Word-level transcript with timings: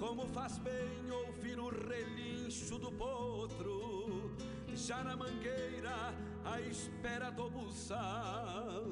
Como 0.00 0.26
faz 0.28 0.56
bem 0.56 1.10
ouvir 1.10 1.58
o 1.60 1.68
relincho 1.68 2.78
do 2.78 2.90
potro, 2.90 4.30
já 4.74 5.04
na 5.04 5.14
mangueira, 5.14 6.14
à 6.42 6.58
espera 6.62 7.30
do 7.30 7.50
buçal. 7.50 8.82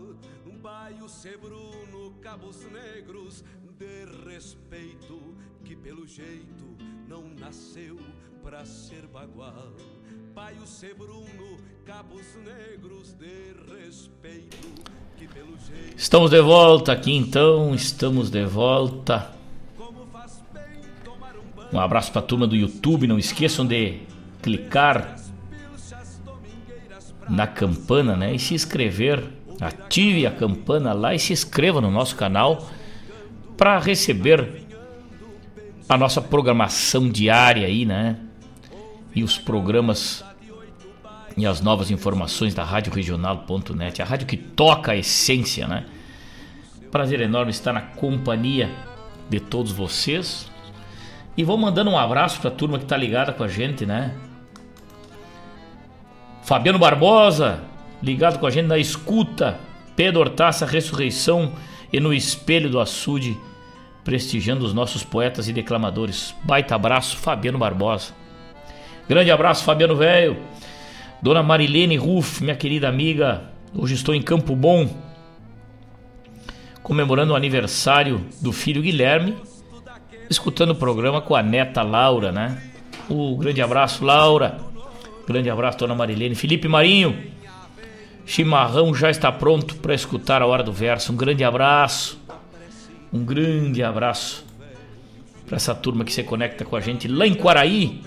Um 0.47 0.59
baio 0.59 1.09
sebruno, 1.09 2.13
cabos 2.21 2.59
negros, 2.71 3.43
de 3.79 4.05
respeito, 4.31 5.35
que 5.65 5.75
pelo 5.75 6.07
jeito 6.07 6.77
não 7.09 7.22
nasceu 7.40 7.96
pra 8.43 8.66
ser 8.66 9.06
bagual. 9.06 9.72
Baio 10.34 10.66
sebruno, 10.66 11.56
cabos 11.86 12.27
negros, 12.45 13.14
de 13.14 13.54
respeito, 13.75 14.68
que 15.16 15.27
pelo 15.27 15.56
jeito. 15.59 15.96
Estamos 15.96 16.30
de 16.30 16.40
volta 16.43 16.93
aqui 16.93 17.16
então, 17.16 17.75
estamos 17.75 18.29
de 18.29 18.45
volta. 18.45 19.38
Um 21.72 21.79
abraço 21.79 22.11
para 22.11 22.21
a 22.21 22.25
turma 22.25 22.46
do 22.46 22.57
YouTube. 22.57 23.07
Não 23.07 23.18
esqueçam 23.18 23.67
de 23.67 24.00
clicar 24.43 25.17
na 27.29 27.46
campana, 27.46 28.17
né? 28.17 28.35
E 28.35 28.39
se 28.39 28.54
inscrever. 28.54 29.25
Ative 29.61 30.25
a 30.25 30.31
campana 30.31 30.93
lá 30.93 31.14
e 31.14 31.18
se 31.18 31.32
inscreva 31.32 31.81
no 31.81 31.91
nosso 31.91 32.14
canal 32.14 32.69
para 33.56 33.78
receber 33.78 34.67
a 35.89 35.98
nossa 35.98 36.22
programação 36.22 37.08
diária 37.08 37.67
aí, 37.67 37.84
né? 37.84 38.19
E 39.14 39.25
os 39.25 39.36
programas 39.36 40.25
e 41.36 41.47
as 41.47 41.61
novas 41.61 41.91
informações 41.91 42.55
da 42.55 42.64
Rádio 42.64 42.92
Regional.net, 42.92 44.03
a 44.03 44.05
rádio 44.05 44.27
que 44.27 44.36
toca 44.36 44.92
a 44.92 44.97
essência, 44.97 45.66
né? 45.66 45.86
Prazer 46.91 47.20
enorme 47.20 47.50
estar 47.50 47.72
na 47.72 47.80
companhia 47.80 48.70
de 49.28 49.39
todos 49.39 49.72
vocês. 49.72 50.50
E 51.39 51.45
vou 51.45 51.56
mandando 51.56 51.89
um 51.89 51.97
abraço 51.97 52.41
para 52.41 52.51
a 52.51 52.53
turma 52.53 52.81
que 52.81 52.84
tá 52.84 52.97
ligada 52.97 53.33
com 53.33 53.45
a 53.45 53.48
gente, 53.48 53.86
né? 53.86 54.12
Fabiano 56.42 56.80
Barbosa, 56.80 57.62
ligado 58.03 58.41
com 58.41 58.47
a 58.48 58.50
gente 58.50 58.67
na 58.67 58.77
escuta. 58.77 59.56
Pedro 59.95 60.19
Hortaça, 60.19 60.67
Ressurreição 60.67 61.53
e 61.92 62.00
no 62.00 62.12
Espelho 62.12 62.69
do 62.69 62.80
Açude, 62.80 63.39
prestigiando 64.03 64.64
os 64.64 64.75
nossos 64.75 65.05
poetas 65.05 65.48
e 65.48 65.53
declamadores. 65.53 66.34
Baita 66.42 66.75
abraço, 66.75 67.17
Fabiano 67.17 67.56
Barbosa. 67.56 68.12
Grande 69.08 69.30
abraço, 69.30 69.62
Fabiano 69.62 69.95
Velho. 69.95 70.39
Dona 71.23 71.41
Marilene 71.41 71.97
Ruff, 71.97 72.42
minha 72.42 72.56
querida 72.56 72.89
amiga. 72.89 73.45
Hoje 73.73 73.95
estou 73.95 74.12
em 74.12 74.23
Campo 74.23 74.56
Bom, 74.56 74.92
comemorando 76.83 77.33
o 77.33 77.36
aniversário 77.36 78.27
do 78.42 78.52
filho 78.52 78.83
Guilherme 78.83 79.36
escutando 80.28 80.70
o 80.70 80.74
programa 80.74 81.20
com 81.20 81.34
a 81.34 81.42
neta 81.42 81.82
Laura, 81.82 82.30
né? 82.32 82.62
O 83.08 83.36
grande 83.36 83.62
abraço, 83.62 84.04
Laura. 84.04 84.58
Grande 85.26 85.50
abraço, 85.50 85.78
dona 85.78 85.94
Marilene. 85.94 86.34
Felipe 86.34 86.68
Marinho. 86.68 87.16
Chimarrão 88.24 88.94
já 88.94 89.10
está 89.10 89.32
pronto 89.32 89.76
para 89.76 89.94
escutar 89.94 90.42
a 90.42 90.46
hora 90.46 90.62
do 90.62 90.72
verso. 90.72 91.12
Um 91.12 91.16
grande 91.16 91.44
abraço. 91.44 92.20
Um 93.12 93.24
grande 93.24 93.82
abraço 93.82 94.44
para 95.46 95.56
essa 95.56 95.74
turma 95.74 96.04
que 96.04 96.12
se 96.12 96.22
conecta 96.22 96.64
com 96.64 96.76
a 96.76 96.80
gente 96.80 97.08
lá 97.08 97.26
em 97.26 97.34
Quaraí. 97.34 98.02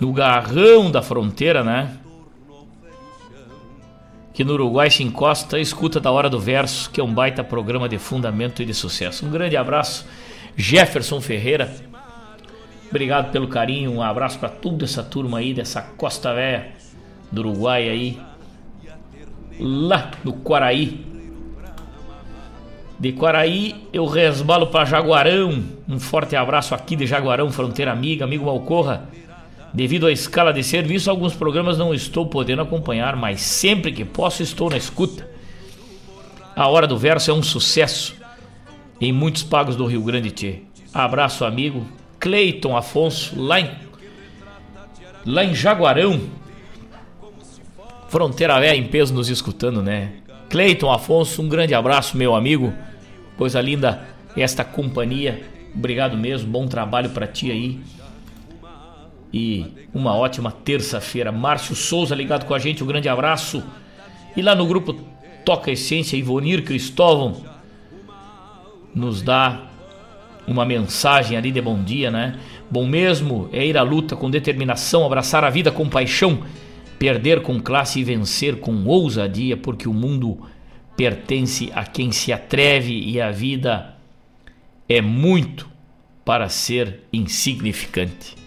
No 0.00 0.12
garrão 0.12 0.90
da 0.90 1.02
fronteira, 1.02 1.62
né? 1.62 1.96
Que 4.40 4.44
no 4.44 4.54
Uruguai 4.54 4.88
se 4.90 5.02
encosta 5.02 5.58
escuta 5.58 6.00
da 6.00 6.10
Hora 6.10 6.30
do 6.30 6.40
Verso, 6.40 6.90
que 6.90 6.98
é 6.98 7.04
um 7.04 7.12
baita 7.12 7.44
programa 7.44 7.86
de 7.86 7.98
fundamento 7.98 8.62
e 8.62 8.64
de 8.64 8.72
sucesso. 8.72 9.26
Um 9.26 9.30
grande 9.30 9.54
abraço, 9.54 10.06
Jefferson 10.56 11.20
Ferreira. 11.20 11.70
Obrigado 12.88 13.30
pelo 13.32 13.48
carinho, 13.48 13.92
um 13.92 14.02
abraço 14.02 14.38
para 14.38 14.48
toda 14.48 14.86
essa 14.86 15.02
turma 15.02 15.40
aí 15.40 15.52
dessa 15.52 15.82
Costa 15.82 16.32
Velha 16.32 16.68
do 17.30 17.42
Uruguai 17.42 17.86
aí, 17.86 18.18
lá 19.58 20.10
no 20.24 20.32
Quaraí. 20.32 21.04
De 22.98 23.12
Quaraí 23.12 23.88
eu 23.92 24.06
resbalo 24.06 24.68
para 24.68 24.86
Jaguarão. 24.86 25.62
Um 25.86 26.00
forte 26.00 26.34
abraço 26.34 26.74
aqui 26.74 26.96
de 26.96 27.06
Jaguarão, 27.06 27.52
fronteira 27.52 27.92
amiga, 27.92 28.24
amigo 28.24 28.46
Malcorra. 28.46 29.06
Devido 29.72 30.06
à 30.06 30.12
escala 30.12 30.52
de 30.52 30.64
serviço, 30.64 31.10
alguns 31.10 31.34
programas 31.34 31.78
não 31.78 31.94
estou 31.94 32.26
podendo 32.26 32.62
acompanhar, 32.62 33.14
mas 33.14 33.40
sempre 33.40 33.92
que 33.92 34.04
posso 34.04 34.42
estou 34.42 34.68
na 34.68 34.76
escuta. 34.76 35.28
A 36.56 36.66
Hora 36.66 36.88
do 36.88 36.98
Verso 36.98 37.30
é 37.30 37.34
um 37.34 37.42
sucesso 37.42 38.16
em 39.00 39.12
muitos 39.12 39.44
pagos 39.44 39.76
do 39.76 39.86
Rio 39.86 40.02
Grande 40.02 40.30
Tchê. 40.32 40.62
Abraço, 40.92 41.44
amigo 41.44 41.86
Cleiton 42.18 42.76
Afonso, 42.76 43.40
lá 43.40 43.60
em, 43.60 43.70
lá 45.24 45.44
em 45.44 45.54
Jaguarão. 45.54 46.20
Fronteira 48.08 48.58
Véia 48.58 48.74
em 48.74 48.88
peso 48.88 49.14
nos 49.14 49.28
escutando, 49.28 49.80
né? 49.80 50.14
Cleiton 50.48 50.90
Afonso, 50.90 51.40
um 51.40 51.48
grande 51.48 51.74
abraço, 51.74 52.16
meu 52.16 52.34
amigo. 52.34 52.74
Coisa 53.36 53.60
linda 53.60 54.02
esta 54.36 54.64
companhia. 54.64 55.44
Obrigado 55.72 56.16
mesmo, 56.16 56.50
bom 56.50 56.66
trabalho 56.66 57.10
para 57.10 57.28
ti 57.28 57.52
aí 57.52 57.80
e 59.32 59.66
uma 59.94 60.14
ótima 60.14 60.50
terça-feira. 60.50 61.30
Márcio 61.30 61.74
Souza 61.74 62.14
ligado 62.14 62.44
com 62.46 62.54
a 62.54 62.58
gente, 62.58 62.82
um 62.82 62.86
grande 62.86 63.08
abraço. 63.08 63.62
E 64.36 64.42
lá 64.42 64.54
no 64.54 64.66
grupo 64.66 64.92
Toca 65.44 65.70
Essência, 65.70 66.16
Ivonir 66.16 66.64
Cristóvão 66.64 67.36
nos 68.94 69.22
dá 69.22 69.66
uma 70.46 70.64
mensagem 70.64 71.36
ali 71.36 71.52
de 71.52 71.60
bom 71.60 71.82
dia, 71.82 72.10
né? 72.10 72.38
Bom 72.70 72.86
mesmo 72.86 73.48
é 73.52 73.64
ir 73.64 73.76
à 73.76 73.82
luta 73.82 74.16
com 74.16 74.30
determinação, 74.30 75.04
abraçar 75.04 75.44
a 75.44 75.50
vida 75.50 75.70
com 75.70 75.88
paixão, 75.88 76.40
perder 76.98 77.42
com 77.42 77.60
classe 77.60 78.00
e 78.00 78.04
vencer 78.04 78.56
com 78.56 78.84
ousadia, 78.84 79.56
porque 79.56 79.88
o 79.88 79.94
mundo 79.94 80.40
pertence 80.96 81.70
a 81.74 81.84
quem 81.84 82.12
se 82.12 82.32
atreve 82.32 82.92
e 82.92 83.20
a 83.20 83.30
vida 83.30 83.94
é 84.88 85.00
muito 85.00 85.68
para 86.24 86.48
ser 86.48 87.00
insignificante. 87.12 88.39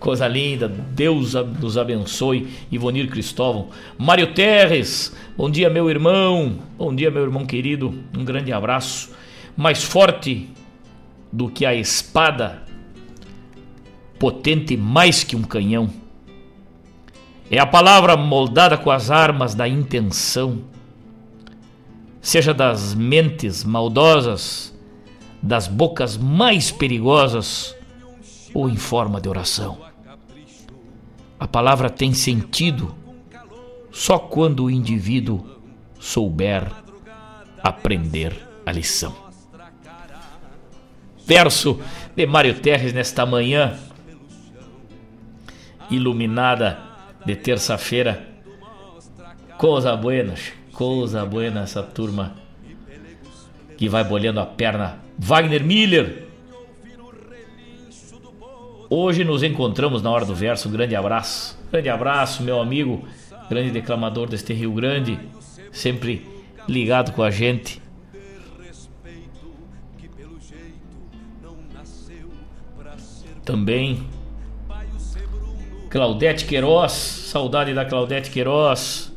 Coisa 0.00 0.26
linda, 0.26 0.66
Deus 0.66 1.34
nos 1.60 1.76
abençoe. 1.76 2.48
Ivonir 2.72 3.10
Cristóvão. 3.10 3.68
Mário 3.98 4.32
Terres, 4.32 5.14
bom 5.36 5.50
dia, 5.50 5.68
meu 5.68 5.90
irmão. 5.90 6.58
Bom 6.78 6.94
dia, 6.94 7.10
meu 7.10 7.22
irmão 7.22 7.44
querido. 7.44 7.94
Um 8.16 8.24
grande 8.24 8.50
abraço. 8.50 9.10
Mais 9.54 9.84
forte 9.84 10.48
do 11.30 11.50
que 11.50 11.66
a 11.66 11.74
espada, 11.74 12.62
potente 14.18 14.74
mais 14.74 15.22
que 15.22 15.36
um 15.36 15.42
canhão. 15.42 15.90
É 17.50 17.58
a 17.58 17.66
palavra 17.66 18.16
moldada 18.16 18.78
com 18.78 18.90
as 18.90 19.10
armas 19.10 19.54
da 19.54 19.68
intenção, 19.68 20.62
seja 22.22 22.54
das 22.54 22.94
mentes 22.94 23.64
maldosas, 23.64 24.74
das 25.42 25.68
bocas 25.68 26.16
mais 26.16 26.70
perigosas 26.70 27.76
ou 28.54 28.66
em 28.66 28.76
forma 28.76 29.20
de 29.20 29.28
oração. 29.28 29.89
A 31.40 31.48
palavra 31.48 31.88
tem 31.88 32.12
sentido 32.12 32.94
só 33.90 34.18
quando 34.18 34.64
o 34.64 34.70
indivíduo 34.70 35.44
souber 35.98 36.70
aprender 37.62 38.36
a 38.66 38.70
lição. 38.70 39.14
Verso 41.26 41.80
de 42.14 42.26
Mário 42.26 42.60
Terres 42.60 42.92
nesta 42.92 43.24
manhã 43.24 43.78
iluminada 45.90 46.78
de 47.24 47.34
terça-feira. 47.36 48.28
Coisa 49.56 49.96
buena, 49.96 50.34
coisa 50.72 51.24
buena 51.24 51.62
essa 51.62 51.82
turma 51.82 52.36
que 53.78 53.88
vai 53.88 54.04
bolhando 54.04 54.40
a 54.40 54.46
perna. 54.46 54.98
Wagner 55.18 55.64
Miller, 55.64 56.29
Hoje 58.92 59.22
nos 59.22 59.44
encontramos 59.44 60.02
na 60.02 60.10
hora 60.10 60.24
do 60.24 60.34
verso. 60.34 60.68
Grande 60.68 60.96
abraço. 60.96 61.56
Grande 61.70 61.88
abraço, 61.88 62.42
meu 62.42 62.60
amigo, 62.60 63.04
grande 63.48 63.70
declamador 63.70 64.28
deste 64.28 64.52
Rio 64.52 64.72
Grande, 64.72 65.16
sempre 65.70 66.26
ligado 66.68 67.12
com 67.12 67.22
a 67.22 67.30
gente. 67.30 67.80
Também 73.44 74.04
Claudete 75.88 76.44
Queiroz, 76.44 76.90
saudade 76.90 77.72
da 77.72 77.84
Claudete 77.84 78.28
Queiroz. 78.28 79.12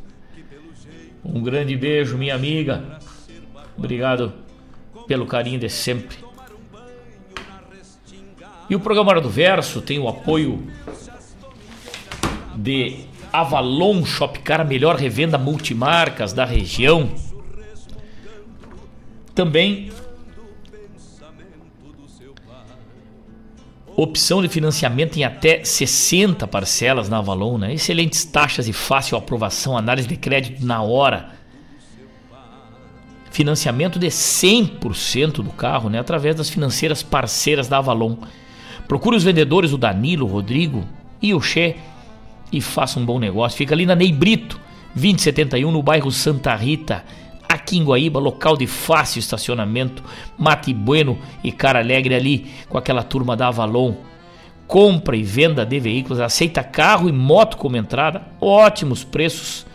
Um 1.26 1.42
grande 1.42 1.76
beijo, 1.76 2.16
minha 2.16 2.36
amiga. 2.36 3.00
Obrigado 3.76 4.34
pelo 5.08 5.26
carinho 5.26 5.58
de 5.58 5.68
sempre. 5.68 6.23
E 8.74 8.76
o 8.76 8.80
programa 8.80 9.12
Hora 9.12 9.22
do 9.22 9.30
Verso 9.30 9.84
tem 9.84 10.00
o 10.00 10.08
apoio 10.08 10.68
de 12.56 13.06
Avalon 13.32 14.04
Shopcar, 14.04 14.62
a 14.62 14.64
melhor 14.64 14.96
revenda 14.96 15.38
multimarcas 15.38 16.34
da 16.34 16.44
região. 16.44 17.12
Também 19.36 19.92
opção 23.96 24.42
de 24.42 24.50
financiamento 24.50 25.18
em 25.18 25.24
até 25.24 25.64
60 25.64 26.48
parcelas 26.48 27.08
na 27.08 27.20
Avalon, 27.20 27.60
né? 27.60 27.76
excelentes 27.76 28.26
taxas 28.26 28.68
e 28.68 28.74
fácil 28.74 29.16
aprovação, 29.16 29.78
análise 29.78 30.08
de 30.08 30.18
crédito 30.18 30.66
na 30.66 30.82
hora. 30.82 31.30
Financiamento 33.30 34.00
de 34.00 34.08
100% 34.08 35.44
do 35.44 35.52
carro, 35.52 35.92
né? 35.92 36.00
através 36.00 36.36
das 36.36 36.50
financeiras 36.50 37.04
parceiras 37.04 37.68
da 37.68 37.78
Avalon. 37.78 38.18
Procure 38.88 39.16
os 39.16 39.24
vendedores, 39.24 39.72
o 39.72 39.78
Danilo, 39.78 40.26
o 40.26 40.30
Rodrigo 40.30 40.84
e 41.22 41.34
o 41.34 41.42
Che 41.42 41.76
e 42.52 42.62
faça 42.62 43.00
um 43.00 43.06
bom 43.06 43.20
negócio. 43.20 43.58
Fica 43.58 43.74
ali 43.74 43.86
na 43.86 43.96
Ney 43.96 44.12
Brito, 44.12 44.60
2071, 44.96 45.72
no 45.72 45.82
bairro 45.82 46.12
Santa 46.12 46.56
Rita, 46.56 47.04
aqui 47.50 47.78
em 47.78 47.84
Guaíba, 47.84 48.20
local 48.20 48.56
de 48.56 48.68
fácil 48.68 49.20
estacionamento, 49.20 50.04
Mate 50.38 50.74
Bueno 50.74 51.18
e 51.44 51.52
Cara 51.52 51.80
Alegre 51.80 52.14
ali 52.14 52.52
com 52.70 52.78
aquela 52.78 53.04
turma 53.04 53.36
da 53.36 53.48
Avalon. 53.48 53.96
Compra 54.68 55.16
e 55.16 55.24
venda 55.24 55.66
de 55.66 55.80
veículos, 55.80 56.20
aceita 56.20 56.64
carro 56.64 57.10
e 57.10 57.12
moto 57.12 57.58
como 57.58 57.76
entrada, 57.76 58.24
ótimos 58.40 59.04
preços 59.04 59.66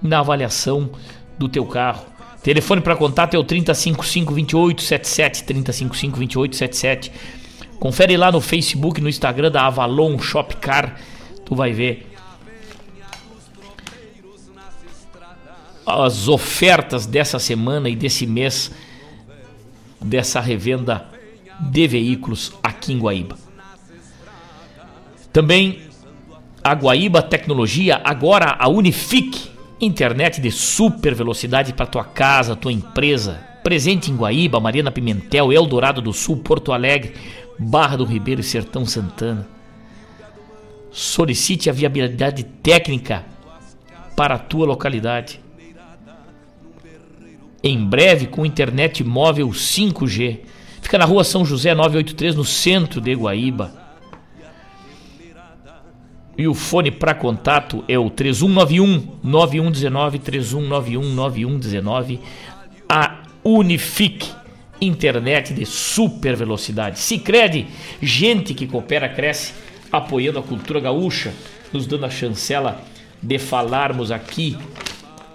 na 0.00 0.20
avaliação 0.20 0.90
do 1.38 1.48
teu 1.48 1.66
carro. 1.66 2.06
Telefone 2.42 2.80
para 2.80 2.94
contato 2.94 3.34
é 3.34 3.38
o 3.38 3.44
355 3.44 4.32
2877 4.32 5.44
355 5.44 6.16
2877. 6.16 7.12
Confere 7.78 8.16
lá 8.16 8.32
no 8.32 8.40
Facebook, 8.40 9.00
no 9.00 9.08
Instagram 9.08 9.50
da 9.50 9.66
Avalon 9.66 10.18
Shopcar, 10.18 10.98
tu 11.44 11.54
vai 11.54 11.72
ver 11.72 12.06
as 15.86 16.26
ofertas 16.26 17.06
dessa 17.06 17.38
semana 17.38 17.88
e 17.88 17.94
desse 17.94 18.26
mês 18.26 18.72
dessa 20.00 20.40
revenda 20.40 21.06
de 21.60 21.86
veículos 21.86 22.52
aqui 22.62 22.92
em 22.92 22.98
Guaíba. 22.98 23.38
Também 25.32 25.82
a 26.62 26.74
Guaíba 26.74 27.22
Tecnologia, 27.22 28.00
agora 28.02 28.56
a 28.58 28.68
Unifique, 28.68 29.50
internet 29.80 30.40
de 30.40 30.50
super 30.50 31.14
velocidade 31.14 31.72
para 31.72 31.86
tua 31.86 32.04
casa, 32.04 32.56
tua 32.56 32.72
empresa. 32.72 33.40
Presente 33.62 34.10
em 34.10 34.16
Guaíba, 34.16 34.60
Mariana 34.60 34.90
Pimentel, 34.90 35.52
Eldorado 35.52 36.00
do 36.00 36.12
Sul, 36.12 36.38
Porto 36.38 36.72
Alegre, 36.72 37.14
Barra 37.58 37.96
do 37.96 38.04
Ribeiro 38.04 38.40
e 38.40 38.44
Sertão 38.44 38.84
Santana. 38.86 39.46
Solicite 40.90 41.68
a 41.68 41.72
viabilidade 41.72 42.44
técnica 42.44 43.24
para 44.14 44.36
a 44.36 44.38
tua 44.38 44.66
localidade 44.66 45.40
em 47.68 47.84
breve 47.84 48.28
com 48.28 48.46
internet 48.46 49.02
móvel 49.02 49.48
5G. 49.48 50.38
Fica 50.80 50.98
na 50.98 51.04
rua 51.04 51.24
São 51.24 51.44
José 51.44 51.74
983, 51.74 52.36
no 52.36 52.44
centro 52.44 53.00
de 53.00 53.12
Guaíba. 53.12 53.72
E 56.38 56.46
o 56.46 56.54
fone 56.54 56.92
para 56.92 57.12
contato 57.12 57.82
é 57.88 57.98
o 57.98 58.08
3191 58.08 59.18
9119 59.20 60.18
3191 60.20 61.12
9119. 61.12 62.20
A 62.88 63.22
Unifique, 63.42 64.30
internet 64.80 65.52
de 65.54 65.64
super 65.64 66.36
velocidade. 66.36 66.98
Sicredi, 66.98 67.66
gente 68.00 68.54
que 68.54 68.66
coopera 68.66 69.08
cresce, 69.08 69.52
apoiando 69.90 70.38
a 70.38 70.42
cultura 70.42 70.80
gaúcha, 70.80 71.32
nos 71.72 71.86
dando 71.86 72.06
a 72.06 72.10
chancela 72.10 72.80
de 73.22 73.38
falarmos 73.38 74.10
aqui 74.10 74.56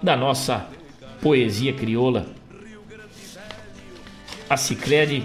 da 0.02 0.16
nossa 0.16 0.66
poesia 1.20 1.72
crioula. 1.72 2.26
A 4.48 4.56
Cicred 4.56 5.24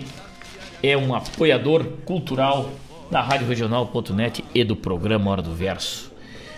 é 0.82 0.96
um 0.96 1.14
apoiador 1.14 1.84
cultural 2.06 2.72
da 3.10 3.22
Rádio 3.22 3.48
Regional.net 3.48 4.44
e 4.54 4.64
do 4.64 4.76
programa 4.76 5.32
Hora 5.32 5.42
do 5.42 5.54
Verso. 5.54 6.12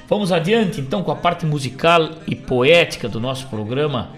Vamos 0.07 0.31
adiante 0.31 0.81
então 0.81 1.03
com 1.03 1.11
a 1.11 1.15
parte 1.15 1.45
musical 1.45 2.09
e 2.27 2.35
poética 2.35 3.07
do 3.07 3.19
nosso 3.19 3.47
programa. 3.47 4.11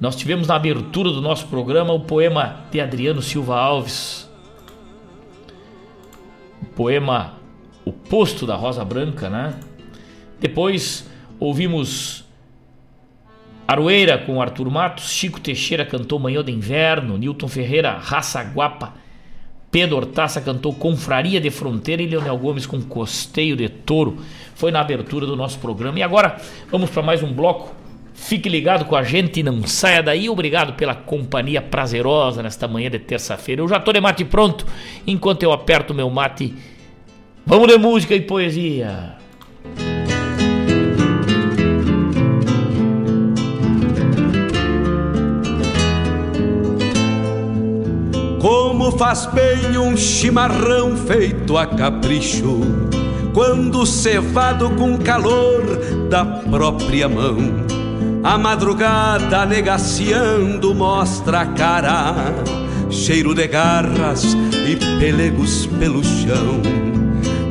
Nós 0.00 0.16
tivemos 0.16 0.48
na 0.48 0.56
abertura 0.56 1.10
do 1.10 1.20
nosso 1.20 1.46
programa 1.46 1.92
o 1.92 2.00
poema 2.00 2.60
de 2.70 2.80
Adriano 2.80 3.22
Silva 3.22 3.58
Alves. 3.58 4.28
O 6.62 6.66
poema 6.66 7.34
O 7.84 7.92
Posto 7.92 8.46
da 8.46 8.56
Rosa 8.56 8.84
Branca, 8.84 9.28
né? 9.28 9.54
Depois 10.40 11.08
ouvimos 11.38 12.24
Aroeira 13.66 14.18
com 14.18 14.42
Arthur 14.42 14.70
Matos, 14.70 15.10
Chico 15.10 15.40
Teixeira 15.40 15.86
cantou 15.86 16.18
Manhã 16.18 16.44
de 16.44 16.52
Inverno, 16.52 17.16
Newton 17.16 17.48
Ferreira, 17.48 17.96
Raça 17.98 18.42
Guapa, 18.42 18.92
Pedro 19.70 19.96
Hortaça 19.96 20.40
cantou 20.40 20.72
Confraria 20.72 21.40
de 21.40 21.50
Fronteira 21.50 22.02
e 22.02 22.06
Leonel 22.06 22.38
Gomes 22.38 22.66
com 22.66 22.80
Costeio 22.80 23.56
de 23.56 23.68
Touro. 23.68 24.18
Foi 24.54 24.70
na 24.70 24.80
abertura 24.80 25.26
do 25.26 25.34
nosso 25.34 25.58
programa. 25.58 25.98
E 25.98 26.02
agora 26.02 26.36
vamos 26.70 26.90
para 26.90 27.02
mais 27.02 27.22
um 27.24 27.32
bloco. 27.32 27.74
Fique 28.14 28.48
ligado 28.48 28.84
com 28.84 28.94
a 28.94 29.02
gente 29.02 29.40
e 29.40 29.42
não 29.42 29.66
saia 29.66 30.02
daí. 30.02 30.30
Obrigado 30.30 30.74
pela 30.74 30.94
companhia 30.94 31.60
prazerosa 31.60 32.42
nesta 32.42 32.68
manhã 32.68 32.88
de 32.88 33.00
terça-feira. 33.00 33.60
Eu 33.60 33.68
já 33.68 33.76
estou 33.76 33.92
de 33.92 34.00
mate 34.00 34.24
pronto. 34.24 34.64
Enquanto 35.04 35.42
eu 35.42 35.52
aperto 35.52 35.92
meu 35.92 36.08
mate, 36.08 36.54
vamos 37.44 37.66
de 37.66 37.76
música 37.76 38.14
e 38.14 38.20
poesia. 38.20 39.16
Como 48.40 48.92
faz 48.92 49.26
bem 49.26 49.76
um 49.76 49.96
chimarrão 49.96 50.96
feito 50.96 51.58
a 51.58 51.66
capricho, 51.66 52.60
quando 53.32 53.84
cevado 53.84 54.70
com 54.76 54.96
calor 54.98 56.08
da 56.08 56.24
própria 56.24 57.08
mão. 57.08 57.83
A 58.24 58.38
madrugada 58.38 59.44
negaciando 59.44 60.74
mostra 60.74 61.42
a 61.42 61.46
cara, 61.46 62.14
cheiro 62.88 63.34
de 63.34 63.46
garras 63.46 64.34
e 64.66 64.76
pelegos 64.98 65.66
pelo 65.78 66.02
chão. 66.02 66.62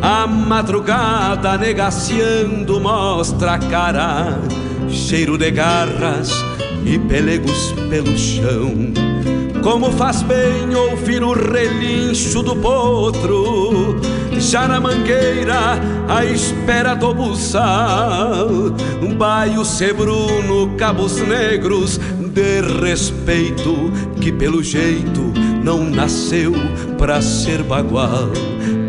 A 0.02 0.26
madrugada 0.26 1.60
negaciando 1.60 2.82
mostra 2.82 3.54
a 3.54 3.60
cara, 3.60 4.40
cheiro 4.90 5.38
de 5.38 5.52
garras 5.52 6.32
e 6.84 6.98
pelegos 6.98 7.72
pelo 7.92 8.18
chão. 8.18 8.74
Como 9.62 9.92
faz 9.92 10.24
bem 10.24 10.74
ouvir 10.74 11.22
o 11.22 11.34
relincho 11.34 12.42
do 12.42 12.56
potro 12.56 14.02
Já 14.50 14.68
na 14.68 14.80
mangueira 14.80 15.80
à 16.08 16.26
espera 16.26 16.94
do 16.94 17.14
buçal. 17.14 18.48
Baio 19.18 19.64
sebruno, 19.64 20.76
cabos 20.78 21.18
negros 21.18 22.00
de 22.34 22.62
respeito 22.82 23.92
Que 24.20 24.32
pelo 24.32 24.62
jeito 24.64 25.34
não 25.64 25.84
nasceu 25.84 26.54
pra 26.98 27.22
ser 27.22 27.64
bagual. 27.64 28.30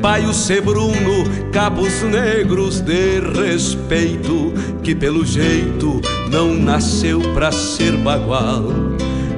Baio 0.00 0.34
sebruno, 0.34 1.25
cabos 1.52 2.02
negros 2.02 2.80
de 2.80 3.20
respeito 3.20 4.52
Que 4.82 4.94
pelo 4.94 5.25
jeito 5.25 6.00
não 6.30 6.52
nasceu 6.52 7.20
pra 7.32 7.52
ser 7.52 7.96
bagual. 7.99 8.64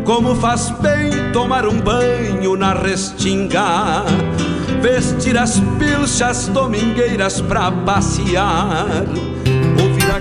Como 0.04 0.34
faz 0.36 0.70
bem 0.80 1.10
tomar 1.32 1.66
um 1.66 1.80
banho 1.80 2.56
na 2.56 2.72
restinga, 2.72 4.04
vestir 4.86 5.36
as 5.36 5.58
pilchas 5.80 6.46
domingueiras 6.46 7.40
pra 7.40 7.72
passear, 7.72 9.04
ouvir 9.82 10.10
a 10.12 10.20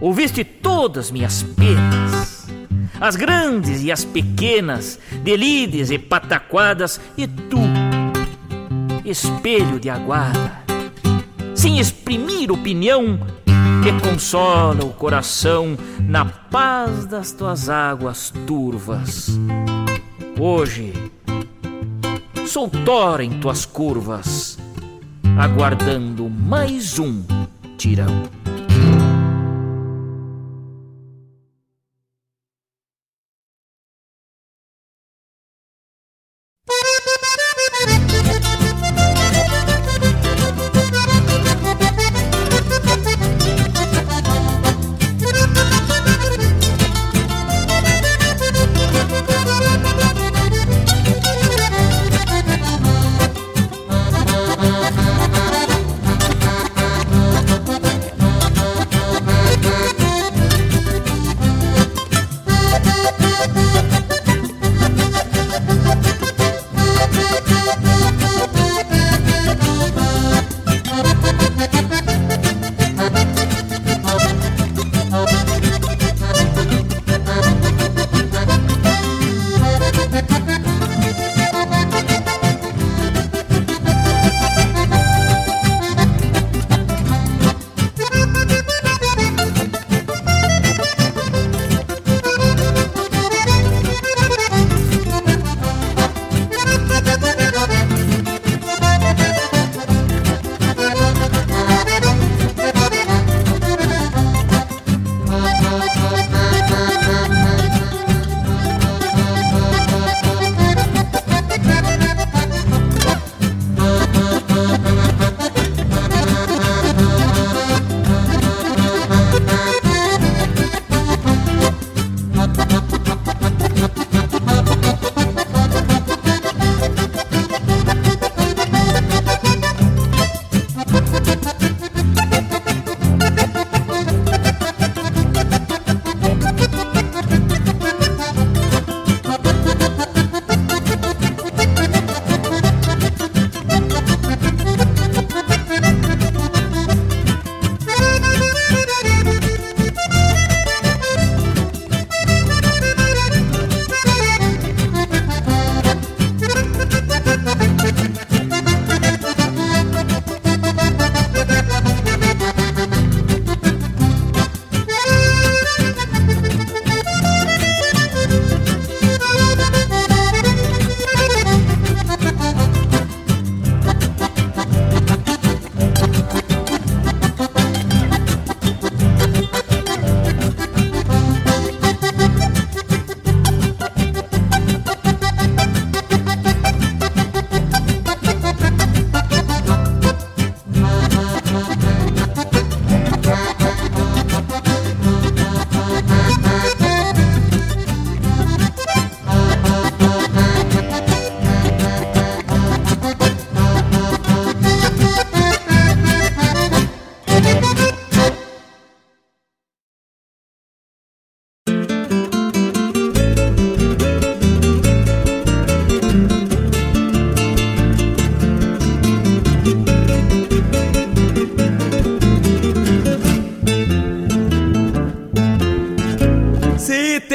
Ouviste 0.00 0.44
todas 0.44 1.10
minhas 1.10 1.42
penas, 1.42 2.46
as 3.00 3.16
grandes 3.16 3.82
e 3.82 3.90
as 3.90 4.04
pequenas, 4.04 4.98
delides 5.24 5.90
e 5.90 5.98
pataquadas, 5.98 7.00
e 7.16 7.26
tu 7.26 7.58
espelho 9.04 9.80
de 9.80 9.90
aguarda. 9.90 10.62
Sem 11.52 11.80
exprimir 11.80 12.52
opinião, 12.52 13.18
me 13.82 14.00
consola 14.00 14.84
o 14.84 14.92
coração 14.92 15.76
na 15.98 16.24
paz 16.24 17.04
das 17.06 17.32
tuas 17.32 17.68
águas 17.68 18.32
turvas. 18.46 19.36
Hoje 20.38 20.92
sou 22.46 22.68
tora 22.70 23.24
em 23.24 23.40
tuas 23.40 23.66
curvas, 23.66 24.56
aguardando 25.36 26.30
mais 26.30 27.00
um 27.00 27.24
tirão. 27.76 28.22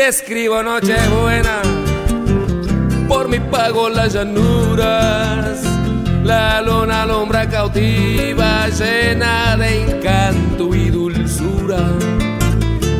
Escribo 0.07 0.61
Nochebuena 0.61 1.61
por 3.07 3.29
mi 3.29 3.39
pago 3.39 3.89
las 3.89 4.13
llanuras. 4.13 5.61
La 6.23 6.61
luna 6.61 7.03
alumbra 7.03 7.47
cautiva, 7.49 8.67
llena 8.69 9.55
de 9.57 9.83
encanto 9.83 10.73
y 10.73 10.89
dulzura. 10.89 11.79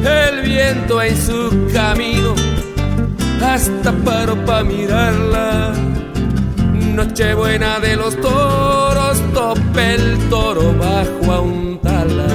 El 0.06 0.42
viento 0.42 1.02
en 1.02 1.18
su 1.18 1.68
camino, 1.74 2.36
hasta 3.42 3.92
paro 3.92 4.36
para 4.46 4.64
mirarla. 4.64 5.74
Nochebuena 6.96 7.80
de 7.80 7.96
los 7.96 8.16
toros, 8.22 9.22
tope 9.34 9.96
el 9.96 10.18
toro 10.30 10.74
bajo 10.78 11.32
a 11.32 11.42
un 11.42 11.80
tala. 11.82 12.28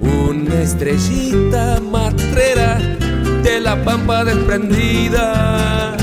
Una 0.00 0.60
estrellita 0.60 1.80
matrera 1.80 2.33
la 3.60 3.76
pampa 3.82 4.24
desprendida 4.24 5.96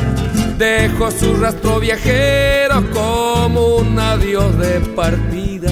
Dejo 0.62 1.10
su 1.10 1.36
rastro 1.38 1.80
viajero 1.80 2.84
como 2.94 3.78
un 3.78 3.98
adiós 3.98 4.56
de 4.60 4.80
partida. 4.96 5.72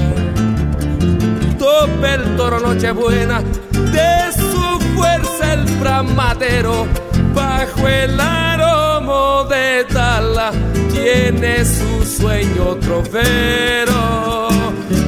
Tope 1.60 2.14
el 2.16 2.36
toro 2.36 2.60
Nochebuena, 2.60 3.44
de 3.72 4.34
su 4.34 4.80
fuerza 4.96 5.54
el 5.54 5.66
bramadero, 5.76 6.88
bajo 7.36 7.88
el 7.88 8.20
aromo 8.20 9.44
de 9.44 9.86
Tala, 9.94 10.54
tiene 10.92 11.64
su 11.64 12.04
sueño 12.04 12.76
trofero. 12.78 14.48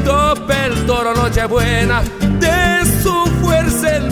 Tope 0.06 0.66
el 0.68 0.86
toro 0.86 1.16
Nochebuena, 1.16 2.04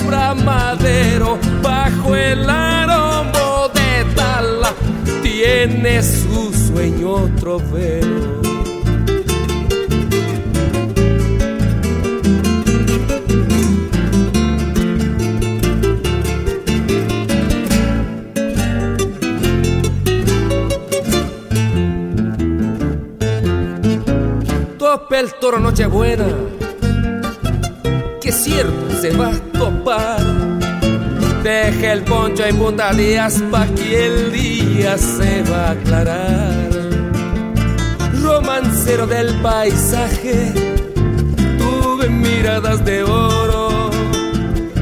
fuerza 0.09 0.31
el 0.31 0.43
bramadero, 0.43 1.37
bajo 1.61 2.15
el 2.15 2.49
aromo 2.49 3.69
de 3.73 4.15
Tala 4.15 4.73
tiene 5.21 6.01
su 6.03 6.51
sueño 6.53 7.29
trofeo. 7.39 8.39
Tope 24.77 25.19
el 25.19 25.33
toro 25.35 25.59
Nochebuena, 25.59 26.25
que 28.39 28.51
cierto 28.51 29.01
se 29.01 29.11
va 29.17 29.29
a 29.29 29.39
topar 29.57 30.21
Deje 31.43 31.91
el 31.91 32.03
poncho 32.03 32.45
en 32.45 32.57
punta 32.57 32.93
días 32.93 33.41
pa' 33.49 33.65
que 33.67 34.07
el 34.07 34.31
día 34.31 34.97
se 34.97 35.41
va 35.43 35.69
a 35.69 35.71
aclarar. 35.71 36.69
Romancero 38.21 39.07
del 39.07 39.33
paisaje, 39.41 40.51
tuve 41.57 42.09
miradas 42.09 42.83
de 42.83 43.03
oro 43.03 43.89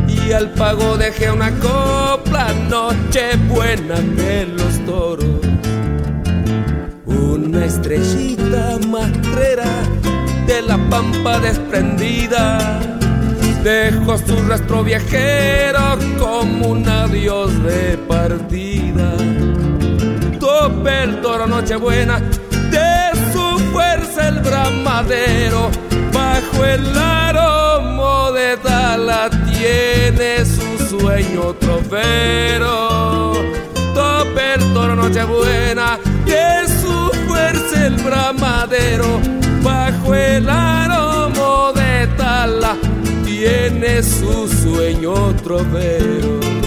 y 0.07 0.31
al 0.31 0.49
pago 0.53 0.97
dejé 0.97 1.29
una 1.29 1.51
copla 1.59 2.51
noche 2.67 3.35
buena 3.47 3.99
de 3.99 4.47
los 4.47 4.83
toros. 4.87 5.41
Una 7.05 7.65
estrellita 7.65 8.79
matrera 8.87 9.71
de 10.47 10.63
la 10.63 10.77
pampa 10.89 11.39
desprendida 11.39 12.97
Dejo 13.63 14.17
su 14.17 14.47
rastro 14.47 14.83
viajero 14.83 15.97
como 16.17 16.67
un 16.69 16.87
adiós 16.87 17.51
de 17.63 17.97
partida. 18.07 19.11
Tope 20.39 21.03
el 21.03 21.21
toro 21.21 21.47
Nochebuena, 21.47 22.19
de 22.71 23.11
su 23.33 23.59
fuerza 23.71 24.29
el 24.29 24.39
bramadero. 24.39 25.69
Bajo 26.13 26.65
el 26.65 26.97
aromo 26.97 28.31
de 28.31 28.57
Tala 28.57 29.29
tiene 29.51 30.45
su 30.45 30.97
sueño 30.99 31.53
trofero. 31.55 33.33
Tope 33.93 34.53
el 34.53 34.73
toro 34.73 34.95
Nochebuena, 34.95 35.99
de 36.25 36.67
su 36.81 37.11
fuerza 37.27 37.87
el 37.87 37.95
bramadero. 37.95 39.19
Bajo 39.61 40.15
el 40.15 40.49
aromo 40.49 41.73
de 41.73 42.07
Tala 42.15 42.77
tiene 43.47 44.03
su 44.03 44.47
sueño 44.47 45.33
trovero. 45.41 46.66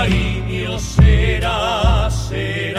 cariño 0.00 0.78
será, 0.78 2.08
será. 2.10 2.69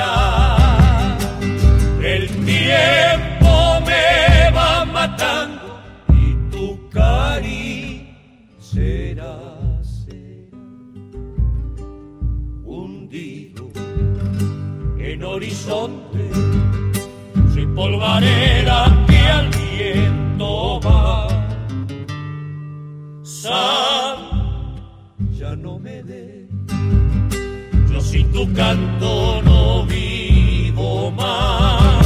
Sin 28.12 28.30
tu 28.34 28.46
canto 28.54 29.42
no 29.42 29.86
vivo 29.86 31.12
más. 31.12 32.06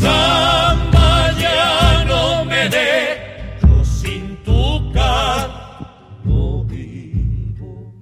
Samba 0.00 1.32
ya 1.38 2.04
no 2.06 2.46
me 2.46 2.62
dé, 2.76 2.90
yo 3.62 3.84
sin 3.84 4.24
tu 4.46 4.90
canto 4.92 6.64
vivo. 6.64 7.92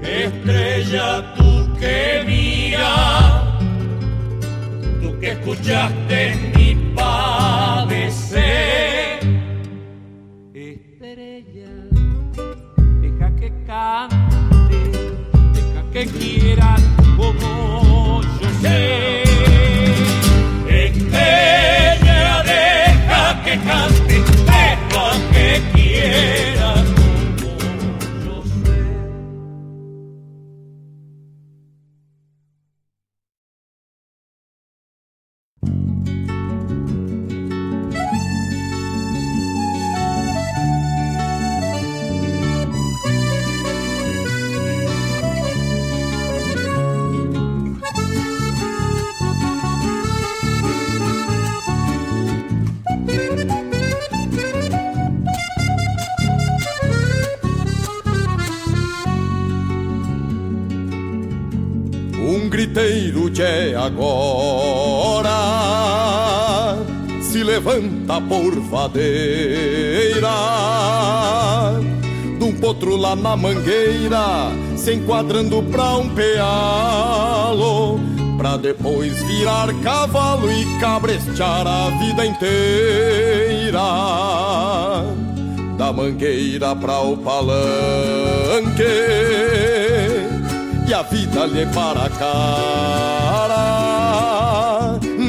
Estrella 0.00 1.34
tú 1.36 1.50
que 1.80 2.22
mira, 2.24 3.42
tú 5.02 5.18
que 5.18 5.32
escuchaste 5.32 6.57
que 15.98 16.06
quieran 16.06 16.77
de 63.30 63.74
agora 63.74 65.30
se 67.22 67.42
levanta 67.42 68.20
por 68.22 68.58
vadeira 68.60 70.28
de 72.38 72.44
um 72.44 72.54
potro 72.54 72.96
lá 72.96 73.16
na 73.16 73.36
mangueira, 73.36 74.50
se 74.76 74.94
enquadrando 74.94 75.62
pra 75.64 75.96
um 75.96 76.08
pealo, 76.10 77.98
pra 78.36 78.56
depois 78.56 79.20
virar 79.24 79.74
cavalo 79.82 80.50
e 80.50 80.64
cabrestear 80.80 81.66
a 81.66 81.90
vida 81.98 82.24
inteira. 82.24 83.80
Da 85.76 85.92
mangueira 85.92 86.74
pra 86.76 87.00
o 87.00 87.16
palanque 87.16 87.58
e 90.88 90.94
a 90.94 91.02
vida 91.02 91.44
lhe 91.44 91.66
para 91.66 92.06
a 92.06 92.10
cara. 92.10 93.58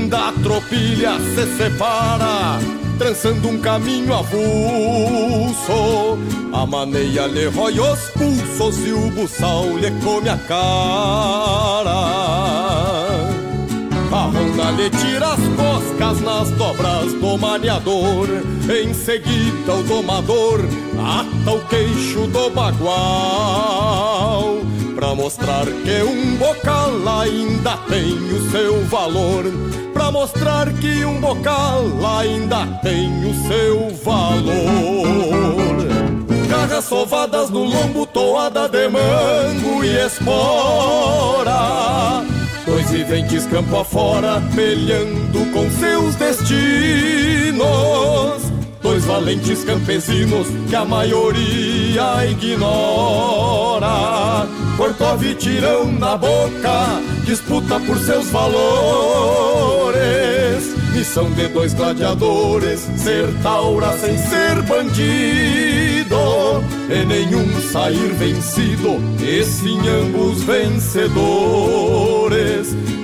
Da 0.08 0.32
tropilha 0.42 1.20
se 1.36 1.46
separa, 1.58 2.60
trançando 2.98 3.50
um 3.50 3.60
caminho 3.60 4.14
avulso. 4.14 6.18
A 6.54 6.66
maneia 6.66 7.28
lhe 7.28 7.48
rói 7.48 7.78
os 7.80 8.00
pulsos 8.12 8.88
e 8.88 8.94
o 8.94 9.12
buçal 9.12 9.66
lhe 9.78 9.92
come 10.02 10.30
a 10.30 10.38
cara. 10.38 11.90
A 14.12 14.24
ronda 14.24 14.72
lhe 14.72 14.90
tira 14.90 15.34
as 15.34 15.40
coscas 15.56 16.20
nas 16.22 16.50
dobras 16.52 17.14
do 17.14 17.38
maniador. 17.38 18.28
Em 18.70 18.94
seguida 18.94 19.76
o 19.76 19.84
domador 19.84 20.62
ata 20.98 21.52
o 21.52 21.60
queixo 21.68 22.26
do 22.28 22.50
bagual. 22.50 24.60
Pra 25.00 25.16
mostrar 25.16 25.66
que 25.66 26.04
um 26.04 26.36
bocal 26.36 26.92
ainda 27.22 27.78
tem 27.88 28.12
o 28.12 28.52
seu 28.52 28.84
valor. 28.88 29.46
Pra 29.94 30.12
mostrar 30.12 30.74
que 30.74 31.06
um 31.06 31.22
bocal 31.22 31.86
ainda 32.18 32.68
tem 32.84 33.10
o 33.24 33.34
seu 33.48 33.96
valor. 34.04 35.88
Garras 36.50 36.84
sovadas 36.84 37.50
no 37.50 37.64
lombo, 37.64 38.06
toada 38.08 38.68
de 38.68 38.90
mango 38.90 39.86
e 39.86 40.06
espora. 40.06 41.56
Dois 42.66 42.92
viventes 42.92 43.46
campo 43.46 43.78
afora, 43.78 44.44
pelhando 44.54 45.50
com 45.54 45.72
seus 45.80 46.16
destinos. 46.16 47.70
Dois 48.90 49.06
valentes 49.06 49.64
campesinos 49.66 50.48
que 50.68 50.76
a 50.76 50.84
maioria 50.84 52.26
ignora. 52.26 53.88
Corcov 54.78 55.24
e 55.24 55.36
tirão 55.36 55.92
na 55.92 56.18
boca, 56.18 57.00
disputa 57.24 57.80
por 57.82 58.00
seus 58.00 58.32
valores. 58.32 60.00
Missão 60.92 61.30
de 61.34 61.50
dois 61.50 61.76
gladiadores, 61.76 62.80
ser 62.98 63.28
taura 63.44 63.96
sem 64.00 64.18
ser 64.18 64.60
bandido. 64.64 66.18
E 66.90 67.06
nenhum 67.06 67.62
sair 67.72 68.12
vencido, 68.16 69.00
e 69.22 69.44
sim 69.44 69.80
ambos 69.88 70.42
vencedores. 70.42 71.10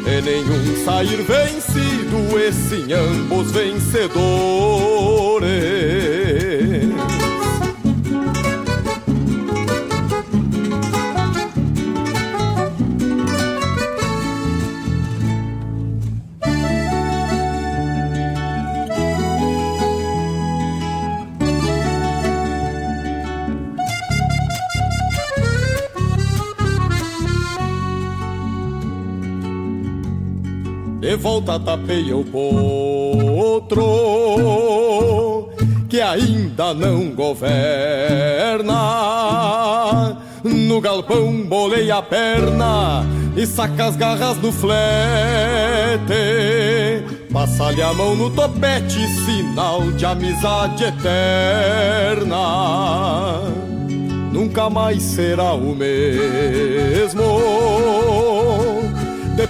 E 0.08 0.22
nenhum 0.22 0.84
sair 0.84 1.22
vencido, 1.22 1.55
e 2.38 2.52
sim 2.52 2.92
ambos 2.94 3.52
vencedores. 3.52 4.16
Revolta 31.16 31.58
tapeia 31.58 32.18
o 32.18 32.26
potro 32.26 33.80
que 35.88 36.02
ainda 36.02 36.74
não 36.74 37.12
governa. 37.12 38.74
No 40.44 40.82
galpão 40.82 41.42
bolei 41.44 41.90
a 41.90 42.02
perna 42.02 43.06
e 43.34 43.48
saca 43.48 43.86
as 43.86 43.96
garras 43.96 44.36
no 44.42 44.52
flete. 44.52 44.76
Passa-lhe 47.32 47.82
a 47.82 47.94
mão 47.94 48.14
no 48.14 48.30
topete, 48.32 49.00
sinal 49.26 49.84
de 49.94 50.06
amizade 50.06 50.84
eterna. 50.84 52.36
Nunca 54.34 54.70
mais 54.70 55.02
será 55.02 55.54
o 55.54 55.74
mesmo 55.74 57.24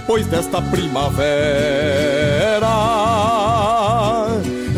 depois 0.06 0.24
desta 0.28 0.62
primavera. 0.62 1.18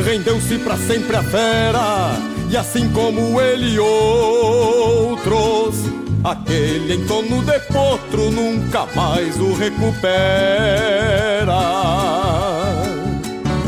Rendeu-se 0.02 0.56
para 0.58 0.78
sempre 0.78 1.16
a 1.16 1.22
fera, 1.22 2.12
e 2.48 2.56
assim 2.56 2.88
como 2.92 3.38
ele 3.38 3.78
outros, 3.78 5.84
aquele 6.24 6.94
em 6.94 7.04
de 7.04 7.60
potro 7.70 8.30
nunca 8.30 8.86
mais 8.96 9.38
o 9.38 9.52
recupera. 9.52 9.98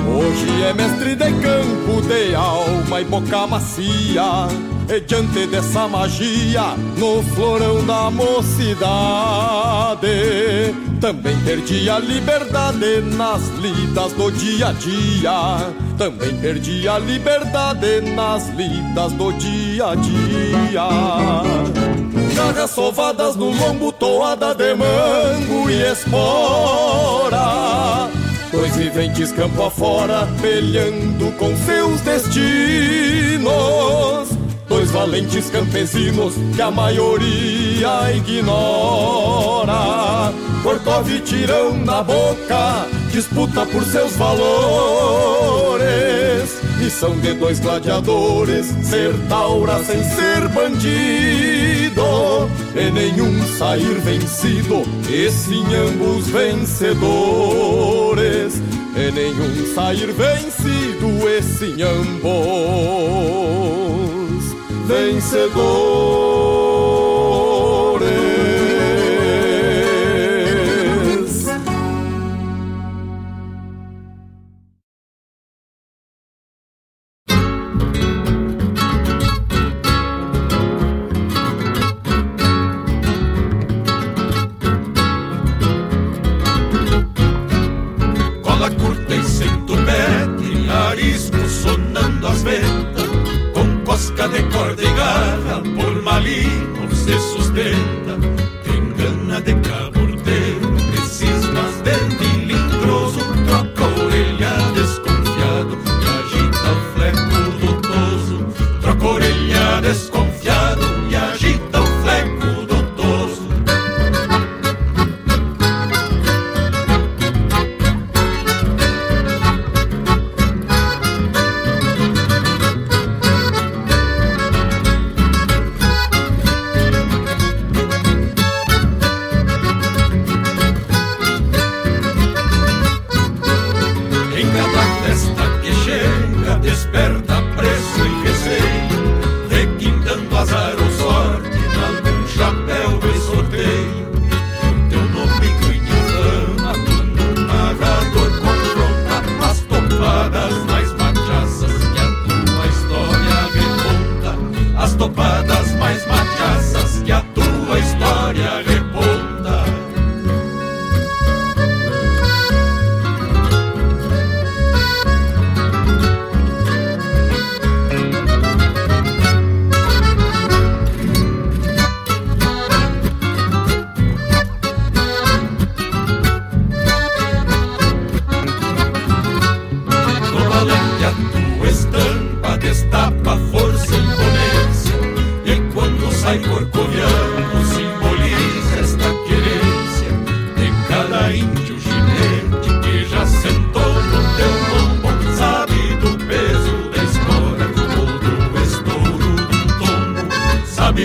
Hoje 0.09 0.63
é 0.63 0.73
mestre 0.73 1.15
de 1.15 1.31
campo, 1.43 2.01
de 2.09 2.35
alma 2.35 3.03
e 3.03 3.05
boca 3.05 3.47
macia 3.47 4.49
diante 4.99 5.47
dessa 5.47 5.87
magia, 5.87 6.75
no 6.97 7.23
florão 7.23 7.85
da 7.87 8.11
mocidade, 8.11 8.89
também 11.01 11.39
perdi 11.45 11.89
a 11.89 12.01
liberdade 12.01 13.01
nas 13.17 13.47
lidas 13.61 14.13
do 14.15 14.33
dia 14.33 14.69
a 14.69 14.73
dia. 14.73 15.71
Também 15.97 16.37
perdi 16.39 16.89
a 16.89 16.99
liberdade 16.99 18.01
nas 18.01 18.49
lidas 18.49 19.13
do 19.13 19.33
dia 19.35 19.91
a 19.91 19.95
dia. 19.95 20.89
Garras 22.35 22.71
sovadas 22.71 23.37
no 23.37 23.51
lombo, 23.51 23.93
toada 23.93 24.55
de 24.55 24.75
mango 24.75 25.71
e 25.71 25.83
espora. 25.93 27.41
Dois 28.51 28.75
viventes 28.75 29.31
campo 29.31 29.63
afora, 29.63 30.27
pelhando 30.43 31.31
com 31.39 31.57
seus 31.59 32.01
destinos 32.01 33.60
valentes 35.11 35.51
campesinos 35.51 36.35
que 36.55 36.63
a 36.63 36.71
maioria 36.71 38.15
ignora. 38.15 39.73
Corcove 40.63 41.17
e 41.17 41.21
tirão 41.21 41.77
na 41.79 42.05
boca, 42.05 42.87
disputa 43.11 43.67
por 43.67 43.83
seus 43.83 44.15
valores. 44.15 45.91
Missão 46.79 47.19
de 47.19 47.35
dois 47.35 47.59
gladiadores, 47.59 48.67
ser 48.85 49.13
taura 49.29 49.83
sem 49.83 50.01
ser 50.05 50.47
bandido. 50.49 52.05
E 52.77 52.89
nenhum 52.93 53.45
sair 53.59 53.99
vencido, 53.99 54.85
e 55.09 55.29
sim 55.29 55.65
ambos 55.75 56.29
vencedores. 56.29 57.03
E 58.95 59.11
nenhum 59.11 59.75
sair 59.75 60.13
vencido, 60.13 61.29
e 61.29 61.43
sim 61.43 61.83
ambos 61.83 63.51
vencedores. 64.91 66.20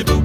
Tombo 0.04 0.25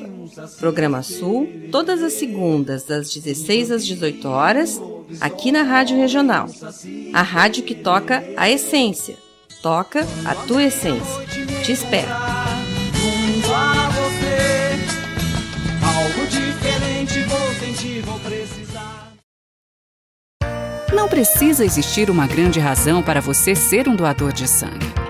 Programa 0.59 1.03
Sul, 1.03 1.47
todas 1.71 2.01
as 2.01 2.13
segundas, 2.13 2.83
das 2.83 3.13
16 3.13 3.71
às 3.71 3.85
18 3.85 4.27
horas, 4.27 4.81
aqui 5.19 5.51
na 5.51 5.63
Rádio 5.63 5.97
Regional. 5.97 6.47
A 7.13 7.21
rádio 7.21 7.63
que 7.63 7.75
toca 7.75 8.23
a 8.37 8.49
essência. 8.49 9.17
Toca 9.61 10.05
a 10.25 10.35
tua 10.35 10.63
essência. 10.63 11.25
Te 11.63 11.71
espero. 11.71 12.09
Não 20.93 21.07
precisa 21.07 21.63
existir 21.63 22.09
uma 22.09 22.27
grande 22.27 22.59
razão 22.59 23.01
para 23.01 23.21
você 23.21 23.55
ser 23.55 23.87
um 23.87 23.95
doador 23.95 24.33
de 24.33 24.47
sangue. 24.47 25.00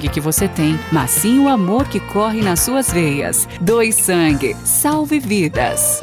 sangue 0.00 0.08
que 0.08 0.20
você 0.20 0.48
tem, 0.48 0.78
mas 0.90 1.10
sim 1.10 1.38
o 1.40 1.48
amor 1.48 1.86
que 1.86 2.00
corre 2.00 2.40
nas 2.40 2.60
suas 2.60 2.90
veias. 2.90 3.46
Doe 3.60 3.92
sangue, 3.92 4.56
salve 4.64 5.18
vidas. 5.18 6.00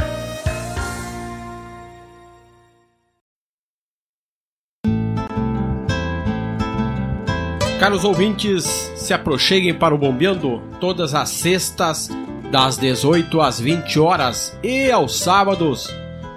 Caros 7.80 8.04
ouvintes, 8.04 8.66
se 8.96 9.14
aproxeguem 9.14 9.74
para 9.74 9.94
o 9.94 9.98
Bombeando 9.98 10.62
todas 10.80 11.14
as 11.14 11.30
sextas, 11.30 12.10
das 12.52 12.78
18 12.78 13.40
às 13.42 13.60
20 13.60 14.00
horas 14.00 14.58
e 14.64 14.92
aos 14.92 15.20
sábados, 15.20 15.88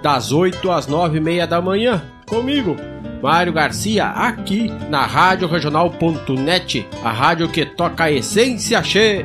das 0.03 0.31
8 0.31 0.69
às 0.71 0.87
9 0.87 1.17
e 1.17 1.21
meia 1.21 1.47
da 1.47 1.61
manhã, 1.61 2.03
comigo, 2.27 2.75
Mário 3.21 3.53
Garcia, 3.53 4.07
aqui 4.07 4.67
na 4.89 5.05
Rádio 5.05 5.47
Regional.net, 5.47 6.87
a 7.03 7.11
rádio 7.11 7.49
que 7.49 7.65
toca 7.65 8.05
a 8.05 8.11
essência 8.11 8.81
che. 8.81 9.23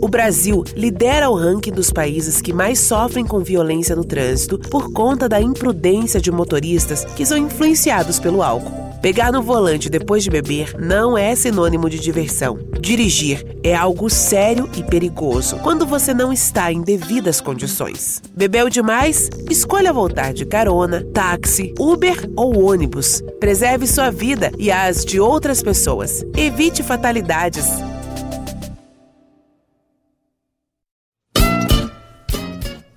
O 0.00 0.08
Brasil 0.08 0.62
lidera 0.76 1.28
o 1.28 1.34
ranking 1.34 1.72
dos 1.72 1.90
países 1.90 2.40
que 2.40 2.52
mais 2.52 2.78
sofrem 2.78 3.26
com 3.26 3.40
violência 3.40 3.96
no 3.96 4.04
trânsito 4.04 4.58
por 4.58 4.92
conta 4.92 5.28
da 5.28 5.40
imprudência 5.40 6.20
de 6.20 6.30
motoristas 6.30 7.04
que 7.16 7.26
são 7.26 7.36
influenciados 7.36 8.20
pelo 8.20 8.42
álcool. 8.42 8.83
Pegar 9.04 9.30
no 9.30 9.42
volante 9.42 9.90
depois 9.90 10.24
de 10.24 10.30
beber 10.30 10.74
não 10.80 11.18
é 11.18 11.36
sinônimo 11.36 11.90
de 11.90 11.98
diversão. 11.98 12.58
Dirigir 12.80 13.44
é 13.62 13.74
algo 13.74 14.08
sério 14.08 14.66
e 14.74 14.82
perigoso 14.82 15.58
quando 15.58 15.86
você 15.86 16.14
não 16.14 16.32
está 16.32 16.72
em 16.72 16.80
devidas 16.80 17.38
condições. 17.38 18.22
Bebeu 18.34 18.70
demais? 18.70 19.28
Escolha 19.50 19.92
voltar 19.92 20.32
de 20.32 20.46
carona, 20.46 21.04
táxi, 21.12 21.74
Uber 21.78 22.16
ou 22.34 22.64
ônibus. 22.64 23.22
Preserve 23.38 23.86
sua 23.86 24.10
vida 24.10 24.50
e 24.56 24.72
as 24.72 25.04
de 25.04 25.20
outras 25.20 25.62
pessoas. 25.62 26.24
Evite 26.34 26.82
fatalidades. 26.82 27.66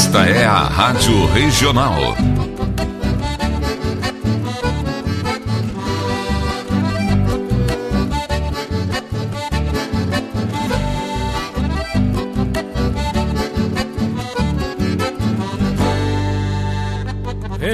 Esta 0.00 0.24
é 0.28 0.44
a 0.44 0.60
Rádio 0.62 1.26
Regional. 1.32 2.14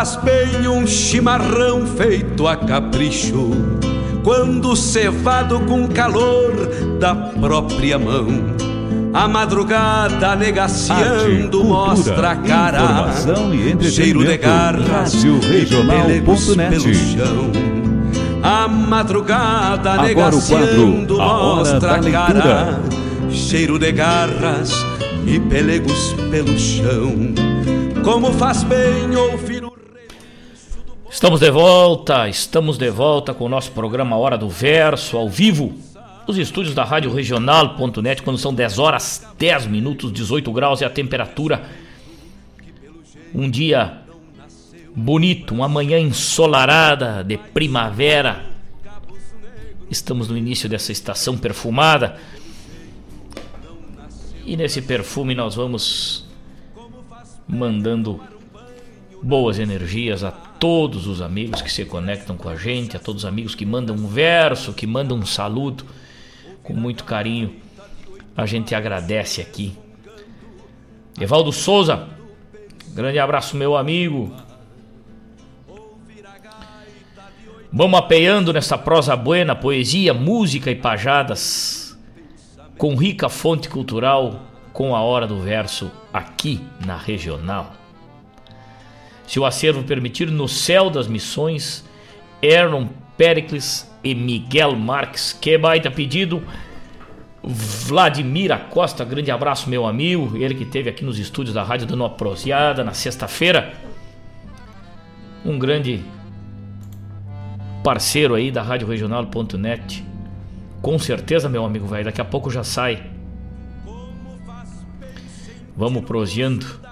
Faz 0.00 0.16
bem 0.16 0.66
um 0.66 0.86
chimarrão 0.86 1.86
feito 1.86 2.48
a 2.48 2.56
capricho, 2.56 3.50
quando 4.24 4.74
cevado 4.74 5.60
com 5.60 5.86
calor 5.86 6.54
da 6.98 7.14
própria 7.14 7.98
mão. 7.98 8.26
A 9.12 9.28
madrugada 9.28 10.34
negaciando 10.36 11.58
Arte, 11.58 11.68
mostra 11.68 12.30
a 12.30 12.36
cara, 12.36 13.12
cheiro 13.82 14.24
de 14.24 14.38
garras 14.38 15.12
e 15.12 15.38
pelegos 15.86 16.56
pelo 16.56 16.94
chão. 16.94 17.50
A 18.42 18.66
madrugada 18.68 19.90
Agora 19.90 20.08
negaciando 20.08 21.18
mostra 21.18 21.96
a 21.96 22.10
cara, 22.10 22.80
cheiro 23.30 23.78
de 23.78 23.92
garras 23.92 24.72
e 25.26 25.38
pelegos 25.38 26.14
pelo 26.30 26.58
chão. 26.58 27.34
Como 28.02 28.32
faz 28.32 28.62
bem 28.62 29.14
ouvir 29.14 29.59
Estamos 31.20 31.38
de 31.38 31.50
volta, 31.50 32.30
estamos 32.30 32.78
de 32.78 32.88
volta 32.88 33.34
com 33.34 33.44
o 33.44 33.48
nosso 33.50 33.72
programa 33.72 34.16
Hora 34.16 34.38
do 34.38 34.48
Verso, 34.48 35.18
ao 35.18 35.28
vivo, 35.28 35.74
nos 36.26 36.38
estúdios 36.38 36.74
da 36.74 36.82
Rádio 36.82 37.12
Regional.net, 37.12 38.22
quando 38.22 38.38
são 38.38 38.54
10 38.54 38.78
horas 38.78 39.28
10 39.38 39.66
minutos, 39.66 40.10
18 40.14 40.50
graus 40.50 40.80
e 40.80 40.84
a 40.86 40.88
temperatura. 40.88 41.68
Um 43.34 43.50
dia 43.50 43.98
bonito, 44.96 45.52
uma 45.52 45.68
manhã 45.68 45.98
ensolarada 45.98 47.22
de 47.22 47.36
primavera. 47.36 48.46
Estamos 49.90 50.26
no 50.26 50.38
início 50.38 50.70
dessa 50.70 50.90
estação 50.90 51.36
perfumada. 51.36 52.16
E 54.46 54.56
nesse 54.56 54.80
perfume 54.80 55.34
nós 55.34 55.54
vamos 55.54 56.26
mandando 57.46 58.18
boas 59.22 59.58
energias 59.58 60.24
a 60.24 60.49
todos 60.60 61.06
os 61.06 61.22
amigos 61.22 61.62
que 61.62 61.72
se 61.72 61.86
conectam 61.86 62.36
com 62.36 62.48
a 62.48 62.54
gente, 62.54 62.96
a 62.96 63.00
todos 63.00 63.24
os 63.24 63.28
amigos 63.28 63.54
que 63.54 63.64
mandam 63.64 63.96
um 63.96 64.06
verso, 64.06 64.74
que 64.74 64.86
mandam 64.86 65.16
um 65.16 65.24
saludo 65.24 65.86
com 66.62 66.74
muito 66.74 67.02
carinho. 67.04 67.56
A 68.36 68.44
gente 68.44 68.74
agradece 68.74 69.40
aqui. 69.40 69.74
Evaldo 71.18 71.50
Souza, 71.50 72.06
grande 72.94 73.18
abraço, 73.18 73.56
meu 73.56 73.74
amigo. 73.74 74.32
Vamos 77.72 77.98
apeando 77.98 78.52
nessa 78.52 78.76
prosa 78.76 79.16
buena, 79.16 79.56
poesia, 79.56 80.12
música 80.12 80.70
e 80.70 80.74
pajadas, 80.74 81.98
com 82.76 82.96
rica 82.96 83.28
fonte 83.28 83.68
cultural, 83.68 84.42
com 84.72 84.94
a 84.94 85.00
hora 85.00 85.26
do 85.26 85.40
verso 85.40 85.90
aqui 86.12 86.60
na 86.84 86.96
regional. 86.96 87.79
Se 89.30 89.38
o 89.38 89.44
acervo 89.44 89.84
permitir, 89.84 90.28
no 90.28 90.48
céu 90.48 90.90
das 90.90 91.06
missões, 91.06 91.84
Aaron 92.42 92.88
Pericles 93.16 93.88
e 94.02 94.12
Miguel 94.12 94.74
Marques. 94.74 95.32
Que 95.32 95.56
baita 95.56 95.88
pedido. 95.88 96.42
Vladimir 97.40 98.50
Acosta, 98.50 99.04
grande 99.04 99.30
abraço, 99.30 99.70
meu 99.70 99.86
amigo. 99.86 100.36
Ele 100.36 100.52
que 100.52 100.64
esteve 100.64 100.90
aqui 100.90 101.04
nos 101.04 101.16
estúdios 101.16 101.54
da 101.54 101.62
rádio 101.62 101.86
dando 101.86 102.00
uma 102.00 102.10
proseada 102.10 102.82
na 102.82 102.92
sexta-feira. 102.92 103.72
Um 105.44 105.60
grande 105.60 106.02
parceiro 107.84 108.34
aí 108.34 108.50
da 108.50 108.62
Rádio 108.62 108.88
Regional.net. 108.88 110.04
Com 110.82 110.98
certeza, 110.98 111.48
meu 111.48 111.64
amigo 111.64 111.86
velho, 111.86 112.06
daqui 112.06 112.20
a 112.20 112.24
pouco 112.24 112.50
já 112.50 112.64
sai. 112.64 113.00
Vamos 115.76 116.04
proseando. 116.04 116.89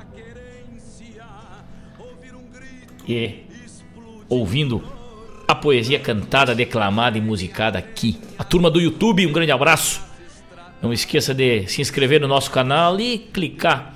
E 3.09 3.47
ouvindo 4.29 4.83
a 5.49 5.55
poesia 5.55 5.99
cantada, 5.99 6.55
declamada 6.55 7.17
e 7.17 7.21
musicada 7.21 7.79
aqui. 7.79 8.21
A 8.39 8.45
turma 8.45 8.71
do 8.71 8.81
YouTube, 8.81 9.27
um 9.27 9.33
grande 9.33 9.51
abraço. 9.51 10.03
Não 10.83 10.93
esqueça 10.93 11.35
de 11.35 11.67
se 11.67 11.81
inscrever 11.81 12.21
no 12.21 12.29
nosso 12.29 12.51
canal 12.51 13.01
e 13.01 13.19
clicar 13.19 13.95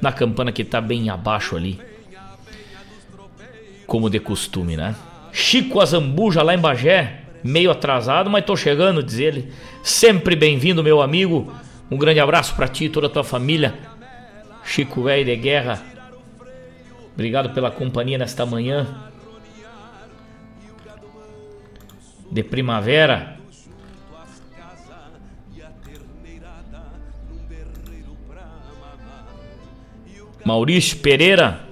na 0.00 0.12
campana 0.12 0.52
que 0.52 0.62
está 0.62 0.80
bem 0.80 1.10
abaixo 1.10 1.56
ali. 1.56 1.80
Como 3.86 4.08
de 4.08 4.20
costume, 4.20 4.76
né? 4.76 4.94
Chico 5.32 5.80
Azambuja 5.80 6.42
lá 6.42 6.54
em 6.54 6.58
Bagé, 6.58 7.22
meio 7.42 7.70
atrasado, 7.70 8.30
mas 8.30 8.44
tô 8.44 8.56
chegando, 8.56 9.02
diz 9.02 9.18
ele. 9.18 9.52
Sempre 9.82 10.36
bem-vindo, 10.36 10.82
meu 10.82 11.02
amigo. 11.02 11.52
Um 11.90 11.96
grande 11.96 12.20
abraço 12.20 12.54
para 12.54 12.68
ti 12.68 12.84
e 12.84 12.88
toda 12.88 13.08
a 13.08 13.10
tua 13.10 13.24
família. 13.24 13.74
Chico 14.64 15.02
Velho 15.02 15.24
de 15.24 15.36
Guerra, 15.36 15.82
Obrigado 17.18 17.50
pela 17.50 17.68
companhia 17.68 18.16
nesta 18.16 18.46
manhã 18.46 18.86
de 22.30 22.44
primavera. 22.44 23.36
Maurício 30.44 30.96
Pereira. 30.98 31.66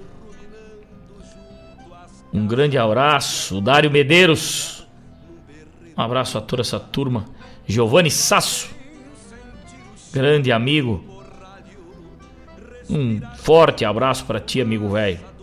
Um 2.35 2.45
grande 2.45 2.77
abraço. 2.77 3.61
Dário 3.61 3.89
Medeiros. 3.89 4.85
Um 5.97 6.03
abraço 6.03 6.39
a 6.39 6.41
toda 6.41 6.63
essa 6.63 6.81
turma. 6.81 7.25
Giovanni 7.65 8.11
Sasso. 8.11 8.69
Grande 10.13 10.51
amigo. 10.51 11.05
Um 12.91 13.21
forte 13.37 13.85
abraço 13.85 14.25
para 14.25 14.41
ti, 14.41 14.61
amigo 14.61 14.89
velho. 14.89 15.36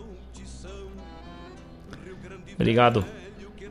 Obrigado 2.54 3.04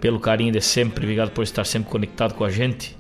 pelo 0.01 0.19
carinho 0.19 0.51
de 0.51 0.59
sempre, 0.59 1.05
obrigado 1.05 1.31
por 1.31 1.43
estar 1.43 1.63
sempre 1.63 1.89
conectado 1.89 2.33
com 2.33 2.43
a 2.43 2.49
gente. 2.49 2.97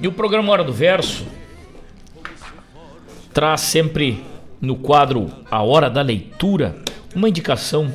E 0.00 0.06
o 0.06 0.12
programa 0.12 0.52
Hora 0.52 0.62
do 0.62 0.72
Verso 0.72 1.26
traz 3.32 3.62
sempre 3.62 4.22
no 4.60 4.76
quadro 4.76 5.30
A 5.50 5.62
Hora 5.62 5.88
da 5.88 6.02
Leitura 6.02 6.82
uma 7.14 7.28
indicação 7.28 7.92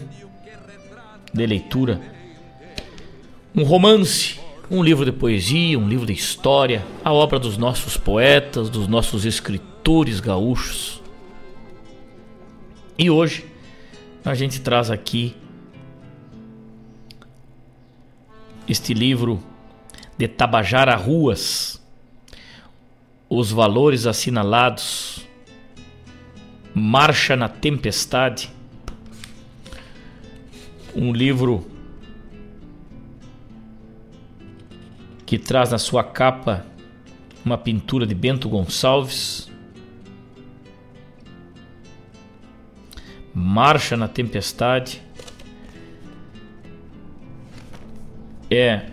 de 1.31 1.45
leitura, 1.45 2.01
um 3.55 3.63
romance, 3.63 4.39
um 4.69 4.83
livro 4.83 5.05
de 5.05 5.11
poesia, 5.11 5.77
um 5.77 5.87
livro 5.87 6.05
de 6.05 6.13
história, 6.13 6.83
a 7.03 7.13
obra 7.13 7.39
dos 7.39 7.57
nossos 7.57 7.95
poetas, 7.95 8.69
dos 8.69 8.87
nossos 8.87 9.23
escritores 9.23 9.72
cantores 9.83 10.21
gaúchos. 10.21 11.01
E 12.97 13.09
hoje 13.09 13.45
a 14.23 14.33
gente 14.33 14.61
traz 14.61 14.89
aqui 14.89 15.35
este 18.65 18.93
livro 18.93 19.43
de 20.17 20.25
Tabajara 20.29 20.95
Ruas, 20.95 21.83
os 23.29 23.51
valores 23.51 24.05
assinalados, 24.05 25.27
Marcha 26.73 27.35
na 27.35 27.49
Tempestade, 27.49 28.49
um 30.95 31.11
livro 31.11 31.67
que 35.25 35.37
traz 35.37 35.71
na 35.71 35.77
sua 35.77 36.05
capa 36.05 36.65
uma 37.43 37.57
pintura 37.57 38.07
de 38.07 38.15
Bento 38.15 38.47
Gonçalves 38.47 39.51
Marcha 43.33 43.97
na 43.97 44.07
Tempestade. 44.07 45.01
É 48.49 48.85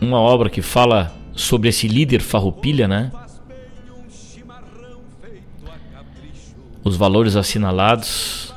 uma 0.00 0.18
obra 0.18 0.48
que 0.48 0.62
fala 0.62 1.14
sobre 1.34 1.68
esse 1.68 1.86
líder 1.86 2.20
farroupilha, 2.20 2.88
né? 2.88 3.12
Os 6.82 6.96
valores 6.96 7.36
assinalados. 7.36 8.54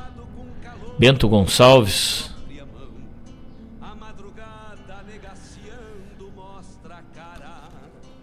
Bento 0.98 1.28
Gonçalves. 1.28 2.32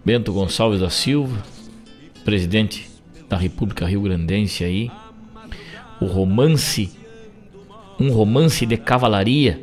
Bento 0.04 0.34
Gonçalves 0.34 0.80
da 0.80 0.90
Silva, 0.90 1.44
presidente 2.26 2.90
da 3.30 3.38
República 3.38 3.86
Rio 3.86 4.02
Grandense 4.02 4.64
aí 4.64 4.90
o 6.02 6.06
romance, 6.06 6.92
um 8.00 8.12
romance 8.12 8.66
de 8.66 8.76
cavalaria. 8.76 9.62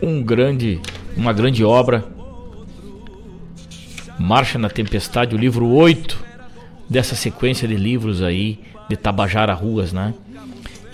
Um 0.00 0.22
grande, 0.22 0.80
uma 1.16 1.32
grande 1.32 1.64
obra. 1.64 2.06
Marcha 4.18 4.58
na 4.58 4.70
Tempestade, 4.70 5.34
o 5.34 5.38
livro 5.38 5.66
8 5.66 6.24
dessa 6.88 7.16
sequência 7.16 7.66
de 7.66 7.74
livros 7.74 8.22
aí 8.22 8.60
de 8.88 8.96
Tabajara 8.96 9.52
Ruas, 9.52 9.92
né? 9.92 10.14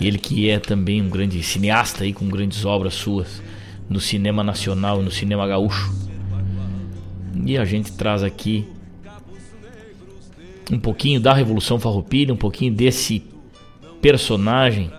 Ele 0.01 0.17
que 0.17 0.49
é 0.49 0.59
também 0.59 1.01
um 1.01 1.09
grande 1.09 1.41
cineasta 1.43 2.03
aí 2.03 2.13
com 2.13 2.27
grandes 2.27 2.65
obras 2.65 2.95
suas 2.95 3.41
no 3.87 3.99
cinema 3.99 4.43
nacional, 4.43 5.01
no 5.01 5.11
cinema 5.11 5.47
gaúcho. 5.47 5.93
E 7.45 7.57
a 7.57 7.65
gente 7.65 7.91
traz 7.91 8.23
aqui 8.23 8.67
um 10.71 10.79
pouquinho 10.79 11.19
da 11.19 11.33
Revolução 11.33 11.79
Farroupilha, 11.79 12.33
um 12.33 12.37
pouquinho 12.37 12.73
desse 12.73 13.23
personagem 14.01 14.91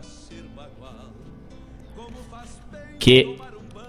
que 2.99 3.37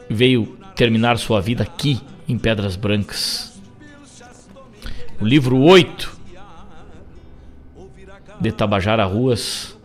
veio 0.09 0.57
terminar 0.75 1.17
sua 1.17 1.41
vida 1.41 1.63
aqui 1.63 1.99
em 2.27 2.37
Pedras 2.37 2.75
Brancas. 2.75 3.59
O 5.19 5.25
livro 5.25 5.57
8 5.57 6.17
de 8.39 8.51
Tabajara 8.51 9.03
Ruas 9.05 9.77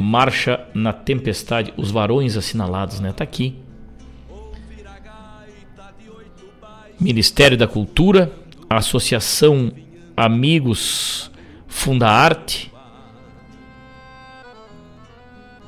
Marcha 0.00 0.64
na 0.72 0.92
Tempestade, 0.92 1.74
os 1.76 1.90
varões 1.90 2.36
assinalados, 2.36 3.00
né? 3.00 3.12
Tá 3.12 3.24
aqui. 3.24 3.58
Ministério 7.00 7.56
da 7.56 7.66
Cultura, 7.66 8.30
a 8.68 8.76
Associação 8.76 9.72
Amigos 10.16 11.30
Funda 11.66 12.08
Arte 12.08 12.70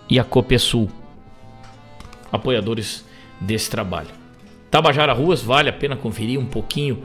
e 0.08 0.18
a 0.18 0.24
Copesul. 0.24 0.90
apoiadores 2.30 3.04
desse 3.40 3.70
trabalho. 3.70 4.08
Tabajara 4.70 5.12
Ruas, 5.12 5.42
vale 5.42 5.68
a 5.68 5.72
pena 5.72 5.96
conferir 5.96 6.38
um 6.38 6.46
pouquinho 6.46 7.04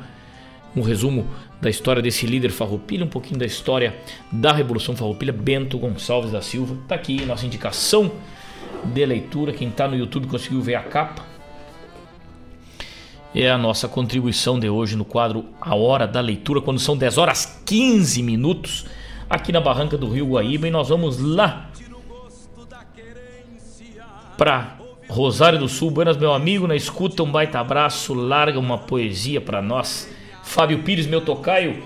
um 0.76 0.82
resumo 0.82 1.26
da 1.62 1.70
história 1.70 2.02
desse 2.02 2.28
líder 2.28 2.52
farroupilha, 2.52 3.06
um 3.06 3.10
pouquinho 3.10 3.39
da 3.39 3.46
história 3.46 3.96
da 4.32 4.52
Revolução 4.52 4.96
Farroupilha, 4.96 5.32
Bento 5.32 5.78
Gonçalves 5.80 6.32
da 6.32 6.41
Silva. 6.41 6.78
Tá 6.88 6.96
aqui 6.96 7.26
nossa 7.26 7.46
indicação 7.46 8.12
de 8.84 9.06
leitura. 9.06 9.54
Quem 9.54 9.70
está 9.70 9.88
no 9.88 9.96
YouTube 9.96 10.28
conseguiu 10.28 10.62
ver 10.62 10.76
a 10.76 10.84
capa. 10.84 11.35
É 13.38 13.50
a 13.50 13.58
nossa 13.58 13.90
contribuição 13.90 14.58
de 14.58 14.70
hoje 14.70 14.96
no 14.96 15.04
quadro 15.04 15.44
A 15.60 15.76
Hora 15.76 16.08
da 16.08 16.22
Leitura, 16.22 16.62
quando 16.62 16.80
são 16.80 16.96
10 16.96 17.18
horas 17.18 17.62
15 17.66 18.24
minutos, 18.24 18.86
aqui 19.30 19.52
na 19.52 19.60
Barranca 19.60 19.98
do 19.98 20.10
Rio 20.10 20.28
Guaíba. 20.28 20.70
E 20.70 20.72
nós 20.72 20.88
vamos 20.88 21.20
lá 21.20 21.70
para 24.38 24.78
Rosário 25.10 25.60
do 25.60 25.68
Sul. 25.68 25.92
Buenas, 25.92 26.16
meu 26.16 26.32
amigo, 26.32 26.66
na 26.66 26.78
escuta, 26.78 27.24
um 27.24 27.30
baita 27.30 27.60
abraço, 27.60 28.14
larga 28.14 28.58
uma 28.58 28.78
poesia 28.78 29.42
para 29.42 29.62
nós. 29.62 30.10
Fábio 30.42 30.82
Pires, 30.84 31.06
meu 31.06 31.20
tocaio, 31.20 31.84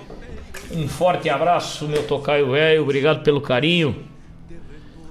um 0.71 0.87
forte 0.87 1.31
abraço, 1.31 1.87
meu 1.87 2.05
tocaio 2.05 2.51
velho, 2.51 2.83
obrigado 2.83 3.23
pelo 3.23 3.41
carinho. 3.41 3.95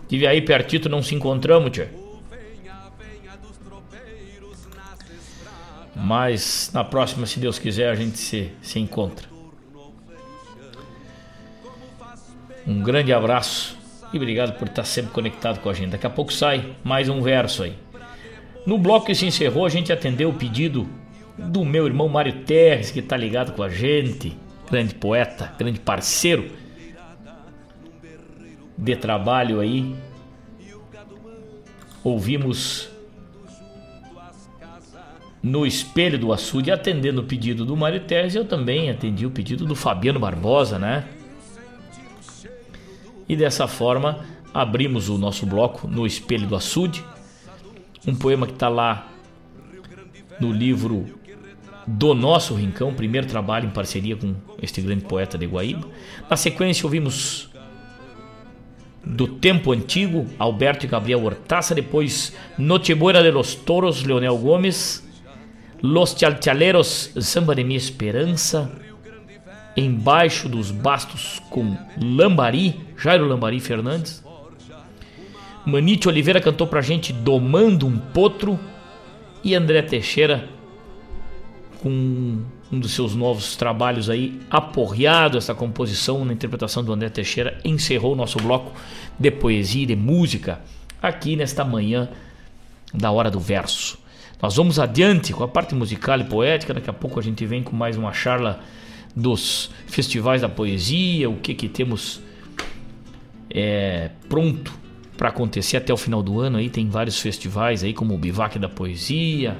Tive 0.07 0.24
aí 0.24 0.41
pertito, 0.41 0.89
não 0.89 1.03
se 1.03 1.16
encontramos, 1.16 1.72
tia. 1.72 1.97
Mas 5.99 6.70
na 6.72 6.84
próxima, 6.84 7.26
se 7.26 7.40
Deus 7.40 7.59
quiser, 7.59 7.90
a 7.90 7.94
gente 7.94 8.18
se, 8.18 8.53
se 8.62 8.78
encontra. 8.78 9.26
Um 12.66 12.82
grande 12.82 13.12
abraço 13.12 13.76
e 14.12 14.16
obrigado 14.16 14.57
por 14.59 14.68
estar 14.68 14.84
sempre 14.84 15.11
conectado 15.11 15.59
com 15.61 15.68
a 15.68 15.72
gente. 15.72 15.90
Daqui 15.90 16.07
a 16.07 16.11
pouco 16.11 16.32
sai 16.32 16.76
mais 16.84 17.09
um 17.09 17.20
verso 17.20 17.62
aí. 17.62 17.74
No 18.64 18.78
bloco 18.78 19.07
que 19.07 19.14
se 19.14 19.26
encerrou, 19.26 19.66
a 19.66 19.68
gente 19.68 19.92
atendeu 19.92 20.28
o 20.28 20.34
pedido 20.34 20.88
do 21.36 21.64
meu 21.64 21.86
irmão 21.86 22.09
Mário 22.09 22.44
Terres, 22.44 22.90
que 22.90 23.01
está 23.01 23.16
ligado 23.16 23.53
com 23.53 23.62
a 23.62 23.68
gente, 23.68 24.36
grande 24.70 24.94
poeta, 24.94 25.53
grande 25.59 25.80
parceiro 25.80 26.51
de 28.76 28.94
trabalho 28.94 29.61
aí. 29.61 29.96
Ouvimos 32.05 32.88
no 35.43 35.66
espelho 35.66 36.18
do 36.18 36.32
açude, 36.32 36.70
atendendo 36.70 37.20
o 37.20 37.24
pedido 37.24 37.64
do 37.64 37.76
Mário 37.76 38.03
eu 38.34 38.45
também 38.45 38.91
atendi 38.91 39.24
o 39.24 39.30
pedido 39.30 39.64
do 39.64 39.74
Fabiano 39.74 40.18
Barbosa, 40.18 40.78
né? 40.78 41.05
E 43.28 43.36
dessa 43.36 43.68
forma 43.68 44.24
abrimos 44.53 45.09
o 45.09 45.18
nosso 45.18 45.47
bloco 45.47 45.86
no 45.86 46.07
espelho 46.07 46.47
do 46.47 46.57
açude, 46.57 47.05
um 48.07 48.14
poema 48.14 48.47
que 48.47 48.55
está 48.55 48.68
lá 48.68 49.09
no 50.41 50.51
livro 50.53 51.07
do 51.86 52.14
nosso 52.14 52.55
Rincão, 52.55 52.93
primeiro 52.93 53.26
trabalho 53.26 53.66
em 53.66 53.70
parceria 53.70 54.16
com 54.16 54.34
este 54.61 54.80
grande 54.80 55.05
poeta 55.05 55.39
de 55.39 55.47
Guaíba. 55.47 55.89
Na 56.28 56.36
sequência 56.36 56.84
ouvimos 56.84 57.49
do 59.05 59.26
tempo 59.26 59.72
antigo, 59.72 60.26
Alberto 60.39 60.84
e 60.84 60.89
Gabriel 60.89 61.24
Hortaça, 61.24 61.74
depois 61.74 62.34
Nochebuena 62.59 63.22
de 63.22 63.30
los 63.30 63.55
Toros, 63.55 64.03
Leonel 64.03 64.36
Gomes, 64.36 65.07
Los 65.82 66.14
Chalchaleros, 66.14 67.12
Samba 67.20 67.54
de 67.54 67.62
Minha 67.64 67.76
Esperança, 67.76 68.70
Embaixo 69.76 70.48
dos 70.48 70.70
Bastos 70.70 71.40
com 71.50 71.76
Lambari, 72.00 72.80
Jairo 72.96 73.26
Lambari 73.26 73.60
Fernandes. 73.60 74.24
Manite 75.64 76.08
Oliveira 76.08 76.40
cantou 76.40 76.66
pra 76.66 76.80
gente 76.80 77.12
Domando 77.12 77.86
um 77.86 77.96
Potro 77.96 78.58
e 79.44 79.54
André 79.54 79.82
Teixeira 79.82 80.48
com 81.80 82.42
um 82.72 82.80
dos 82.80 82.92
seus 82.92 83.14
novos 83.14 83.56
trabalhos 83.56 84.10
aí, 84.10 84.40
aporreado 84.50 85.38
essa 85.38 85.54
composição 85.54 86.24
na 86.24 86.32
interpretação 86.32 86.82
do 86.84 86.92
André 86.92 87.08
Teixeira, 87.08 87.58
encerrou 87.64 88.12
o 88.12 88.16
nosso 88.16 88.38
bloco 88.38 88.72
de 89.18 89.30
poesia 89.30 89.84
e 89.84 89.86
de 89.86 89.96
música 89.96 90.60
aqui 91.00 91.36
nesta 91.36 91.64
manhã 91.64 92.08
da 92.92 93.10
Hora 93.10 93.30
do 93.30 93.40
Verso. 93.40 93.98
Nós 94.41 94.55
vamos 94.55 94.78
adiante 94.78 95.32
com 95.32 95.43
a 95.43 95.49
parte 95.49 95.74
musical 95.74 96.20
e 96.20 96.24
poética, 96.24 96.72
daqui 96.72 96.89
a 96.89 96.93
pouco 96.93 97.18
a 97.18 97.22
gente 97.22 97.45
vem 97.45 97.62
com 97.62 97.74
mais 97.74 97.97
uma 97.97 98.12
charla 98.12 98.61
dos 99.14 99.70
festivais 99.86 100.43
da 100.43 100.49
poesia, 100.49 101.28
o 101.28 101.36
que 101.36 101.55
que 101.55 101.68
temos 101.68 102.20
é, 103.51 104.11
pronto 104.28 104.72
para 105.16 105.30
acontecer 105.30 105.76
até 105.76 105.93
o 105.93 105.97
final 105.97 106.22
do 106.22 106.41
ano 106.41 106.59
aí, 106.59 106.70
tem 106.70 106.89
vários 106.89 107.20
festivais 107.20 107.82
aí 107.82 107.93
como 107.93 108.14
o 108.14 108.18
Bivac 108.18 108.57
da 108.59 108.68
Poesia, 108.68 109.57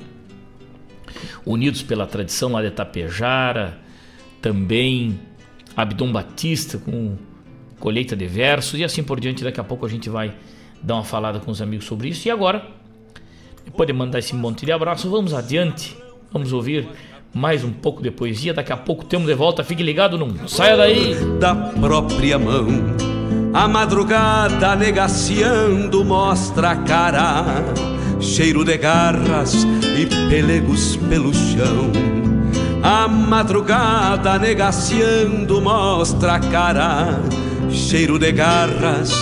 Unidos 1.45 1.83
pela 1.83 2.07
Tradição 2.07 2.53
lá 2.53 2.63
de 2.63 2.71
Tapejara, 2.71 3.79
também 4.41 5.19
Abdom 5.77 6.13
Batista 6.13 6.79
com 6.79 7.17
colheita 7.81 8.15
de 8.15 8.27
versos 8.27 8.79
e 8.79 8.85
assim 8.85 9.03
por 9.03 9.19
diante. 9.19 9.43
Daqui 9.43 9.59
a 9.59 9.65
pouco 9.65 9.85
a 9.85 9.89
gente 9.89 10.09
vai 10.09 10.35
dar 10.81 10.95
uma 10.95 11.05
falada 11.05 11.41
com 11.41 11.51
os 11.51 11.61
amigos 11.61 11.87
sobre 11.87 12.09
isso. 12.09 12.29
E 12.29 12.31
agora, 12.31 12.78
depois 13.69 13.87
de 13.87 13.93
mandar 13.93 14.19
esse 14.19 14.35
monte 14.35 14.65
de 14.65 14.73
abraço, 14.73 15.11
vamos 15.11 15.35
adiante. 15.35 15.95
Vamos 16.33 16.53
ouvir 16.53 16.89
mais 17.35 17.63
um 17.63 17.71
pouco 17.71 18.03
de 18.03 18.11
poesia. 18.11 18.55
Daqui 18.55 18.73
a 18.73 18.77
pouco 18.79 19.05
temos 19.05 19.27
de 19.27 19.35
volta. 19.35 19.63
Fique 19.63 19.83
ligado, 19.83 20.17
não 20.17 20.49
saia 20.49 20.75
daí. 20.75 21.15
Da 21.39 21.55
própria 21.55 22.39
mão, 22.39 22.67
a 23.53 23.69
madrugada 23.69 24.75
negaciando 24.75 26.03
mostra 26.03 26.71
a 26.71 26.77
cara 26.77 27.45
cheiro 28.21 28.65
de 28.65 28.77
garras 28.77 29.67
e 29.97 30.07
pelegos 30.31 30.97
pelo 31.09 31.33
chão. 31.35 31.93
A 32.83 33.07
madrugada 33.07 34.39
negaciando 34.39 35.61
mostra 35.61 36.35
a 36.35 36.41
cara, 36.41 37.21
cheiro 37.71 38.19
de 38.19 38.33
garras 38.33 39.13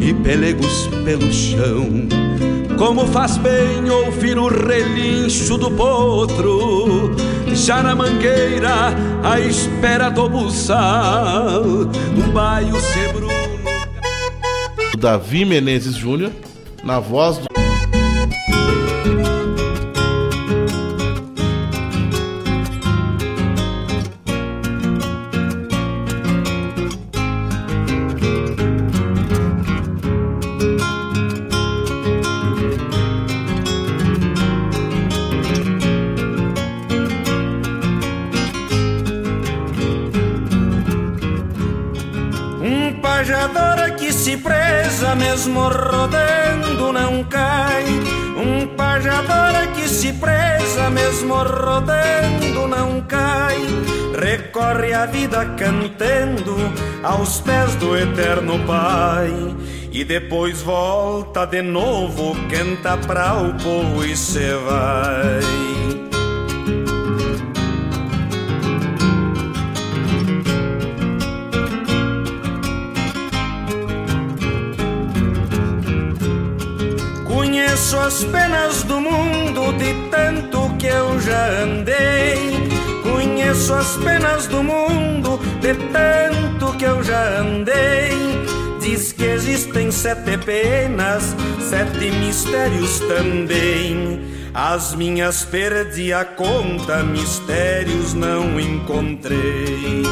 e 0.00 0.12
pelegos 0.12 0.88
pelo 1.04 1.32
chão. 1.32 2.21
Como 2.84 3.06
faz 3.06 3.36
bem 3.36 3.88
ouvir 3.88 4.36
o 4.36 4.48
relincho 4.48 5.56
do 5.56 5.70
potro, 5.70 7.14
já 7.54 7.80
na 7.80 7.94
mangueira, 7.94 8.92
à 9.22 9.38
espera 9.38 10.10
do 10.10 10.28
buçal, 10.28 11.62
um 11.62 12.32
baio 12.32 12.74
sebruno. 12.80 13.30
Davi 14.98 15.44
Menezes 15.44 15.94
Júnior, 15.94 16.32
na 16.82 16.98
voz 16.98 17.38
do 17.38 17.61
mesmo 45.32 45.60
rodando 45.60 46.92
não 46.92 47.24
cai. 47.24 47.86
Um 48.36 48.66
pajador 48.76 49.66
que 49.74 49.88
se 49.88 50.12
presa, 50.12 50.90
mesmo 50.90 51.34
rodando 51.36 52.68
não 52.68 53.00
cai. 53.00 53.56
Recorre 54.14 54.92
a 54.92 55.06
vida 55.06 55.42
cantando 55.56 56.54
aos 57.02 57.40
pés 57.40 57.74
do 57.76 57.96
eterno 57.96 58.58
Pai. 58.66 59.32
E 59.90 60.04
depois 60.04 60.60
volta 60.60 61.46
de 61.46 61.62
novo, 61.62 62.36
canta 62.50 62.98
pra 62.98 63.34
o 63.34 63.54
povo 63.54 64.04
e 64.04 64.14
se 64.14 64.52
vai. 64.66 65.71
As 78.02 78.24
penas 78.24 78.82
do 78.82 79.00
mundo 79.00 79.72
de 79.78 79.94
tanto 80.10 80.76
que 80.76 80.86
eu 80.86 81.20
já 81.20 81.62
andei. 81.62 82.68
Conheço 83.02 83.72
as 83.74 83.96
penas 83.98 84.48
do 84.48 84.62
mundo 84.62 85.38
de 85.60 85.74
tanto 85.92 86.76
que 86.76 86.84
eu 86.84 87.02
já 87.04 87.38
andei. 87.38 88.10
Diz 88.80 89.12
que 89.12 89.24
existem 89.24 89.92
sete 89.92 90.36
penas, 90.38 91.36
sete 91.60 92.10
mistérios 92.10 92.98
também. 93.00 94.20
As 94.52 94.96
minhas 94.96 95.44
perdi 95.44 96.12
a 96.12 96.24
conta, 96.24 97.04
mistérios 97.04 98.14
não 98.14 98.58
encontrei. 98.58 100.02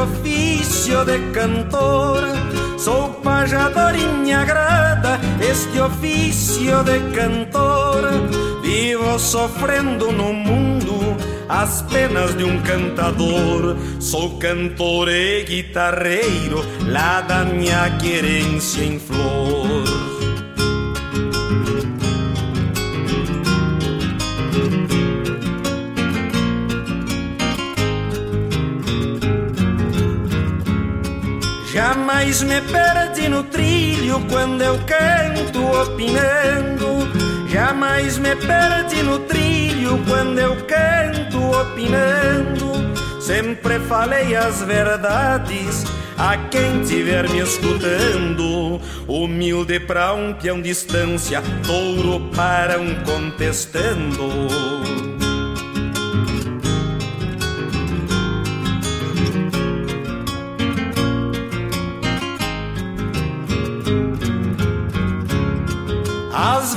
Ofício 0.00 1.04
de 1.04 1.18
cantor. 1.32 2.22
Sou 2.78 3.10
pajador 3.22 3.94
e 3.94 4.06
me 4.06 4.32
agrada 4.32 5.20
este 5.40 5.80
ofício 5.80 6.82
de 6.84 6.98
cantor. 7.14 8.10
Vivo 8.62 9.18
sofrendo 9.18 10.10
no 10.10 10.32
mundo 10.32 10.98
as 11.48 11.82
penas 11.82 12.36
de 12.36 12.44
um 12.44 12.60
cantador. 12.62 13.76
Sou 13.98 14.38
cantor 14.38 15.08
e 15.08 15.44
guitarreiro 15.44 16.64
lá 16.86 17.20
da 17.20 17.44
minha 17.44 17.90
querência 17.98 18.82
em 18.82 18.98
flor. 18.98 19.99
Jamais 32.10 32.42
me 32.42 32.60
perde 32.60 33.28
no 33.28 33.44
trilho 33.44 34.20
quando 34.28 34.60
eu 34.62 34.76
canto 34.80 35.64
opinando. 35.64 37.08
Jamais 37.48 38.18
me 38.18 38.34
perde 38.34 39.00
no 39.04 39.20
trilho 39.20 39.96
quando 40.08 40.40
eu 40.40 40.56
canto 40.66 41.38
opinando. 41.38 43.22
Sempre 43.22 43.78
falei 43.78 44.34
as 44.34 44.60
verdades 44.60 45.84
a 46.18 46.36
quem 46.36 46.82
tiver 46.82 47.30
me 47.30 47.38
escutando. 47.38 48.80
Humilde 49.06 49.78
pra 49.78 50.12
um 50.12 50.34
peão 50.34 50.60
distância, 50.60 51.40
touro 51.64 52.28
para 52.34 52.80
um 52.80 52.92
contestando. 53.04 55.09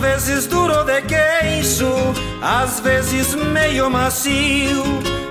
Vezes 0.04 0.48
duro 0.48 0.84
de 0.84 1.02
queixo, 1.04 1.90
às 2.42 2.82
vezes 2.82 3.34
meio 3.36 3.90
macio, 3.90 4.84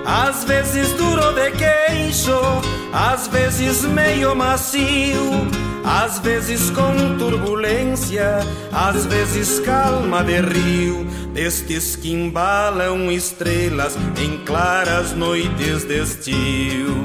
às 0.03 0.43
vezes 0.45 0.91
duro 0.93 1.31
de 1.33 1.51
queixo, 1.51 2.41
às 2.91 3.27
vezes 3.27 3.83
meio 3.83 4.35
macio, 4.35 5.47
às 5.85 6.17
vezes 6.17 6.71
com 6.71 7.17
turbulência, 7.19 8.39
às 8.71 9.05
vezes 9.05 9.59
calma 9.59 10.23
de 10.23 10.41
rio, 10.41 11.05
destes 11.33 11.95
que 11.95 12.11
embalam 12.11 13.11
estrelas 13.11 13.95
em 14.17 14.43
claras 14.43 15.11
noites 15.11 15.83
de 15.83 16.01
estio. 16.01 17.03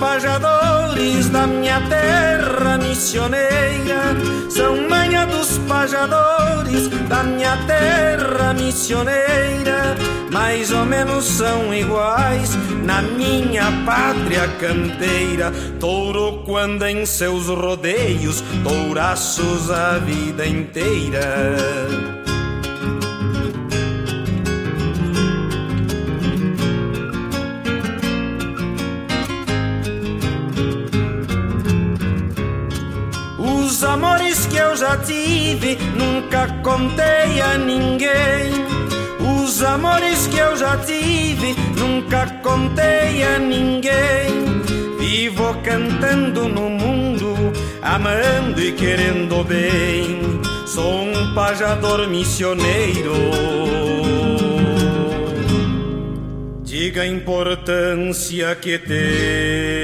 Pajadores 0.00 1.28
da 1.28 1.46
minha 1.46 1.80
terra 1.82 2.78
missioneira. 2.78 4.16
São 4.48 4.88
manha 4.88 5.26
dos 5.26 5.58
pajadores 5.68 6.88
da 7.08 7.22
minha 7.22 7.56
terra 7.66 8.54
missioneira. 8.54 9.96
Mais 10.32 10.72
ou 10.72 10.84
menos 10.86 11.24
são 11.24 11.72
iguais 11.72 12.56
na 12.82 13.02
minha 13.02 13.70
pátria 13.84 14.48
canteira. 14.58 15.52
Touro 15.78 16.42
quando 16.44 16.86
em 16.86 17.04
seus 17.04 17.46
rodeios 17.46 18.42
touraços 18.64 19.70
a 19.70 19.98
vida 19.98 20.46
inteira 20.46 22.19
já 34.80 34.96
tive, 34.96 35.76
nunca 35.94 36.48
contei 36.62 37.38
a 37.42 37.58
ninguém. 37.58 38.50
Os 39.20 39.62
amores 39.62 40.26
que 40.26 40.38
eu 40.38 40.56
já 40.56 40.78
tive, 40.78 41.54
nunca 41.76 42.26
contei 42.42 43.22
a 43.22 43.38
ninguém. 43.38 44.62
Vivo 44.98 45.54
cantando 45.62 46.48
no 46.48 46.70
mundo, 46.70 47.34
amando 47.82 48.58
e 48.58 48.72
querendo 48.72 49.44
bem. 49.44 50.40
Sou 50.66 51.02
um 51.02 51.34
pajador 51.34 52.08
missioneiro. 52.08 53.12
Diga 56.64 57.02
a 57.02 57.06
importância 57.06 58.54
que 58.54 58.78
tem. 58.78 59.79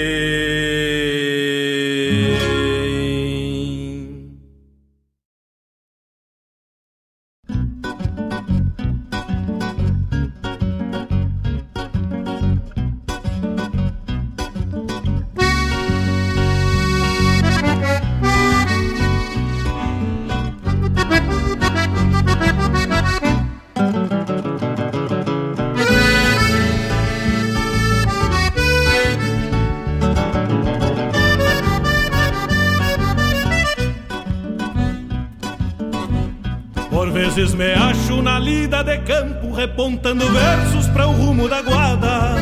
Vezes 37.36 37.54
me 37.54 37.70
acho 37.74 38.22
na 38.22 38.38
lida 38.38 38.82
de 38.82 38.96
campo, 39.00 39.52
repontando 39.52 40.24
versos 40.30 40.88
para 40.88 41.06
o 41.06 41.12
rumo 41.12 41.46
da 41.46 41.60
guarda. 41.60 42.36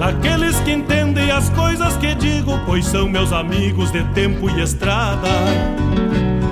Daqueles 0.00 0.58
que 0.60 0.72
entendem 0.72 1.30
as 1.30 1.48
coisas 1.50 1.96
que 1.98 2.16
digo, 2.16 2.58
pois 2.66 2.84
são 2.84 3.08
meus 3.08 3.32
amigos 3.32 3.92
de 3.92 4.02
tempo 4.12 4.50
e 4.50 4.60
estrada. 4.60 5.28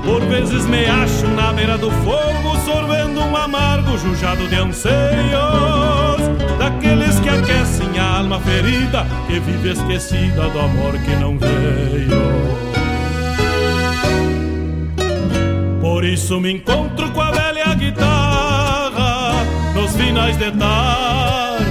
Por 0.05 0.21
vezes 0.27 0.65
me 0.67 0.87
acho 0.87 1.27
na 1.35 1.53
beira 1.53 1.77
do 1.77 1.91
fogo, 1.91 2.57
sorvendo 2.65 3.21
um 3.21 3.37
amargo 3.37 3.99
jujado 3.99 4.47
de 4.47 4.55
anseios. 4.55 4.95
Daqueles 6.57 7.19
que 7.19 7.29
aquecem 7.29 7.99
a 7.99 8.19
alma 8.19 8.39
ferida, 8.39 9.05
que 9.27 9.41
vive 9.41 9.73
esquecida 9.73 10.49
do 10.51 10.61
amor 10.61 10.93
que 10.99 11.17
não 11.17 11.37
veio. 11.37 12.76
Isso 16.13 16.41
me 16.41 16.53
encontro 16.53 17.11
com 17.11 17.21
a 17.21 17.31
velha 17.31 17.75
guitarra 17.75 19.33
nos 19.75 19.95
finais 19.97 20.37
de 20.37 20.51
tarde. 20.53 21.65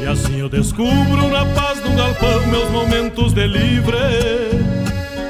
E 0.00 0.06
assim 0.06 0.40
eu 0.40 0.48
descubro 0.48 1.28
na 1.28 1.44
paz 1.54 1.80
do 1.80 1.90
galpão 1.90 2.46
meus 2.46 2.70
momentos 2.70 3.32
de 3.32 3.46
livre. 3.46 3.96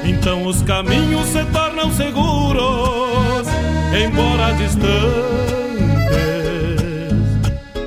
Então 0.05 0.45
os 0.45 0.61
caminhos 0.61 1.27
se 1.27 1.43
tornam 1.45 1.91
seguros, 1.91 3.47
embora 3.93 4.53
distantes. 4.53 4.91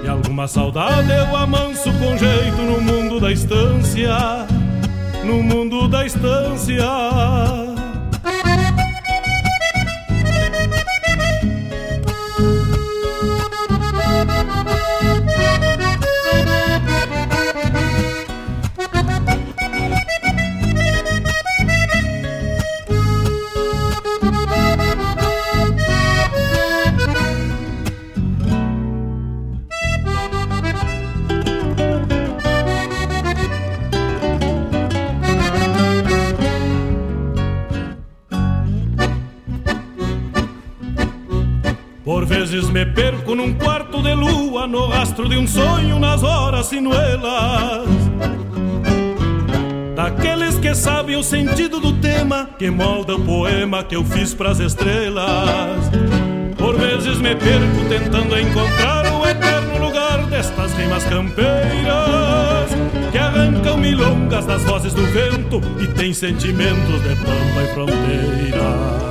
E 0.04 0.08
alguma 0.08 0.46
saudade 0.46 1.10
eu 1.10 1.36
amanso 1.36 1.90
com 1.94 2.16
jeito 2.18 2.62
no 2.62 2.80
mundo 2.80 3.20
da 3.20 3.32
estância, 3.32 4.46
no 5.24 5.42
mundo 5.42 5.88
da 5.88 6.04
estância. 6.04 7.63
Horas 46.64 46.66
sinuelas. 46.66 47.88
Daqueles 49.94 50.58
que 50.58 50.74
sabem 50.74 51.16
o 51.16 51.22
sentido 51.22 51.78
do 51.78 51.92
tema 52.00 52.48
que 52.58 52.70
molda 52.70 53.14
o 53.14 53.20
poema 53.20 53.84
que 53.84 53.96
eu 53.96 54.04
fiz 54.04 54.34
pras 54.34 54.58
estrelas. 54.60 55.90
Por 56.56 56.76
vezes 56.76 57.18
me 57.18 57.34
perco 57.34 57.88
tentando 57.88 58.38
encontrar 58.38 59.06
o 59.12 59.26
eterno 59.26 59.84
lugar 59.84 60.26
destas 60.26 60.72
rimas 60.74 61.04
campeiras 61.04 62.70
que 63.12 63.18
arrancam 63.18 63.76
milongas 63.76 64.46
das 64.46 64.62
vozes 64.62 64.92
do 64.94 65.02
vento 65.02 65.60
e 65.80 65.86
tem 65.88 66.12
sentimentos 66.12 67.02
de 67.02 67.14
pampa 67.16 67.62
e 67.62 67.74
fronteira. 67.74 69.04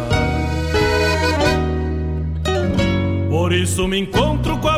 Por 3.29 3.53
isso 3.53 3.87
me 3.87 3.99
encontro 3.99 4.57
com 4.57 4.67
a 4.67 4.77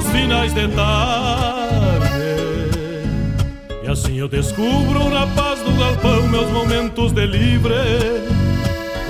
nos 0.00 0.10
finais 0.10 0.54
de 0.54 0.66
tarde. 0.68 2.08
E 3.84 3.88
assim 3.88 4.16
eu 4.16 4.28
descubro 4.28 5.10
na 5.10 5.26
paz 5.26 5.60
do 5.60 5.72
galpão 5.72 6.26
meus 6.28 6.50
momentos 6.50 7.12
de 7.12 7.26
livre. 7.26 7.74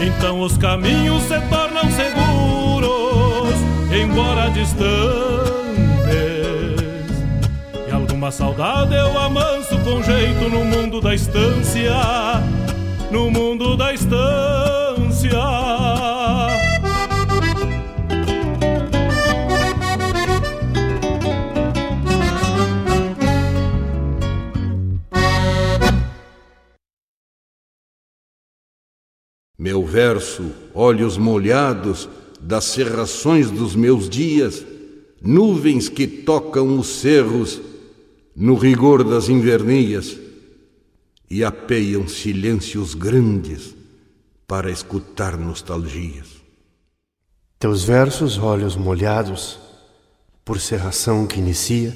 Então 0.00 0.40
os 0.40 0.56
caminhos 0.56 1.22
se 1.22 1.40
tornam 1.42 1.84
seguros, 1.92 3.54
embora 3.92 4.50
distantes. 4.50 4.90
E 7.86 7.92
alguma 7.92 8.32
saudade 8.32 8.94
eu 8.94 9.16
amanso 9.18 9.78
com 9.84 10.02
jeito 10.02 10.48
no 10.48 10.64
mundo 10.64 11.00
da 11.00 11.14
estância, 11.14 11.94
no 13.12 13.30
mundo 13.30 13.76
da 13.76 13.92
estância. 13.94 14.69
Verso, 29.90 30.52
olhos 30.72 31.18
molhados 31.18 32.08
das 32.40 32.62
serrações 32.62 33.50
dos 33.50 33.74
meus 33.74 34.08
dias, 34.08 34.64
nuvens 35.20 35.88
que 35.88 36.06
tocam 36.06 36.78
os 36.78 36.86
cerros 36.86 37.60
no 38.36 38.54
rigor 38.54 39.02
das 39.02 39.28
invernias 39.28 40.16
e 41.28 41.42
apeiam 41.42 42.06
silêncios 42.06 42.94
grandes 42.94 43.74
para 44.46 44.70
escutar 44.70 45.36
nostalgias. 45.36 46.28
Teus 47.58 47.82
versos, 47.82 48.38
olhos 48.38 48.76
molhados 48.76 49.58
por 50.44 50.60
serração 50.60 51.26
que 51.26 51.40
inicia, 51.40 51.92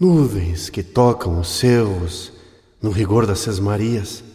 nuvens 0.00 0.70
que 0.70 0.82
tocam 0.82 1.38
os 1.38 1.48
cerros 1.58 2.32
no 2.80 2.90
rigor 2.90 3.26
das 3.26 3.40
sesmarias 3.40 4.31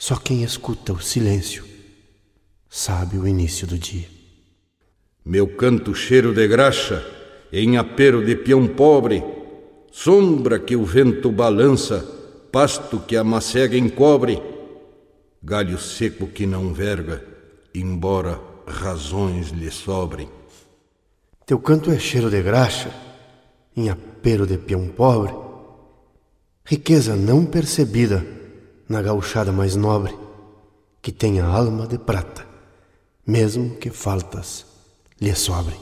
só 0.00 0.16
quem 0.16 0.42
escuta 0.42 0.94
o 0.94 0.98
silêncio 0.98 1.62
sabe 2.70 3.18
o 3.18 3.28
início 3.28 3.66
do 3.66 3.76
dia. 3.76 4.08
Meu 5.22 5.46
canto 5.46 5.94
cheiro 5.94 6.32
de 6.32 6.48
graxa 6.48 7.06
em 7.52 7.76
apero 7.76 8.24
de 8.24 8.34
peão 8.34 8.66
pobre, 8.66 9.22
sombra 9.92 10.58
que 10.58 10.74
o 10.74 10.86
vento 10.86 11.30
balança, 11.30 11.98
pasto 12.50 12.98
que 13.00 13.14
a 13.14 13.22
macega 13.22 13.76
encobre, 13.76 14.42
galho 15.42 15.78
seco 15.78 16.26
que 16.28 16.46
não 16.46 16.72
verga, 16.72 17.22
embora 17.74 18.40
razões 18.66 19.50
lhe 19.50 19.70
sobrem. 19.70 20.30
Teu 21.44 21.58
canto 21.58 21.90
é 21.90 21.98
cheiro 21.98 22.30
de 22.30 22.40
graxa 22.40 22.90
em 23.76 23.90
apero 23.90 24.46
de 24.46 24.56
peão 24.56 24.88
pobre, 24.88 25.34
riqueza 26.64 27.14
não 27.14 27.44
percebida 27.44 28.39
na 28.90 29.00
gauchada 29.00 29.52
mais 29.52 29.76
nobre, 29.76 30.12
que 31.00 31.12
tenha 31.12 31.44
alma 31.44 31.86
de 31.86 31.96
prata, 31.96 32.44
mesmo 33.24 33.76
que 33.76 33.88
faltas 33.88 34.66
lhe 35.20 35.32
sobrem. 35.34 35.78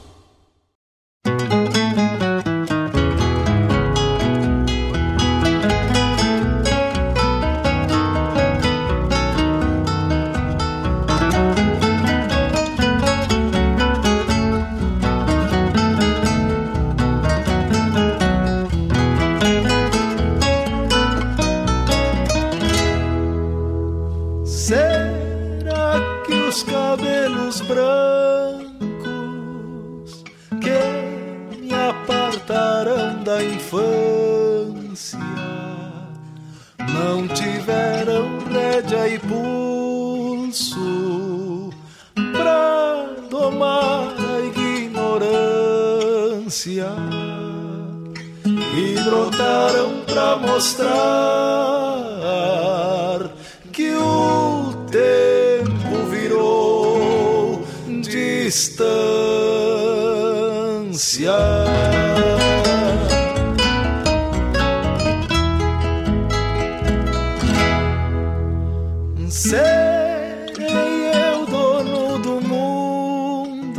serei 69.29 71.11
eu 71.13 71.45
dono 71.45 72.17
do 72.19 72.41
mundo 72.41 73.75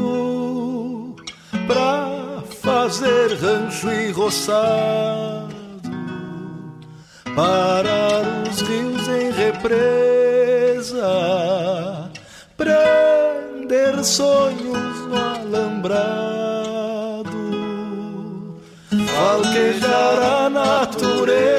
pra 1.67 2.43
fazer 2.63 3.35
rancho 3.35 3.91
e 3.91 4.13
roçado, 4.13 5.55
parar 7.35 8.23
os 8.49 8.61
rios 8.61 9.09
em 9.09 9.33
represa, 9.33 11.03
prender 12.57 14.05
sonhos 14.05 15.07
no 15.09 15.17
alambrado, 15.17 16.51
alquejar 19.19 20.45
a 20.45 20.51
natureza 20.51 21.51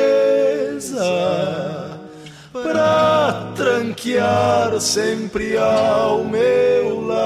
pra 2.54 3.11
Chiara 4.02 4.80
sempre 4.80 5.56
ao 5.60 6.24
meu 6.24 7.06
lado. 7.06 7.22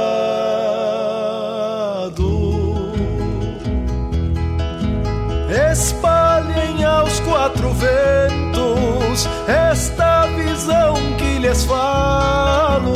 Espalhem 5.71 6.84
aos 6.84 7.17
quatro 7.21 7.69
ventos 7.76 9.26
esta 9.47 10.28
visão 10.28 10.95
que 11.17 11.38
lhes 11.39 11.63
falo. 11.63 12.93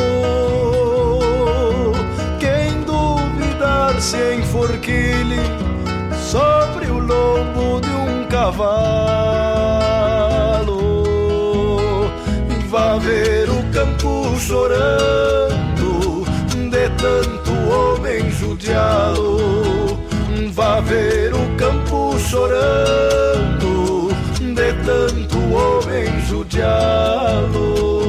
Quem 2.37 2.81
duvidar 2.81 3.97
se 4.01 4.35
enforquilhe 4.35 5.39
sobre 6.29 6.87
o 6.87 6.99
lombo 6.99 7.79
de 7.79 7.91
um 7.91 8.27
cavalo. 8.27 9.28
chorando 14.49 16.25
de 16.71 16.89
tanto 16.97 17.51
homem 17.71 18.31
judiado. 18.31 19.37
Vá 20.53 20.79
ver 20.81 21.35
o 21.35 21.55
campo 21.55 22.17
chorando 22.17 24.09
de 24.39 24.73
tanto 24.83 25.37
homem 25.53 26.07
judiado. 26.27 28.08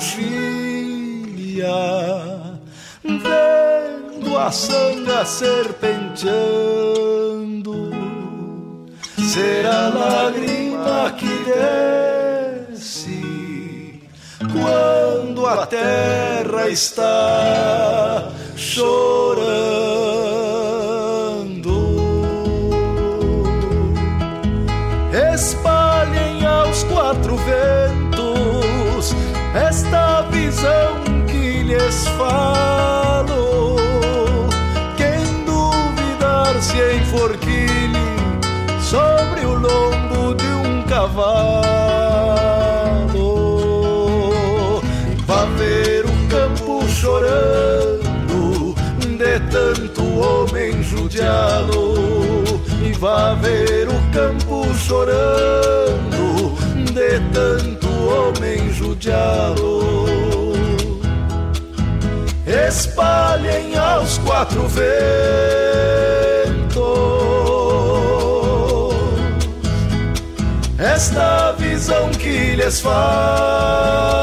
coxilha, 0.00 1.68
vendo 3.04 4.38
a 4.38 4.50
sanga 4.50 5.26
serpenteando. 5.26 7.90
Será 9.18 9.86
a 9.86 9.90
lágrima 9.90 11.14
que 11.18 11.44
desce 12.70 14.00
quando 14.50 15.46
a 15.46 15.66
terra 15.66 16.66
está 16.68 18.32
chorando. 18.56 19.99
Falo. 32.30 33.76
Quem 34.96 35.44
duvidar 35.44 36.54
se 36.62 36.78
enforquilhe 36.98 38.06
sobre 38.80 39.44
o 39.44 39.54
lombo 39.54 40.34
de 40.34 40.46
um 40.46 40.82
cavalo, 40.84 41.60
vá 45.26 45.44
ver 45.58 46.04
o 46.04 46.28
campo 46.28 46.86
chorando 46.88 48.74
de 49.18 49.40
tanto 49.50 50.02
homem 50.20 50.82
judiado. 50.82 51.94
E 52.82 52.92
vá 52.92 53.34
ver 53.34 53.88
o 53.88 54.00
campo 54.12 54.66
chorando 54.74 56.54
de 56.94 57.20
tanto 57.32 57.88
homem 58.08 58.72
judiado. 58.72 60.19
Espalhem 62.70 63.76
aos 63.76 64.18
quatro 64.18 64.68
ventos 64.68 65.10
esta 70.78 71.50
visão 71.52 72.12
que 72.12 72.54
lhes 72.54 72.80
falo. 72.80 74.20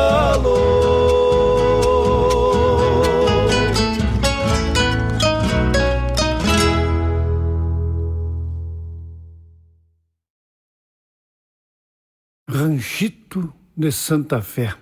Ranchito 12.49 13.53
de 13.75 13.91
Santa 13.91 14.41
Fé, 14.41 14.73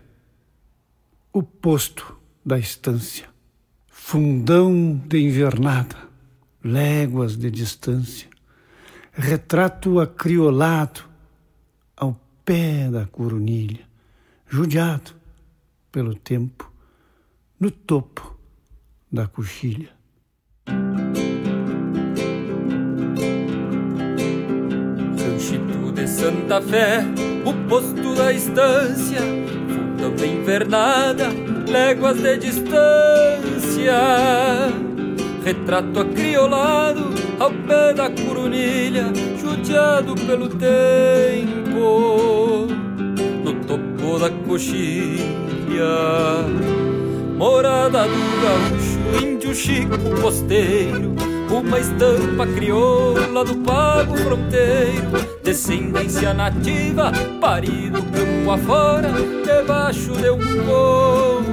o 1.34 1.41
posto 1.41 2.16
da 2.45 2.59
estância, 2.59 3.35
fundão 4.08 5.01
de 5.08 5.18
invernada, 5.18 5.95
léguas 6.64 7.36
de 7.36 7.49
distância, 7.49 8.30
retrato 9.12 9.99
acriolado 9.99 11.01
ao 11.97 12.16
pé 12.45 12.88
da 12.91 13.08
coronilha, 13.08 13.84
judiado 14.47 15.12
pelo 15.91 16.14
tempo, 16.14 16.72
no 17.60 17.72
topo 17.72 18.38
da 19.12 19.28
coxilha. 19.28 19.89
Ranchito 25.18 25.91
de 25.93 26.08
Santa 26.08 26.62
Fé 26.62 26.99
o 27.43 27.68
posto 27.68 28.14
da 28.14 28.32
estância, 28.32 29.22
de 29.96 30.28
invernada, 30.28 31.30
léguas 31.68 32.18
de 32.22 32.38
distância. 32.38 33.93
Retrato 35.43 36.00
acriolado 36.00 37.14
ao 37.39 37.52
pé 37.52 37.93
da 37.93 38.10
coronilha, 38.10 39.12
judiado 39.39 40.16
pelo 40.16 40.50
tempo, 40.50 41.88
no 43.43 43.54
topo 43.66 44.20
da 44.20 44.30
coxilha. 44.48 45.26
Morada 47.38 48.04
do 48.04 48.24
gaúcho, 48.41 49.26
índio 49.26 49.54
chico 49.54 49.98
posteiro, 50.22 51.14
uma 51.50 51.80
estampa 51.80 52.48
crioula 52.48 53.46
do 53.46 53.56
pago 53.58 54.18
fronteiro, 54.18 55.12
descendência 55.43 56.34
nativa, 56.34 57.12
parido 57.39 58.02
campo 58.04 58.52
afora, 58.52 59.12
debaixo 59.43 60.14
de 60.14 60.30
um 60.30 60.39
couro. 60.66 61.46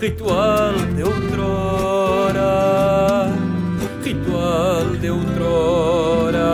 Ritual 0.00 0.74
de 0.94 1.02
outrora, 1.02 2.42
ritual 4.04 4.84
de 5.00 5.10
outrora. 5.10 6.46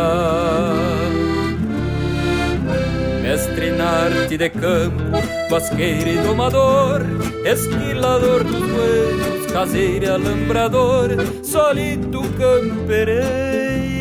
Mestre 3.22 3.72
na 3.72 3.88
arte 3.88 4.36
de 4.36 4.50
campo, 4.50 5.02
basqueiro 5.50 6.08
e 6.08 6.18
domador, 6.18 7.02
esquilador 7.44 8.44
dos 8.44 8.60
buenos, 8.60 9.31
caseiro 9.52 10.06
e 10.06 10.08
alambrador, 10.08 11.10
solito 11.42 12.22
campereia 12.38 13.92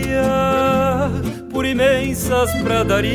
por 1.52 1.66
imensas 1.66 2.50
pradarias, 2.64 3.12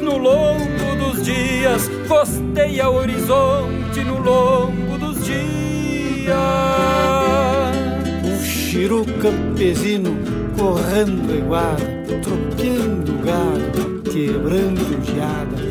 no 0.00 0.16
longo 0.16 0.96
dos 0.98 1.24
dias, 1.24 1.90
costeia 2.06 2.88
horizonte 2.88 4.04
no 4.04 4.18
longo 4.20 4.96
dos 4.98 5.24
dias. 5.24 6.36
O 8.24 8.44
Chiru 8.44 9.04
campesino 9.20 10.16
correndo 10.56 11.34
igual, 11.34 11.76
tropeando 12.22 13.12
gado, 13.24 14.02
quebrando 14.02 15.02
geada, 15.04 15.65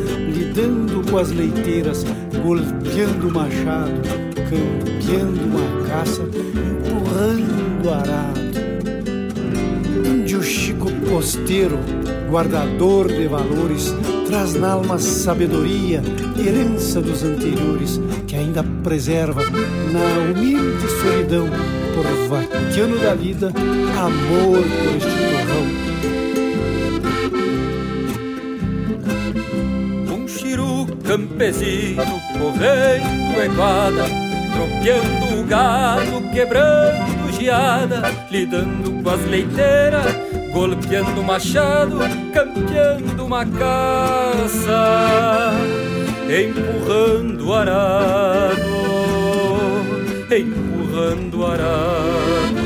lidando 0.56 1.04
com 1.12 1.18
as 1.18 1.32
leiteiras, 1.32 2.06
golpeando 2.42 3.28
o 3.28 3.34
machado, 3.34 4.02
campeando 4.36 5.42
uma 5.42 5.88
caça, 5.88 6.22
empurrando 6.22 7.90
arado. 7.90 8.46
Índio 10.08 10.42
Chico 10.42 10.90
Posteiro, 11.10 11.78
guardador 12.30 13.10
de 13.10 13.28
valores, 13.28 13.94
traz 14.28 14.54
na 14.54 14.72
alma 14.72 14.98
sabedoria, 14.98 16.02
herança 16.40 17.02
dos 17.02 17.22
anteriores, 17.22 18.00
que 18.26 18.36
ainda 18.36 18.64
preserva 18.82 19.42
na 19.44 20.40
humilde 20.40 20.88
solidão, 21.02 21.50
por 21.94 22.06
vaquiano 22.30 22.98
da 23.00 23.14
vida, 23.14 23.52
amor 23.98 24.62
por 24.62 24.96
este 24.96 25.10
torrão. 25.10 25.85
Campesino 31.16 32.22
correndo 32.38 33.42
eguada, 33.42 34.04
tropeando 34.54 35.40
o 35.40 35.44
gado, 35.46 36.30
quebrando 36.34 37.32
geada, 37.40 38.02
lidando 38.30 39.02
com 39.02 39.10
as 39.10 39.26
leiteiras, 39.26 40.14
golpeando 40.52 41.24
machado, 41.24 42.00
campeando 42.34 43.26
uma 43.26 43.46
caça, 43.46 44.74
empurrando 46.28 47.54
arado, 47.54 48.66
empurrando 50.30 51.46
arado. 51.46 52.65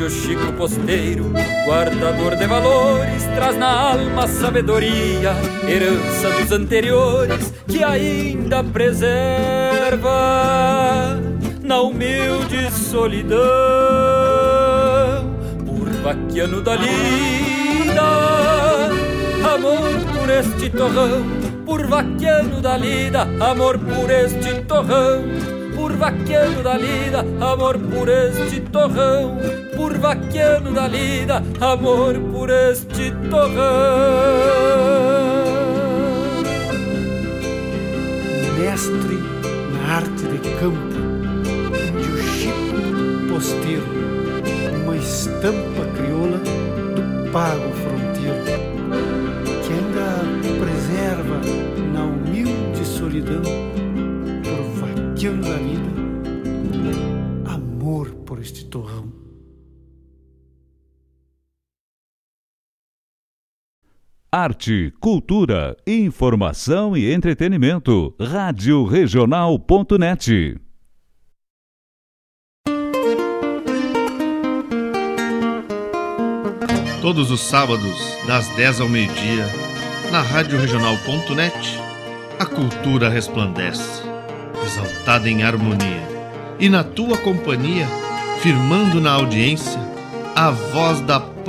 Índio 0.00 0.08
Chico 0.08 0.52
Posteiro, 0.54 1.30
guardador 1.66 2.34
de 2.36 2.46
valores, 2.46 3.22
traz 3.34 3.54
na 3.58 3.90
alma 3.92 4.26
sabedoria, 4.26 5.34
herança 5.68 6.30
dos 6.40 6.50
anteriores 6.52 7.52
que 7.68 7.84
ainda 7.84 8.64
preserva 8.64 10.08
na 11.62 11.82
humilde 11.82 12.72
solidão, 12.72 13.38
por 15.66 15.90
vaquiano 16.02 16.62
da 16.62 16.76
lida, 16.76 18.00
amor 19.54 19.90
por 20.18 20.30
este 20.30 20.70
torrão, 20.70 21.26
por 21.66 21.86
vaquiano 21.86 22.62
da 22.62 22.78
lida, 22.78 23.28
amor 23.38 23.78
por 23.78 24.10
este 24.10 24.62
torrão. 24.62 25.24
Por 25.76 25.92
vaquiano 25.96 26.62
da 26.62 26.76
lida, 26.76 27.20
amor 27.40 27.78
por 27.78 28.06
este 28.06 28.60
torrão, 28.60 29.38
vaquiano 30.10 30.72
da 30.72 30.88
lida, 30.88 31.42
amor 31.60 32.18
por 32.32 32.50
este 32.50 33.12
torrão. 33.30 33.60
Mestre 38.58 39.18
na 39.72 39.94
arte 39.96 40.24
de 40.26 40.38
campo, 40.58 40.96
índio 41.76 42.16
Chico 42.24 43.32
Posteiro, 43.32 43.86
uma 44.82 44.96
estampa 44.96 45.84
crioula 45.96 46.38
do 46.38 47.30
pago 47.30 47.79
Arte, 64.42 64.90
cultura, 64.98 65.76
informação 65.86 66.96
e 66.96 67.12
entretenimento. 67.12 68.14
Rádio 68.18 68.86
Regional.net. 68.86 70.58
Todos 77.02 77.30
os 77.30 77.40
sábados, 77.42 78.16
das 78.26 78.48
10 78.56 78.80
ao 78.80 78.88
meio-dia, 78.88 79.44
na 80.10 80.22
Rádio 80.22 80.58
Regional.net, 80.58 81.78
a 82.38 82.46
cultura 82.46 83.10
resplandece, 83.10 84.02
exaltada 84.64 85.28
em 85.28 85.42
harmonia. 85.42 86.08
E 86.58 86.70
na 86.70 86.82
tua 86.82 87.18
companhia, 87.18 87.86
firmando 88.40 89.02
na 89.02 89.12
audiência, 89.12 89.78
a 90.34 90.50
voz 90.50 91.02
da 91.02 91.20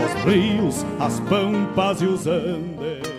os 0.00 0.24
rios, 0.24 0.86
as 0.98 1.20
pampas 1.20 2.02
e 2.02 2.06
os 2.06 2.26
andes. 2.26 3.13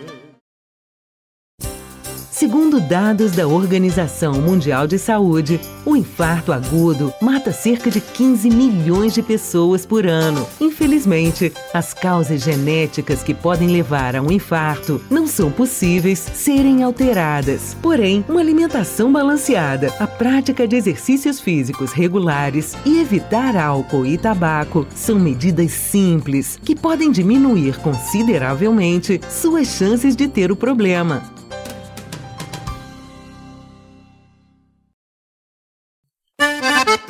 Segundo 2.35 2.81
dados 2.81 3.31
da 3.31 3.47
Organização 3.47 4.33
Mundial 4.33 4.87
de 4.87 4.99
Saúde, 4.99 5.57
o 5.85 5.95
infarto 5.95 6.51
agudo 6.51 7.13
mata 7.21 7.53
cerca 7.53 7.89
de 7.89 8.01
15 8.01 8.49
milhões 8.49 9.13
de 9.13 9.21
pessoas 9.21 9.85
por 9.85 10.05
ano. 10.05 10.45
Infelizmente, 10.59 11.53
as 11.73 11.93
causas 11.93 12.43
genéticas 12.43 13.23
que 13.23 13.33
podem 13.33 13.69
levar 13.69 14.17
a 14.17 14.21
um 14.21 14.29
infarto 14.29 15.01
não 15.09 15.25
são 15.25 15.49
possíveis 15.49 16.19
serem 16.19 16.83
alteradas. 16.83 17.77
Porém, 17.81 18.25
uma 18.27 18.41
alimentação 18.41 19.13
balanceada, 19.13 19.93
a 19.97 20.05
prática 20.05 20.67
de 20.67 20.75
exercícios 20.75 21.39
físicos 21.39 21.93
regulares 21.93 22.75
e 22.85 22.99
evitar 22.99 23.55
álcool 23.55 24.05
e 24.05 24.17
tabaco 24.17 24.85
são 24.93 25.17
medidas 25.17 25.71
simples 25.71 26.59
que 26.61 26.75
podem 26.75 27.13
diminuir 27.13 27.77
consideravelmente 27.77 29.21
suas 29.29 29.69
chances 29.69 30.17
de 30.17 30.27
ter 30.27 30.51
o 30.51 30.55
problema. 30.57 31.33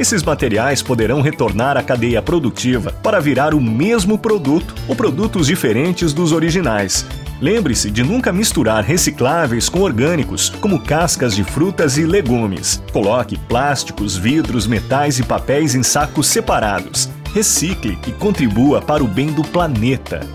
Esses 0.00 0.22
materiais 0.22 0.82
poderão 0.82 1.20
retornar 1.20 1.76
à 1.76 1.82
cadeia 1.82 2.22
produtiva 2.22 2.90
para 3.02 3.20
virar 3.20 3.52
o 3.52 3.60
mesmo 3.60 4.16
produto 4.16 4.74
ou 4.88 4.96
produtos 4.96 5.46
diferentes 5.46 6.14
dos 6.14 6.32
originais. 6.32 7.04
Lembre-se 7.38 7.90
de 7.90 8.02
nunca 8.02 8.32
misturar 8.32 8.82
recicláveis 8.82 9.68
com 9.68 9.82
orgânicos, 9.82 10.48
como 10.58 10.80
cascas 10.80 11.36
de 11.36 11.44
frutas 11.44 11.98
e 11.98 12.06
legumes. 12.06 12.82
Coloque 12.94 13.36
plásticos, 13.36 14.16
vidros, 14.16 14.66
metais 14.66 15.18
e 15.18 15.22
papéis 15.22 15.74
em 15.74 15.82
sacos 15.82 16.28
separados. 16.28 17.10
Recicle 17.34 17.98
e 18.06 18.12
contribua 18.12 18.80
para 18.80 19.04
o 19.04 19.06
bem 19.06 19.30
do 19.30 19.42
planeta. 19.42 20.26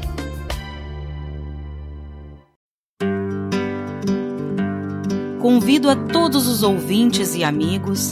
Convido 5.41 5.89
a 5.89 5.95
todos 5.95 6.47
os 6.47 6.61
ouvintes 6.61 7.33
e 7.33 7.43
amigos 7.43 8.11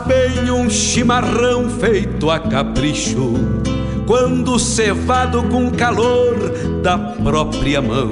Bem 0.00 0.50
um 0.50 0.68
chimarrão 0.68 1.68
feito 1.68 2.30
a 2.30 2.38
capricho, 2.38 3.34
quando 4.06 4.58
cevado 4.58 5.42
com 5.48 5.70
calor 5.70 6.80
da 6.82 6.96
própria 6.98 7.80
mão. 7.82 8.10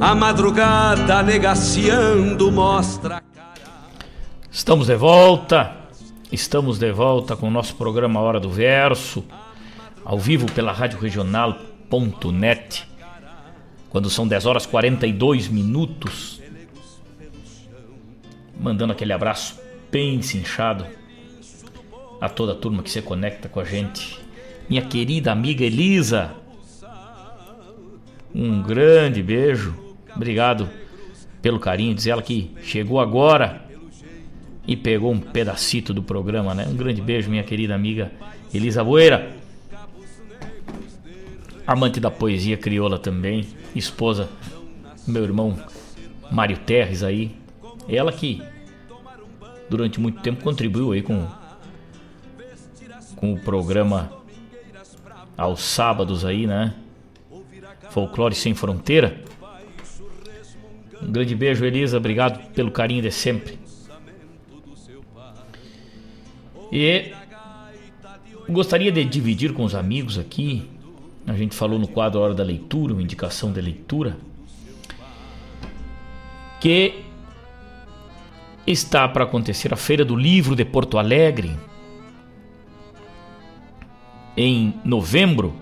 A 0.00 0.14
madrugada 0.14 1.22
negaciando 1.22 2.50
mostra. 2.50 3.22
Estamos 4.50 4.86
de 4.86 4.96
volta, 4.96 5.76
estamos 6.32 6.78
de 6.78 6.90
volta 6.90 7.36
com 7.36 7.48
o 7.48 7.50
nosso 7.50 7.74
programa 7.74 8.20
Hora 8.20 8.40
do 8.40 8.50
Verso, 8.50 9.24
ao 10.04 10.18
vivo 10.18 10.50
pela 10.52 10.72
Rádio 10.72 10.98
Regional.net, 10.98 12.88
quando 13.90 14.08
são 14.08 14.26
10 14.26 14.46
horas 14.46 14.66
42 14.66 15.48
minutos. 15.48 16.40
Mandando 18.60 18.92
aquele 18.92 19.12
abraço 19.12 19.67
bem 19.90 20.20
cinchado 20.22 20.86
a 22.20 22.28
toda 22.28 22.52
a 22.52 22.54
turma 22.54 22.82
que 22.82 22.90
se 22.90 23.00
conecta 23.00 23.48
com 23.48 23.60
a 23.60 23.64
gente. 23.64 24.18
Minha 24.68 24.82
querida 24.82 25.32
amiga 25.32 25.64
Elisa, 25.64 26.34
um 28.34 28.62
grande 28.62 29.22
beijo. 29.22 29.74
Obrigado 30.14 30.68
pelo 31.40 31.58
carinho. 31.58 31.94
Diz 31.94 32.06
ela 32.06 32.22
que 32.22 32.50
chegou 32.62 33.00
agora 33.00 33.64
e 34.66 34.76
pegou 34.76 35.12
um 35.12 35.18
pedacito 35.18 35.94
do 35.94 36.02
programa, 36.02 36.54
né? 36.54 36.66
Um 36.68 36.76
grande 36.76 37.00
beijo, 37.00 37.30
minha 37.30 37.44
querida 37.44 37.74
amiga 37.74 38.12
Elisa 38.52 38.84
Boeira. 38.84 39.32
Amante 41.66 42.00
da 42.00 42.10
poesia 42.10 42.56
crioula 42.56 42.98
também, 42.98 43.46
esposa 43.74 44.28
do 45.06 45.12
meu 45.12 45.22
irmão 45.22 45.58
Mário 46.30 46.58
Terres 46.58 47.02
aí. 47.02 47.30
Ela 47.88 48.12
que 48.12 48.42
durante 49.68 50.00
muito 50.00 50.20
tempo 50.20 50.42
contribuiu 50.42 50.92
aí 50.92 51.02
com 51.02 51.26
com 53.18 53.32
o 53.32 53.40
programa 53.40 54.12
aos 55.36 55.60
sábados 55.60 56.24
aí, 56.24 56.46
né? 56.46 56.74
Folclore 57.90 58.34
sem 58.34 58.54
fronteira. 58.54 59.20
Um 61.02 61.10
grande 61.10 61.34
beijo, 61.34 61.64
Elisa. 61.64 61.96
Obrigado 61.96 62.52
pelo 62.52 62.70
carinho 62.70 63.02
de 63.02 63.10
sempre. 63.10 63.58
E 66.70 67.12
gostaria 68.48 68.92
de 68.92 69.04
dividir 69.04 69.52
com 69.52 69.64
os 69.64 69.74
amigos 69.74 70.18
aqui. 70.18 70.68
A 71.26 71.34
gente 71.34 71.54
falou 71.54 71.78
no 71.78 71.88
quadro 71.88 72.20
Hora 72.20 72.34
da 72.34 72.44
Leitura, 72.44 72.92
uma 72.92 73.02
indicação 73.02 73.52
de 73.52 73.60
leitura. 73.60 74.16
Que 76.60 77.04
está 78.72 79.08
para 79.08 79.24
acontecer 79.24 79.72
a 79.72 79.76
Feira 79.76 80.04
do 80.04 80.14
Livro 80.14 80.54
de 80.54 80.64
Porto 80.64 80.98
Alegre. 80.98 81.56
Em 84.36 84.74
novembro, 84.84 85.54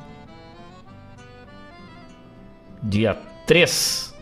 dia 2.82 3.14
3 3.46 4.14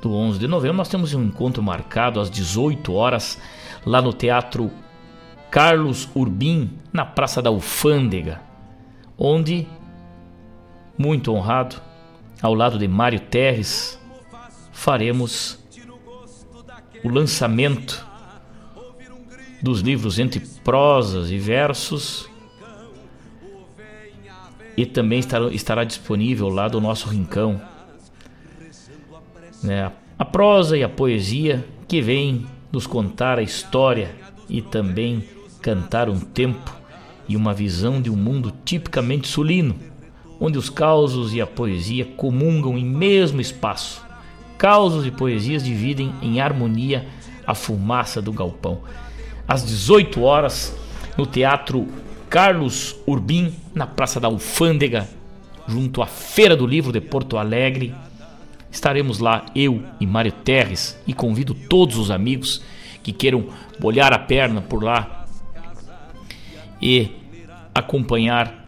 do 0.00 0.14
11 0.14 0.38
de 0.38 0.46
novembro, 0.46 0.76
nós 0.76 0.88
temos 0.88 1.12
um 1.12 1.24
encontro 1.24 1.62
marcado 1.62 2.20
às 2.20 2.30
18 2.30 2.92
horas 2.94 3.38
lá 3.84 4.00
no 4.00 4.12
Teatro 4.12 4.70
Carlos 5.50 6.08
Urbim, 6.14 6.70
na 6.92 7.04
Praça 7.04 7.42
da 7.42 7.50
Alfândega, 7.50 8.40
onde, 9.18 9.66
muito 10.96 11.32
honrado, 11.32 11.76
ao 12.40 12.54
lado 12.54 12.78
de 12.78 12.86
Mário 12.86 13.20
Terres, 13.20 13.98
faremos 14.72 15.65
o 17.06 17.08
lançamento 17.08 18.04
dos 19.62 19.80
livros 19.80 20.18
entre 20.18 20.40
prosas 20.64 21.30
e 21.30 21.38
versos 21.38 22.28
e 24.76 24.84
também 24.84 25.20
estará, 25.20 25.46
estará 25.52 25.84
disponível 25.84 26.48
lá 26.48 26.66
do 26.66 26.80
nosso 26.80 27.08
rincão 27.08 27.62
né? 29.62 29.92
a 30.18 30.24
prosa 30.24 30.76
e 30.76 30.82
a 30.82 30.88
poesia 30.88 31.64
que 31.86 32.02
vem 32.02 32.44
nos 32.72 32.88
contar 32.88 33.38
a 33.38 33.42
história 33.42 34.12
e 34.48 34.60
também 34.60 35.22
cantar 35.62 36.08
um 36.08 36.18
tempo 36.18 36.74
e 37.28 37.36
uma 37.36 37.54
visão 37.54 38.02
de 38.02 38.10
um 38.10 38.16
mundo 38.16 38.52
tipicamente 38.64 39.28
sulino, 39.28 39.76
onde 40.40 40.58
os 40.58 40.68
causos 40.68 41.32
e 41.32 41.40
a 41.40 41.46
poesia 41.46 42.04
comungam 42.04 42.76
em 42.76 42.84
mesmo 42.84 43.40
espaço 43.40 44.05
Causos 44.58 45.06
e 45.06 45.10
poesias 45.10 45.62
dividem 45.62 46.14
em 46.22 46.40
harmonia 46.40 47.06
a 47.46 47.54
fumaça 47.54 48.22
do 48.22 48.32
galpão. 48.32 48.80
Às 49.46 49.64
18 49.64 50.22
horas, 50.22 50.76
no 51.16 51.26
Teatro 51.26 51.86
Carlos 52.28 52.96
Urbim, 53.06 53.54
na 53.74 53.86
Praça 53.86 54.18
da 54.18 54.28
Alfândega, 54.28 55.08
junto 55.68 56.02
à 56.02 56.06
Feira 56.06 56.56
do 56.56 56.66
Livro 56.66 56.92
de 56.92 57.00
Porto 57.00 57.36
Alegre. 57.36 57.94
Estaremos 58.70 59.18
lá, 59.18 59.46
eu 59.54 59.82
e 60.00 60.06
Mário 60.06 60.32
Terres, 60.32 60.98
e 61.06 61.12
convido 61.12 61.54
todos 61.54 61.96
os 61.96 62.10
amigos 62.10 62.62
que 63.02 63.12
queiram 63.12 63.46
molhar 63.78 64.12
a 64.12 64.18
perna 64.18 64.60
por 64.60 64.82
lá 64.82 65.26
e 66.82 67.10
acompanhar 67.74 68.66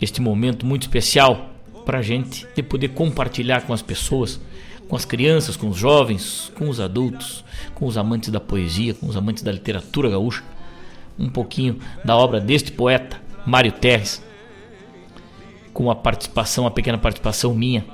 este 0.00 0.20
momento 0.20 0.66
muito 0.66 0.82
especial 0.82 1.50
para 1.84 1.98
a 1.98 2.02
gente 2.02 2.46
de 2.54 2.62
poder 2.62 2.88
compartilhar 2.88 3.62
com 3.62 3.72
as 3.72 3.82
pessoas 3.82 4.40
com 4.88 4.96
as 4.96 5.04
crianças, 5.04 5.56
com 5.56 5.68
os 5.68 5.76
jovens, 5.76 6.50
com 6.56 6.68
os 6.68 6.80
adultos, 6.80 7.44
com 7.74 7.86
os 7.86 7.98
amantes 7.98 8.30
da 8.30 8.40
poesia, 8.40 8.94
com 8.94 9.06
os 9.06 9.16
amantes 9.16 9.42
da 9.42 9.52
literatura 9.52 10.08
gaúcha, 10.08 10.42
um 11.18 11.28
pouquinho 11.28 11.78
da 12.04 12.16
obra 12.16 12.40
deste 12.40 12.72
poeta, 12.72 13.20
Mário 13.46 13.72
Terres, 13.72 14.22
com 15.74 15.90
a 15.90 15.94
participação, 15.94 16.66
a 16.66 16.70
pequena 16.70 16.96
participação 16.96 17.54
minha, 17.54 17.84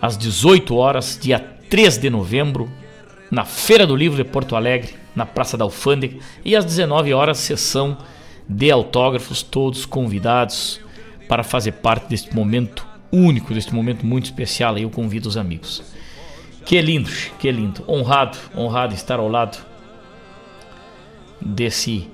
às 0.00 0.18
18 0.18 0.74
horas, 0.76 1.18
dia 1.20 1.38
3 1.70 1.98
de 1.98 2.10
novembro, 2.10 2.70
na 3.30 3.44
Feira 3.44 3.86
do 3.86 3.96
Livro 3.96 4.22
de 4.22 4.28
Porto 4.28 4.56
Alegre, 4.56 4.94
na 5.14 5.24
Praça 5.24 5.56
da 5.56 5.64
Alfândega, 5.64 6.18
e 6.44 6.56
às 6.56 6.64
19 6.64 7.14
horas, 7.14 7.38
sessão 7.38 7.96
de 8.48 8.70
autógrafos, 8.70 9.42
todos 9.42 9.86
convidados 9.86 10.80
para 11.28 11.42
fazer 11.42 11.72
parte 11.72 12.08
deste 12.08 12.34
momento 12.34 12.93
único, 13.14 13.54
deste 13.54 13.74
momento 13.74 14.04
muito 14.04 14.24
especial. 14.24 14.76
Eu 14.76 14.90
convido 14.90 15.28
os 15.28 15.36
amigos. 15.36 15.82
Que 16.64 16.80
lindo, 16.80 17.10
que 17.38 17.50
lindo. 17.50 17.84
Honrado, 17.88 18.38
honrado 18.56 18.94
estar 18.94 19.18
ao 19.18 19.28
lado 19.28 19.58
desse 21.40 22.08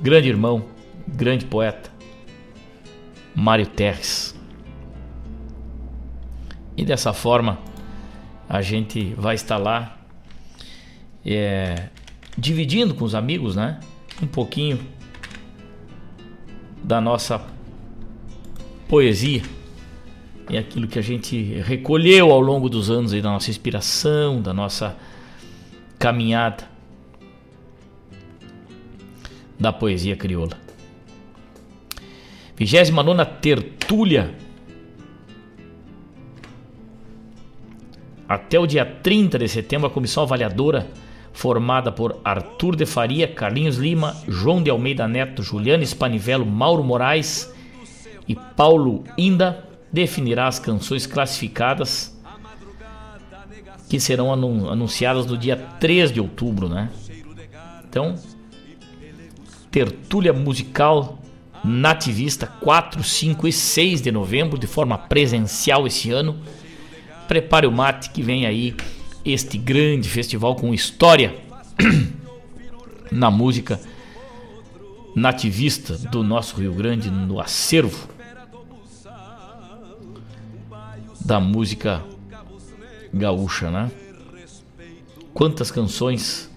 grande 0.00 0.28
irmão, 0.28 0.64
grande 1.06 1.44
poeta, 1.44 1.90
Mário 3.34 3.66
Terres. 3.66 4.34
E 6.76 6.84
dessa 6.84 7.12
forma 7.12 7.58
a 8.48 8.62
gente 8.62 9.14
vai 9.16 9.34
estar 9.34 9.58
lá 9.58 9.98
é, 11.24 11.88
dividindo 12.36 12.94
com 12.94 13.04
os 13.04 13.14
amigos, 13.14 13.56
né? 13.56 13.80
Um 14.22 14.26
pouquinho 14.26 14.78
da 16.82 17.00
nossa 17.00 17.44
poesia 18.88 19.42
é 20.50 20.58
aquilo 20.58 20.86
que 20.86 20.98
a 20.98 21.02
gente 21.02 21.60
recolheu 21.60 22.30
ao 22.30 22.40
longo 22.40 22.68
dos 22.68 22.90
anos 22.90 23.12
aí 23.12 23.20
da 23.20 23.30
nossa 23.30 23.50
inspiração, 23.50 24.40
da 24.40 24.52
nossa 24.52 24.96
caminhada 25.98 26.68
da 29.58 29.72
poesia 29.72 30.16
crioula. 30.16 30.56
29 32.56 33.24
Tertúlia 33.40 34.34
até 38.28 38.58
o 38.58 38.66
dia 38.66 38.84
30 38.84 39.38
de 39.38 39.48
setembro, 39.48 39.86
a 39.86 39.90
comissão 39.90 40.22
avaliadora, 40.22 40.88
formada 41.32 41.92
por 41.92 42.18
Arthur 42.24 42.74
de 42.74 42.86
Faria, 42.86 43.28
Carlinhos 43.28 43.76
Lima, 43.76 44.16
João 44.26 44.62
de 44.62 44.70
Almeida 44.70 45.06
Neto, 45.06 45.42
Juliano 45.42 45.84
Spanivello, 45.84 46.44
Mauro 46.44 46.82
Moraes 46.82 47.54
e 48.26 48.34
Paulo 48.34 49.04
Inda, 49.16 49.64
definirá 49.92 50.46
as 50.46 50.58
canções 50.58 51.06
classificadas 51.06 52.14
que 53.88 54.00
serão 54.00 54.32
anunciadas 54.32 55.26
no 55.26 55.38
dia 55.38 55.56
3 55.56 56.12
de 56.12 56.20
outubro, 56.20 56.68
né? 56.68 56.90
Então, 57.88 58.16
tertúlia 59.70 60.32
musical 60.32 61.18
nativista 61.64 62.46
4, 62.46 63.02
5 63.02 63.48
e 63.48 63.52
6 63.52 64.02
de 64.02 64.10
novembro, 64.10 64.58
de 64.58 64.66
forma 64.66 64.98
presencial 64.98 65.86
esse 65.86 66.10
ano. 66.10 66.36
Prepare 67.28 67.66
o 67.66 67.72
mate 67.72 68.10
que 68.10 68.22
vem 68.22 68.46
aí 68.46 68.76
este 69.24 69.56
grande 69.56 70.08
festival 70.08 70.56
com 70.56 70.74
história 70.74 71.34
na 73.10 73.30
música 73.30 73.80
nativista 75.14 75.96
do 75.96 76.22
nosso 76.22 76.56
Rio 76.56 76.74
Grande, 76.74 77.10
no 77.10 77.40
acervo 77.40 78.15
da 81.26 81.40
música 81.40 82.04
gaúcha, 83.12 83.68
né? 83.68 83.90
Quantas 85.34 85.72
canções 85.72 86.48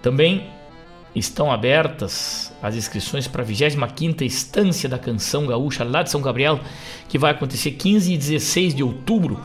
Também 0.00 0.46
estão 1.14 1.52
abertas 1.52 2.50
as 2.62 2.74
inscrições 2.74 3.28
para 3.28 3.42
a 3.42 3.46
25ª 3.46 4.22
Estância 4.22 4.88
da 4.88 4.98
Canção 4.98 5.46
Gaúcha 5.46 5.84
lá 5.84 6.02
de 6.02 6.10
São 6.10 6.22
Gabriel, 6.22 6.58
que 7.08 7.18
vai 7.18 7.32
acontecer 7.32 7.72
15 7.72 8.12
e 8.12 8.16
16 8.16 8.74
de 8.74 8.82
outubro, 8.82 9.38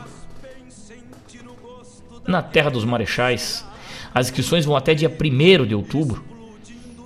na 2.26 2.40
Terra 2.42 2.70
dos 2.70 2.84
Marechais. 2.84 3.66
As 4.14 4.28
inscrições 4.28 4.64
vão 4.64 4.74
até 4.76 4.94
dia 4.94 5.10
1 5.10 5.66
de 5.66 5.74
outubro, 5.74 6.24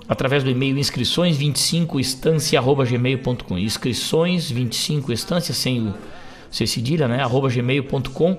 através 0.09 0.45
do 0.45 0.51
e-mail 0.51 0.77
inscrições25estância.gmail.com 0.77 3.57
inscrições25estância, 3.57 5.53
sem 5.53 5.89
o 5.89 5.95
C 6.51 6.67
cedilha, 6.67 7.09
né? 7.09 7.23
arroba 7.23 7.49
gmail.com 7.49 8.39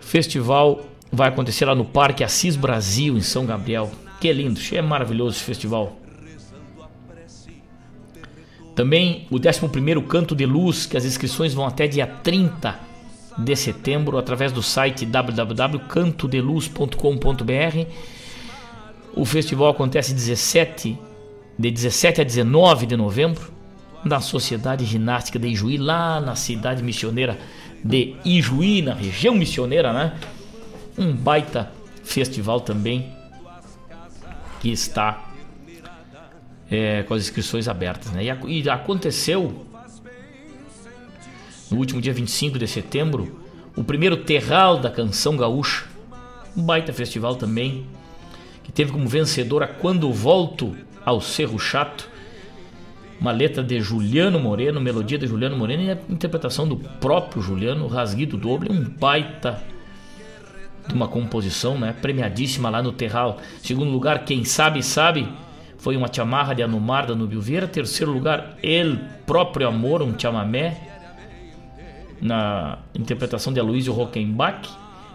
Festival 0.00 0.86
vai 1.10 1.28
acontecer 1.28 1.64
lá 1.64 1.74
no 1.74 1.84
Parque 1.84 2.22
Assis 2.22 2.54
Brasil, 2.56 3.16
em 3.16 3.22
São 3.22 3.46
Gabriel. 3.46 3.90
Que 4.20 4.32
lindo, 4.32 4.60
é 4.72 4.82
maravilhoso 4.82 5.36
esse 5.36 5.44
festival. 5.44 5.96
Também 8.74 9.28
o 9.30 9.36
11 9.36 10.00
Canto 10.06 10.36
de 10.36 10.44
Luz, 10.44 10.84
que 10.86 10.96
as 10.96 11.04
inscrições 11.04 11.54
vão 11.54 11.64
até 11.66 11.86
dia 11.86 12.06
30 12.06 12.80
de 13.38 13.54
setembro 13.56 14.18
através 14.18 14.52
do 14.52 14.62
site 14.62 15.06
www.cantodeluz.com.br. 15.06 17.86
O 19.14 19.24
festival 19.24 19.70
acontece 19.70 20.12
17, 20.12 20.98
de 21.58 21.70
17 21.70 22.20
a 22.20 22.24
19 22.24 22.84
de 22.84 22.96
novembro 22.96 23.50
na 24.04 24.20
Sociedade 24.20 24.84
Ginástica 24.84 25.38
de 25.38 25.48
Ijuí, 25.48 25.78
lá 25.78 26.20
na 26.20 26.36
cidade 26.36 26.82
missioneira 26.82 27.38
de 27.82 28.14
Ijuí, 28.24 28.82
na 28.82 28.92
região 28.92 29.34
missioneira, 29.34 29.90
né? 29.92 30.12
Um 30.98 31.14
baita 31.14 31.72
festival 32.04 32.60
também 32.60 33.15
que 34.66 34.72
está 34.72 35.30
é, 36.68 37.04
com 37.04 37.14
as 37.14 37.22
inscrições 37.22 37.68
abertas. 37.68 38.10
Né? 38.10 38.24
E, 38.24 38.62
e 38.62 38.68
aconteceu 38.68 39.64
no 41.70 41.78
último 41.78 42.00
dia 42.00 42.12
25 42.12 42.58
de 42.58 42.66
setembro 42.66 43.40
o 43.76 43.84
primeiro 43.84 44.16
Terral 44.16 44.78
da 44.78 44.90
Canção 44.90 45.36
Gaúcha, 45.36 45.84
um 46.56 46.62
baita 46.62 46.92
festival 46.92 47.36
também, 47.36 47.86
que 48.64 48.72
teve 48.72 48.90
como 48.90 49.06
vencedora 49.06 49.68
Quando 49.68 50.12
Volto 50.12 50.74
ao 51.04 51.20
Cerro 51.20 51.60
Chato, 51.60 52.10
uma 53.20 53.30
letra 53.30 53.62
de 53.62 53.80
Juliano 53.80 54.40
Moreno, 54.40 54.80
melodia 54.80 55.16
de 55.16 55.28
Juliano 55.28 55.56
Moreno 55.56 55.84
e 55.84 55.90
a 55.92 55.98
interpretação 56.08 56.66
do 56.66 56.76
próprio 56.76 57.40
Juliano, 57.40 57.86
Rasguido 57.86 58.36
Doble, 58.36 58.72
um 58.72 58.82
baita 58.82 59.62
de 60.86 60.94
uma 60.94 61.08
composição, 61.08 61.78
né? 61.78 61.94
Premiadíssima 62.00 62.70
lá 62.70 62.82
no 62.82 62.92
Terral. 62.92 63.38
Segundo 63.62 63.90
lugar, 63.90 64.24
quem 64.24 64.44
sabe 64.44 64.82
sabe, 64.82 65.28
foi 65.78 65.96
uma 65.96 66.12
chamarra 66.12 66.54
de 66.54 66.62
Anumar 66.62 67.06
da 67.06 67.14
Nubio 67.14 67.40
Vieira. 67.40 67.66
Terceiro 67.66 68.12
lugar, 68.12 68.56
El 68.62 68.98
Próprio 69.26 69.68
Amor, 69.68 70.02
um 70.02 70.18
chamamé 70.18 70.76
na 72.20 72.78
interpretação 72.94 73.52
de 73.52 73.60
Aloysio 73.60 73.92
Rockenbach. 73.92 74.68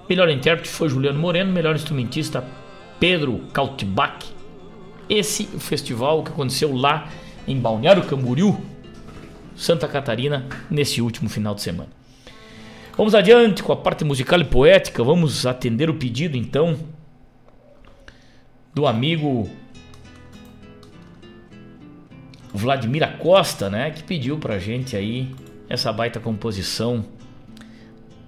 Melhor 0.10 0.30
intérprete 0.30 0.70
foi 0.70 0.90
Juliano 0.90 1.20
Moreno, 1.20 1.52
melhor 1.52 1.76
instrumentista 1.76 2.44
Pedro 3.00 3.40
Kaltbach. 3.54 4.26
Esse 5.10 5.46
festival 5.46 6.24
que 6.24 6.32
aconteceu 6.32 6.76
lá 6.76 7.08
em 7.48 7.60
Balneário 7.60 8.04
Camboriú, 8.04 8.60
Santa 9.56 9.88
Catarina, 9.88 10.46
nesse 10.70 11.02
último 11.02 11.30
final 11.30 11.56
de 11.56 11.62
semana. 11.62 12.01
Vamos 12.98 13.16
adiante 13.16 13.64
com 13.64 13.72
a 13.72 13.78
parte 13.78 14.04
musical 14.04 14.40
e 14.40 14.46
poética. 14.46 15.04
Vamos 15.04 15.46
atender 15.46 15.90
o 15.90 15.94
pedido 15.94 16.38
então 16.38 16.78
do 18.74 18.86
amigo 18.86 19.50
Vladimir 22.54 23.04
Acosta, 23.04 23.70
né, 23.70 23.92
que 23.92 24.04
pediu 24.04 24.38
pra 24.38 24.60
gente 24.60 24.96
aí 24.96 25.30
essa 25.70 25.92
baita 25.92 26.20
composição 26.20 27.06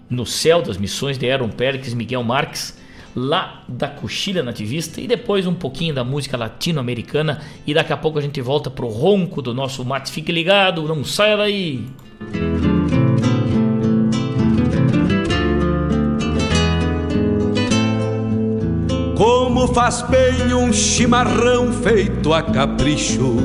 no 0.10 0.26
céu 0.26 0.62
das 0.62 0.78
missões 0.78 1.18
de 1.18 1.30
Aaron 1.30 1.50
Pérez, 1.50 1.94
Miguel 1.94 2.24
Marques, 2.24 2.78
lá 3.16 3.64
da 3.68 3.88
Coxilha 3.88 4.42
Nativista 4.42 5.00
e 5.02 5.08
depois 5.08 5.46
um 5.46 5.54
pouquinho 5.54 5.94
da 5.94 6.04
música 6.04 6.38
latino-americana 6.38 7.42
e 7.66 7.74
daqui 7.74 7.94
a 7.94 7.98
pouco 7.98 8.18
a 8.18 8.22
gente 8.22 8.42
volta 8.42 8.70
pro 8.70 8.88
ronco 8.88 9.42
do 9.42 9.54
nosso 9.54 9.84
mate. 9.84 10.12
Fique 10.12 10.32
ligado, 10.32 10.88
não 10.88 11.04
saia 11.04 11.38
daí. 11.38 11.86
Faz 19.68 20.04
bem 20.04 20.54
um 20.54 20.72
chimarrão 20.72 21.74
feito 21.74 22.32
a 22.34 22.44
capricho, 22.44 23.38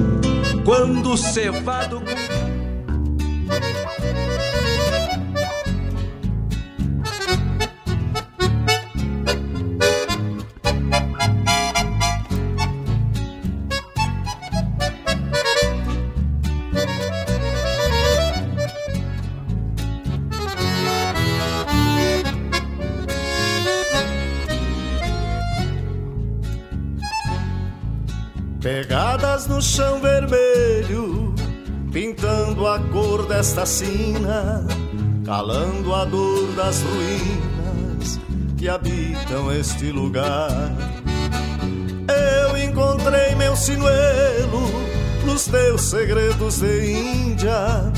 quando 0.64 1.16
cevado 1.16 2.02
desta 33.38 33.64
sina. 33.64 34.66
calando 35.24 35.94
a 35.94 36.04
dor 36.04 36.52
das 36.56 36.82
ruínas 36.82 38.18
que 38.56 38.68
habitam 38.68 39.52
este 39.52 39.92
lugar. 39.92 40.50
Eu 42.08 42.56
encontrei 42.56 43.36
meu 43.36 43.54
sinuelo 43.54 44.68
nos 45.24 45.44
teus 45.44 45.82
segredos 45.82 46.58
de 46.58 46.90
Índia, 46.90 47.92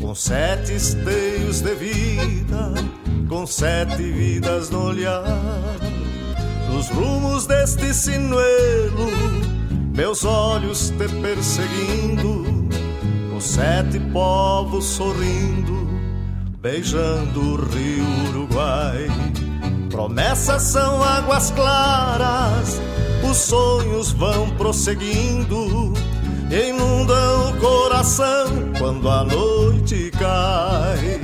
com 0.00 0.14
sete 0.14 0.74
esteios 0.74 1.62
de 1.62 1.74
vida, 1.74 2.72
com 3.28 3.44
sete 3.44 4.04
vidas 4.04 4.70
no 4.70 4.84
olhar. 4.84 5.24
Nos 6.70 6.88
rumos 6.90 7.44
deste 7.44 7.92
sinuelo, 7.92 9.10
meus 9.96 10.24
olhos 10.24 10.90
te 10.90 11.08
perseguindo, 11.08 12.55
com 13.36 13.40
sete 13.40 14.00
povos 14.14 14.82
sorrindo, 14.82 15.86
beijando 16.58 17.38
o 17.38 17.56
rio 17.66 18.30
Uruguai. 18.30 19.08
Promessas 19.90 20.62
são 20.62 21.02
águas 21.02 21.50
claras, 21.50 22.80
os 23.30 23.36
sonhos 23.36 24.12
vão 24.12 24.48
prosseguindo, 24.56 25.92
inundam 26.50 27.50
o 27.50 27.56
coração 27.58 28.46
quando 28.78 29.06
a 29.10 29.22
noite 29.24 30.10
cai. 30.18 31.20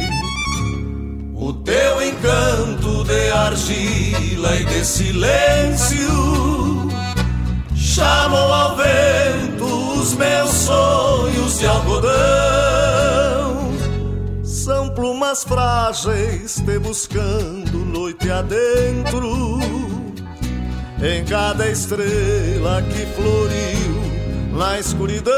O 1.34 1.54
teu 1.54 2.02
encanto 2.02 3.04
de 3.04 3.30
argila 3.30 4.54
e 4.56 4.64
de 4.66 4.84
silêncio 4.84 6.10
chamou 7.74 8.52
ao 8.52 8.76
vento 8.76 9.51
os 10.02 10.14
meus 10.14 10.50
sonhos 10.50 11.58
de 11.60 11.66
algodão. 11.66 12.10
São 14.42 14.90
plumas 14.90 15.44
frágeis 15.44 16.56
te 16.56 16.78
buscando 16.78 17.78
noite 17.78 18.28
adentro, 18.28 19.60
em 21.00 21.24
cada 21.24 21.68
estrela 21.70 22.82
que 22.82 23.06
floriu 23.14 24.02
na 24.52 24.80
escuridão. 24.80 25.32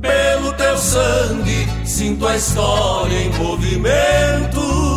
Pelo 0.00 0.52
teu 0.54 0.76
sangue 0.76 1.68
sinto 1.84 2.26
a 2.26 2.36
história 2.36 3.18
em 3.22 3.32
movimento. 3.34 4.89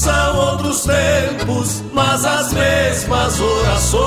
São 0.00 0.52
outros 0.52 0.84
tempos, 0.84 1.84
mas 1.92 2.24
as 2.24 2.54
mesmas 2.54 3.38
orações. 3.38 4.00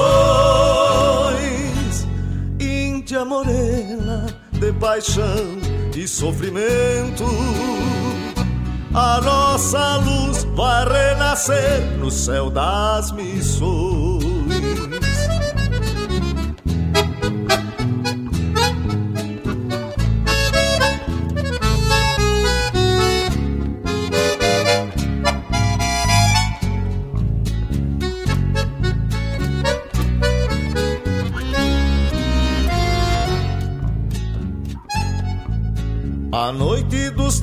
Índia 2.60 3.24
morena 3.24 4.26
de 4.53 4.74
paixão 4.74 5.60
e 5.95 6.07
sofrimento. 6.07 7.26
A 8.91 9.22
nossa 9.22 9.98
luz 9.98 10.45
vai 10.56 10.84
renascer 10.84 11.84
no 11.99 12.10
céu 12.10 12.49
das 12.49 13.11
missões. 13.11 14.02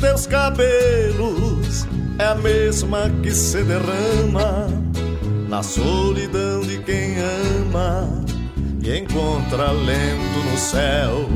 Teus 0.01 0.27
cabelos 0.27 1.87
é 2.19 2.25
a 2.25 2.35
mesma 2.35 3.11
que 3.23 3.31
se 3.33 3.63
derrama 3.63 4.67
na 5.49 5.63
solidão 5.63 6.63
de 6.63 6.79
quem 6.79 7.17
ama 7.19 8.09
e 8.83 8.99
encontra 8.99 9.71
lento 9.71 10.39
no 10.51 10.57
céu. 10.57 11.29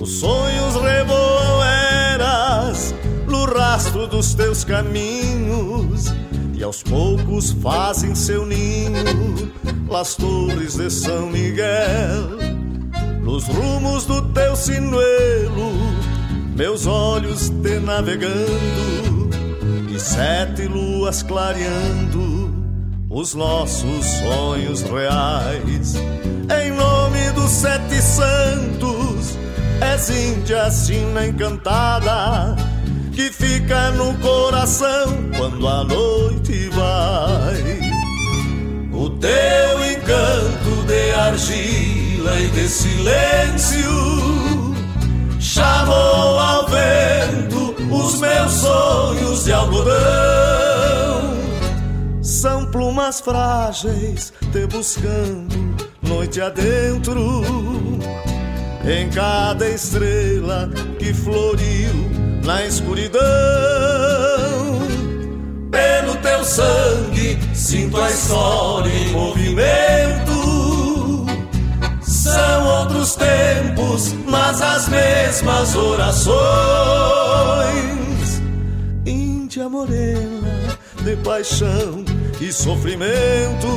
Os 0.00 0.18
sonhos 0.18 0.74
revoam 0.76 1.62
eras 1.62 2.94
no 3.28 3.44
rastro 3.44 4.06
dos 4.06 4.34
teus 4.34 4.64
caminhos 4.64 6.06
e 6.54 6.62
aos 6.62 6.82
poucos 6.82 7.52
fazem 7.52 8.14
seu 8.14 8.46
ninho 8.46 9.52
las 9.88 10.14
torres 10.14 10.76
de 10.76 10.90
São 10.90 11.26
Miguel. 11.26 12.38
Nos 13.22 13.46
rumos 13.46 14.06
do 14.06 14.22
teu 14.32 14.56
sinuelo 14.56 15.72
meus 16.54 16.86
olhos 16.86 17.48
te 17.48 17.80
navegando 17.80 19.30
e 19.90 19.98
sete 19.98 20.66
luas 20.66 21.22
clareando 21.22 22.54
os 23.10 23.34
nossos 23.34 24.04
sonhos 24.04 24.82
reais. 24.82 25.94
Em 26.62 26.70
nome 26.72 27.30
dos 27.32 27.50
sete 27.50 28.00
santos, 28.00 29.36
és 29.80 30.10
Índia 30.10 30.70
China 30.70 31.26
encantada 31.26 32.56
que 33.12 33.30
fica 33.30 33.90
no 33.92 34.14
coração 34.18 35.30
quando 35.36 35.66
a 35.66 35.84
noite 35.84 36.68
vai. 36.70 37.80
O 38.92 39.10
teu 39.10 39.92
encanto 39.92 40.86
de 40.86 41.10
argila 41.12 42.40
e 42.40 42.48
de 42.48 42.68
silêncio 42.68 44.43
chamou 45.54 46.38
ao 46.38 46.66
vento 46.66 47.76
os 47.88 48.18
meus 48.18 48.52
sonhos 48.54 49.44
de 49.44 49.52
algodão. 49.52 49.94
São 52.20 52.66
plumas 52.66 53.20
frágeis 53.20 54.32
te 54.50 54.66
buscando 54.66 55.76
noite 56.02 56.40
adentro, 56.40 57.42
em 58.84 59.08
cada 59.10 59.68
estrela 59.68 60.68
que 60.98 61.14
floriu 61.14 61.94
na 62.44 62.66
escuridão. 62.66 63.22
Pelo 65.70 66.16
teu 66.16 66.44
sangue 66.44 67.38
sinto 67.54 68.00
a 68.00 68.10
história 68.10 68.90
em 68.92 69.12
movimento. 69.12 70.53
São 72.34 72.66
outros 72.80 73.14
tempos, 73.14 74.12
mas 74.26 74.60
as 74.60 74.88
mesmas 74.88 75.76
orações. 75.76 76.34
Índia 79.06 79.68
morena 79.68 80.76
de 81.04 81.14
paixão 81.18 82.04
e 82.40 82.52
sofrimento. 82.52 83.68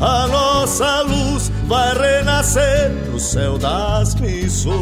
A 0.00 0.26
nossa 0.26 1.02
luz 1.02 1.52
vai 1.66 1.92
renascer 1.92 2.90
no 3.12 3.20
céu 3.20 3.58
das 3.58 4.14
missões. 4.14 4.76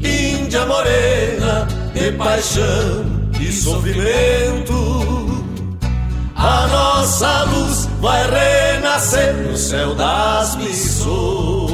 Índia 0.00 0.66
morena 0.66 1.68
de 1.94 2.10
paixão 2.12 3.30
e 3.40 3.52
sofrimento. 3.52 4.74
A 6.34 6.66
nossa 6.66 7.44
luz 7.44 7.89
vai 8.00 8.22
renascer 8.30 9.34
no 9.34 9.56
céu 9.56 9.94
das 9.94 10.56
missões. 10.56 11.70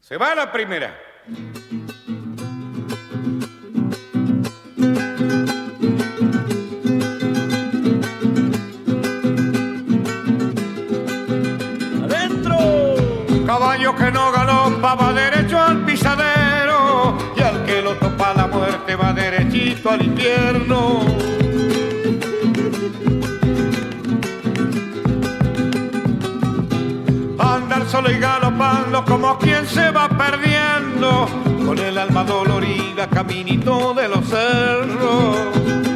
Se 0.00 0.18
va 0.18 0.34
la 0.34 0.46
primera. 0.48 0.94
Caballo 13.72 13.96
que 13.96 14.10
no 14.10 14.30
galopa 14.30 14.94
va 14.94 15.14
derecho 15.14 15.58
al 15.58 15.82
pisadero 15.86 17.16
y 17.34 17.40
al 17.40 17.64
que 17.64 17.80
lo 17.80 17.94
topa 17.94 18.34
la 18.34 18.46
muerte 18.46 18.94
va 18.94 19.14
derechito 19.14 19.88
al 19.88 20.04
infierno. 20.04 21.00
Andar 27.38 27.88
solo 27.88 28.10
y 28.10 28.18
galopando 28.18 29.06
como 29.06 29.38
quien 29.38 29.66
se 29.66 29.90
va 29.90 30.06
perdiendo 30.06 31.26
con 31.64 31.78
el 31.78 31.96
alma 31.96 32.24
dolorida 32.24 33.08
caminito 33.08 33.94
de 33.94 34.06
los 34.06 34.28
cerros. 34.28 35.91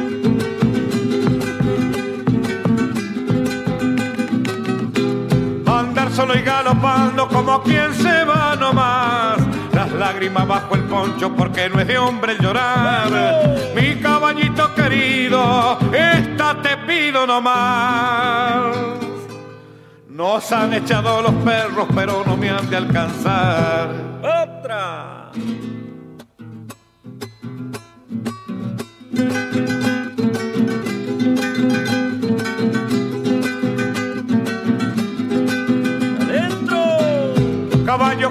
Solo 6.17 6.35
y 6.35 6.41
galopando 6.41 7.27
como 7.27 7.61
quien 7.61 7.93
se 7.93 8.25
va 8.25 8.55
nomás 8.55 9.37
lágrima 9.99 10.45
bajo 10.45 10.73
el 10.73 10.83
poncho 10.85 11.31
porque 11.35 11.69
no 11.69 11.79
es 11.79 11.87
de 11.87 11.97
hombre 11.99 12.35
llorar. 12.39 13.07
Mi 13.75 13.95
caballito 14.01 14.73
querido, 14.73 15.77
esta 15.93 16.59
te 16.61 16.75
pido 16.77 17.27
nomás. 17.27 18.75
Nos 20.09 20.51
han 20.51 20.73
echado 20.73 21.21
los 21.21 21.33
perros, 21.35 21.87
pero 21.93 22.23
no 22.25 22.35
me 22.35 22.49
han 22.49 22.67
de 22.67 22.77
alcanzar. 22.77 23.89
Otra. 24.21 25.16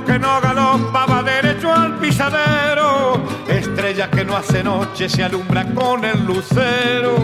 Que 0.05 0.19
no 0.19 0.41
galopa 0.41 1.07
va 1.07 1.23
derecho 1.23 1.73
al 1.73 1.95
pisadero, 1.99 3.21
estrella 3.49 4.11
que 4.11 4.25
no 4.25 4.37
hace 4.37 4.63
noche 4.63 5.09
se 5.09 5.23
alumbra 5.23 5.65
con 5.75 6.05
el 6.05 6.25
lucero. 6.25 7.17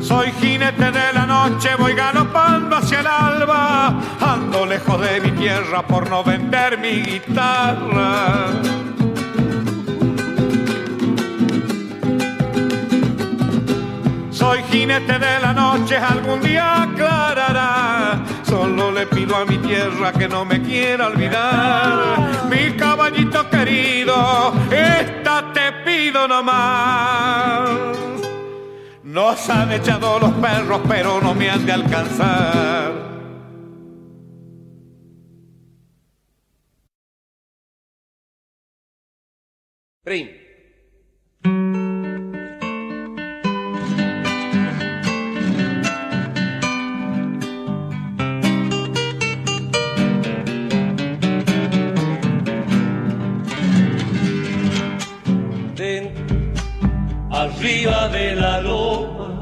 Soy 0.00 0.32
jinete 0.40 0.90
de 0.90 1.12
la 1.12 1.26
noche, 1.26 1.70
voy 1.78 1.94
galopando 1.94 2.76
hacia 2.76 3.00
el 3.00 3.06
alba, 3.06 4.00
ando 4.20 4.64
lejos 4.64 5.00
de 5.00 5.20
mi 5.20 5.30
tierra 5.32 5.86
por 5.86 6.08
no 6.08 6.24
vender 6.24 6.78
mi 6.78 7.02
guitarra. 7.02 8.46
Jinete 14.88 15.18
de 15.18 15.40
la 15.40 15.52
noche, 15.52 15.96
algún 15.96 16.40
día 16.40 16.82
aclarará. 16.82 18.24
Solo 18.42 18.90
le 18.90 19.06
pido 19.06 19.36
a 19.36 19.44
mi 19.44 19.58
tierra 19.58 20.12
que 20.12 20.26
no 20.26 20.44
me 20.44 20.62
quiera 20.62 21.08
olvidar. 21.08 22.46
Mi 22.48 22.74
caballito 22.76 23.48
querido, 23.50 24.54
esta 24.70 25.52
te 25.52 25.72
pido 25.84 26.26
nomás. 26.26 27.68
Nos 29.04 29.50
han 29.50 29.72
echado 29.72 30.18
los 30.18 30.32
perros, 30.32 30.80
pero 30.88 31.20
no 31.20 31.34
me 31.34 31.50
han 31.50 31.66
de 31.66 31.72
alcanzar. 31.72 33.08
Arriba 57.58 58.08
de 58.08 58.36
la 58.36 58.60
loma 58.60 59.40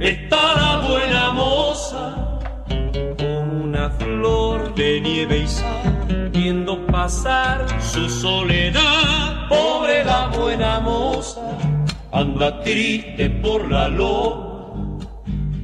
está 0.00 0.36
la 0.54 0.86
buena 0.86 1.30
moza 1.32 2.38
con 3.16 3.62
una 3.62 3.88
flor 3.88 4.74
de 4.74 5.00
nieve 5.00 5.38
y 5.38 5.46
sal 5.46 6.30
viendo 6.30 6.86
pasar 6.86 7.64
su 7.80 8.10
soledad. 8.10 9.48
Pobre 9.48 10.04
la 10.04 10.28
buena 10.28 10.80
moza 10.80 11.40
anda 12.12 12.60
triste 12.62 13.30
por 13.30 13.70
la 13.70 13.88
loma, 13.88 14.98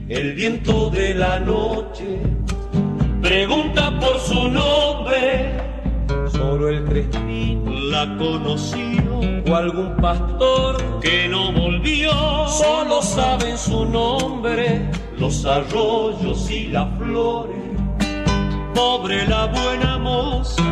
el 0.09 0.33
viento 0.33 0.89
de 0.89 1.15
la 1.15 1.39
noche 1.39 2.19
pregunta 3.21 3.93
por 4.01 4.19
su 4.21 4.49
nombre. 4.49 5.72
Solo 6.43 6.71
el 6.71 6.85
crespín 6.85 7.91
la 7.93 8.19
conoció 8.19 9.21
o 9.49 9.55
algún 9.55 9.95
pastor 9.99 10.77
que 11.01 11.29
no 11.29 11.53
volvió. 11.53 12.11
Solo 12.49 13.01
saben 13.01 13.57
su 13.57 13.85
nombre 13.85 14.91
los 15.19 15.47
arroyos 15.47 16.51
y 16.51 16.67
las 16.67 16.89
flores. 16.99 17.57
Pobre 18.75 19.25
la 19.29 19.47
buena 19.47 19.99
moza, 19.99 20.65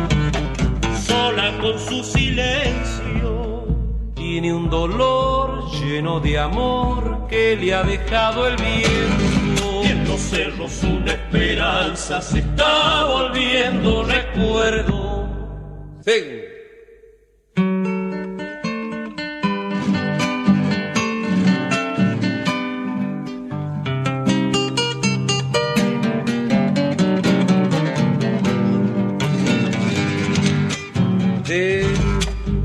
sola 1.07 1.57
con 1.61 1.79
su 1.79 2.03
silencio. 2.03 3.65
Tiene 4.13 4.53
un 4.53 4.69
dolor 4.69 5.71
lleno 5.71 6.19
de 6.19 6.37
amor 6.37 7.27
que 7.29 7.55
le 7.55 7.73
ha 7.73 7.83
dejado 7.83 8.45
el 8.45 8.57
viento. 8.57 9.83
Y 9.83 9.87
en 9.87 10.05
los 10.05 10.19
cerros 10.19 10.83
una 10.83 11.13
esperanza 11.13 12.21
se 12.21 12.39
está 12.39 13.05
volviendo 13.05 14.03
recuerdo. 14.03 15.10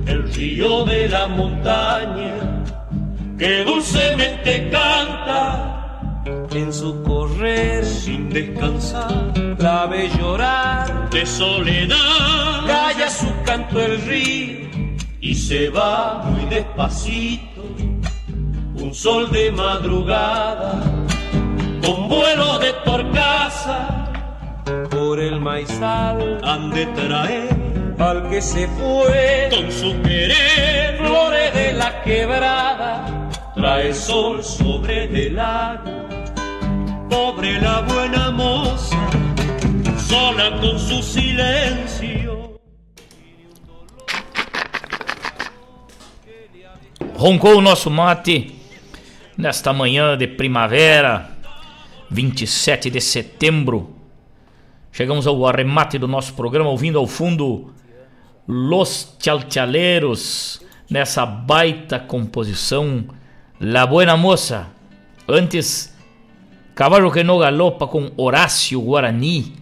El 0.07 0.33
río 0.35 0.85
de 0.85 1.09
la 1.09 1.27
montaña 1.27 2.65
que 3.39 3.65
dulcemente 3.65 4.71
canta 4.71 5.66
en 6.57 6.73
su 6.73 7.03
correr 7.03 7.85
sin 7.85 8.31
descansar 8.31 9.33
la 9.59 9.87
ve 9.87 10.09
llorar 10.19 11.11
de 11.11 11.27
soledad 11.27 12.67
calla 12.67 13.11
su 13.11 13.29
canto 13.45 13.81
el 13.81 14.01
río 14.03 14.69
y 15.21 15.35
se 15.35 15.69
va 15.69 16.23
muy 16.25 16.47
despacito 16.47 17.63
un 18.77 18.95
sol 18.95 19.31
de 19.31 19.53
madrugada 19.53 20.83
con 21.85 22.09
vuelo 22.09 22.59
de 22.59 22.73
torcaza 22.85 24.07
por 24.91 25.21
el 25.21 25.41
maizal 25.41 26.41
han 26.43 26.71
de 26.71 26.87
traer 26.87 27.57
al 27.99 28.29
que 28.29 28.43
se 28.43 28.67
fue 28.69 29.49
con 29.51 29.71
su 29.73 30.01
querer. 30.03 30.99
Flores 30.99 31.55
de 31.55 31.73
la 31.73 32.03
quebrada, 32.03 33.31
trae 33.55 33.95
sol 33.95 34.43
sobre 34.43 35.09
del 35.09 35.37
lago. 35.37 36.06
Pobre 37.17 37.59
la 37.59 37.81
buena 37.81 38.31
moza, 38.31 39.09
sola 39.97 40.51
con 40.61 40.79
su 40.79 41.01
silencio. 41.01 42.61
Roncou 47.15 47.57
o 47.57 47.61
nosso 47.63 47.89
mate 47.89 48.53
nesta 49.39 49.73
manhã 49.73 50.15
de 50.15 50.29
primavera, 50.29 51.39
27 52.11 52.91
de 52.91 53.01
setembro. 53.01 53.97
Chegamos 54.93 55.27
ao 55.27 55.47
arremate 55.47 55.99
do 55.99 56.07
nosso 56.07 56.35
programa, 56.35 56.69
ouvindo 56.69 56.99
ao 56.99 57.07
fundo 57.07 57.73
Los 58.47 59.17
Chalchaleiros, 59.19 60.61
nessa 60.91 61.25
baita 61.25 61.99
composição 61.99 63.07
La 63.59 63.87
Buena 63.87 64.19
Moça. 64.19 64.67
Antes, 65.27 65.96
Cavalo 66.77 67.11
que 67.11 67.25
no 67.25 67.39
galopa 67.39 67.87
com 67.87 68.11
Horácio 68.19 68.79
Guarani. 68.83 69.55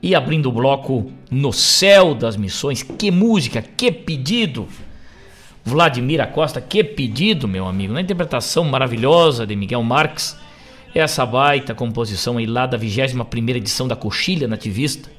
E 0.00 0.14
abrindo 0.14 0.48
o 0.48 0.52
bloco 0.52 1.10
No 1.28 1.52
Céu 1.52 2.14
das 2.14 2.36
Missões. 2.36 2.84
Que 2.84 3.10
música, 3.10 3.60
que 3.60 3.90
pedido! 3.90 4.68
Vladimir 5.64 6.20
Acosta, 6.20 6.60
que 6.60 6.84
pedido, 6.84 7.48
meu 7.48 7.66
amigo. 7.66 7.92
Na 7.92 8.00
interpretação 8.00 8.62
maravilhosa 8.62 9.44
de 9.44 9.56
Miguel 9.56 9.82
Marques. 9.82 10.36
Essa 10.94 11.26
baita 11.26 11.74
composição 11.74 12.38
aí 12.38 12.46
lá 12.46 12.64
da 12.64 12.78
21ª 12.78 13.56
edição 13.56 13.88
da 13.88 13.96
Coxilha 13.96 14.46
Nativista. 14.46 15.10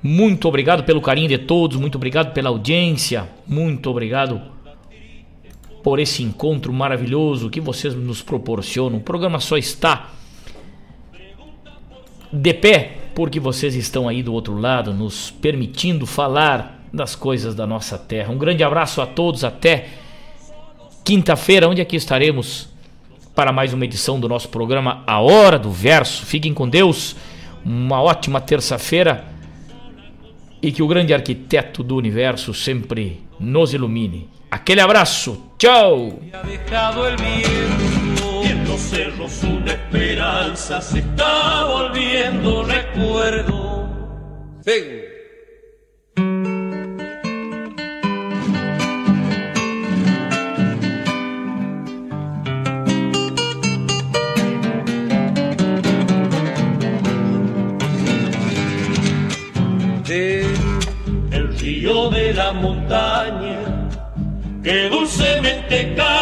Muito 0.00 0.46
obrigado 0.46 0.84
pelo 0.84 1.00
carinho 1.00 1.28
de 1.28 1.38
todos, 1.38 1.76
muito 1.76 1.96
obrigado 1.96 2.32
pela 2.32 2.48
audiência, 2.48 3.28
muito 3.44 3.90
obrigado 3.90 4.55
por 5.86 6.00
esse 6.00 6.20
encontro 6.20 6.72
maravilhoso 6.72 7.48
que 7.48 7.60
vocês 7.60 7.94
nos 7.94 8.20
proporcionam. 8.20 8.98
O 8.98 9.00
programa 9.00 9.38
só 9.38 9.56
está 9.56 10.10
de 12.32 12.52
pé 12.54 12.96
porque 13.14 13.38
vocês 13.38 13.76
estão 13.76 14.08
aí 14.08 14.20
do 14.20 14.34
outro 14.34 14.58
lado 14.58 14.92
nos 14.92 15.30
permitindo 15.30 16.04
falar 16.04 16.84
das 16.92 17.14
coisas 17.14 17.54
da 17.54 17.68
nossa 17.68 17.96
terra. 17.96 18.32
Um 18.32 18.36
grande 18.36 18.64
abraço 18.64 19.00
a 19.00 19.06
todos, 19.06 19.44
até 19.44 19.86
quinta-feira, 21.04 21.68
onde 21.68 21.80
aqui 21.80 21.94
estaremos 21.94 22.68
para 23.32 23.52
mais 23.52 23.72
uma 23.72 23.84
edição 23.84 24.18
do 24.18 24.28
nosso 24.28 24.48
programa 24.48 25.04
A 25.06 25.20
Hora 25.20 25.56
do 25.56 25.70
Verso. 25.70 26.26
Fiquem 26.26 26.52
com 26.52 26.68
Deus, 26.68 27.14
uma 27.64 28.02
ótima 28.02 28.40
terça-feira 28.40 29.24
e 30.60 30.72
que 30.72 30.82
o 30.82 30.88
grande 30.88 31.14
arquiteto 31.14 31.84
do 31.84 31.94
universo 31.94 32.52
sempre 32.52 33.20
nos 33.38 33.72
ilumine. 33.72 34.28
Aquele 34.50 34.80
abraço, 34.80 35.45
tchau! 35.58 36.18
Ha 36.32 36.46
dejado 36.46 37.08
el 37.08 37.16
viento 37.16 38.42
y 38.44 38.46
en 38.48 38.68
los 38.68 38.80
cerros 38.80 39.42
una 39.42 39.72
esperanza 39.72 40.80
se 40.80 40.98
está 41.00 41.64
volviendo 41.64 42.64
recuerdo. 42.64 43.88
Ven. 44.64 45.16
el 60.08 61.58
río 61.58 62.10
de 62.10 62.32
la 62.32 62.52
montaña 62.52 63.45
que 64.66 64.88
dulcemente 64.88 65.94
cae 65.94 66.06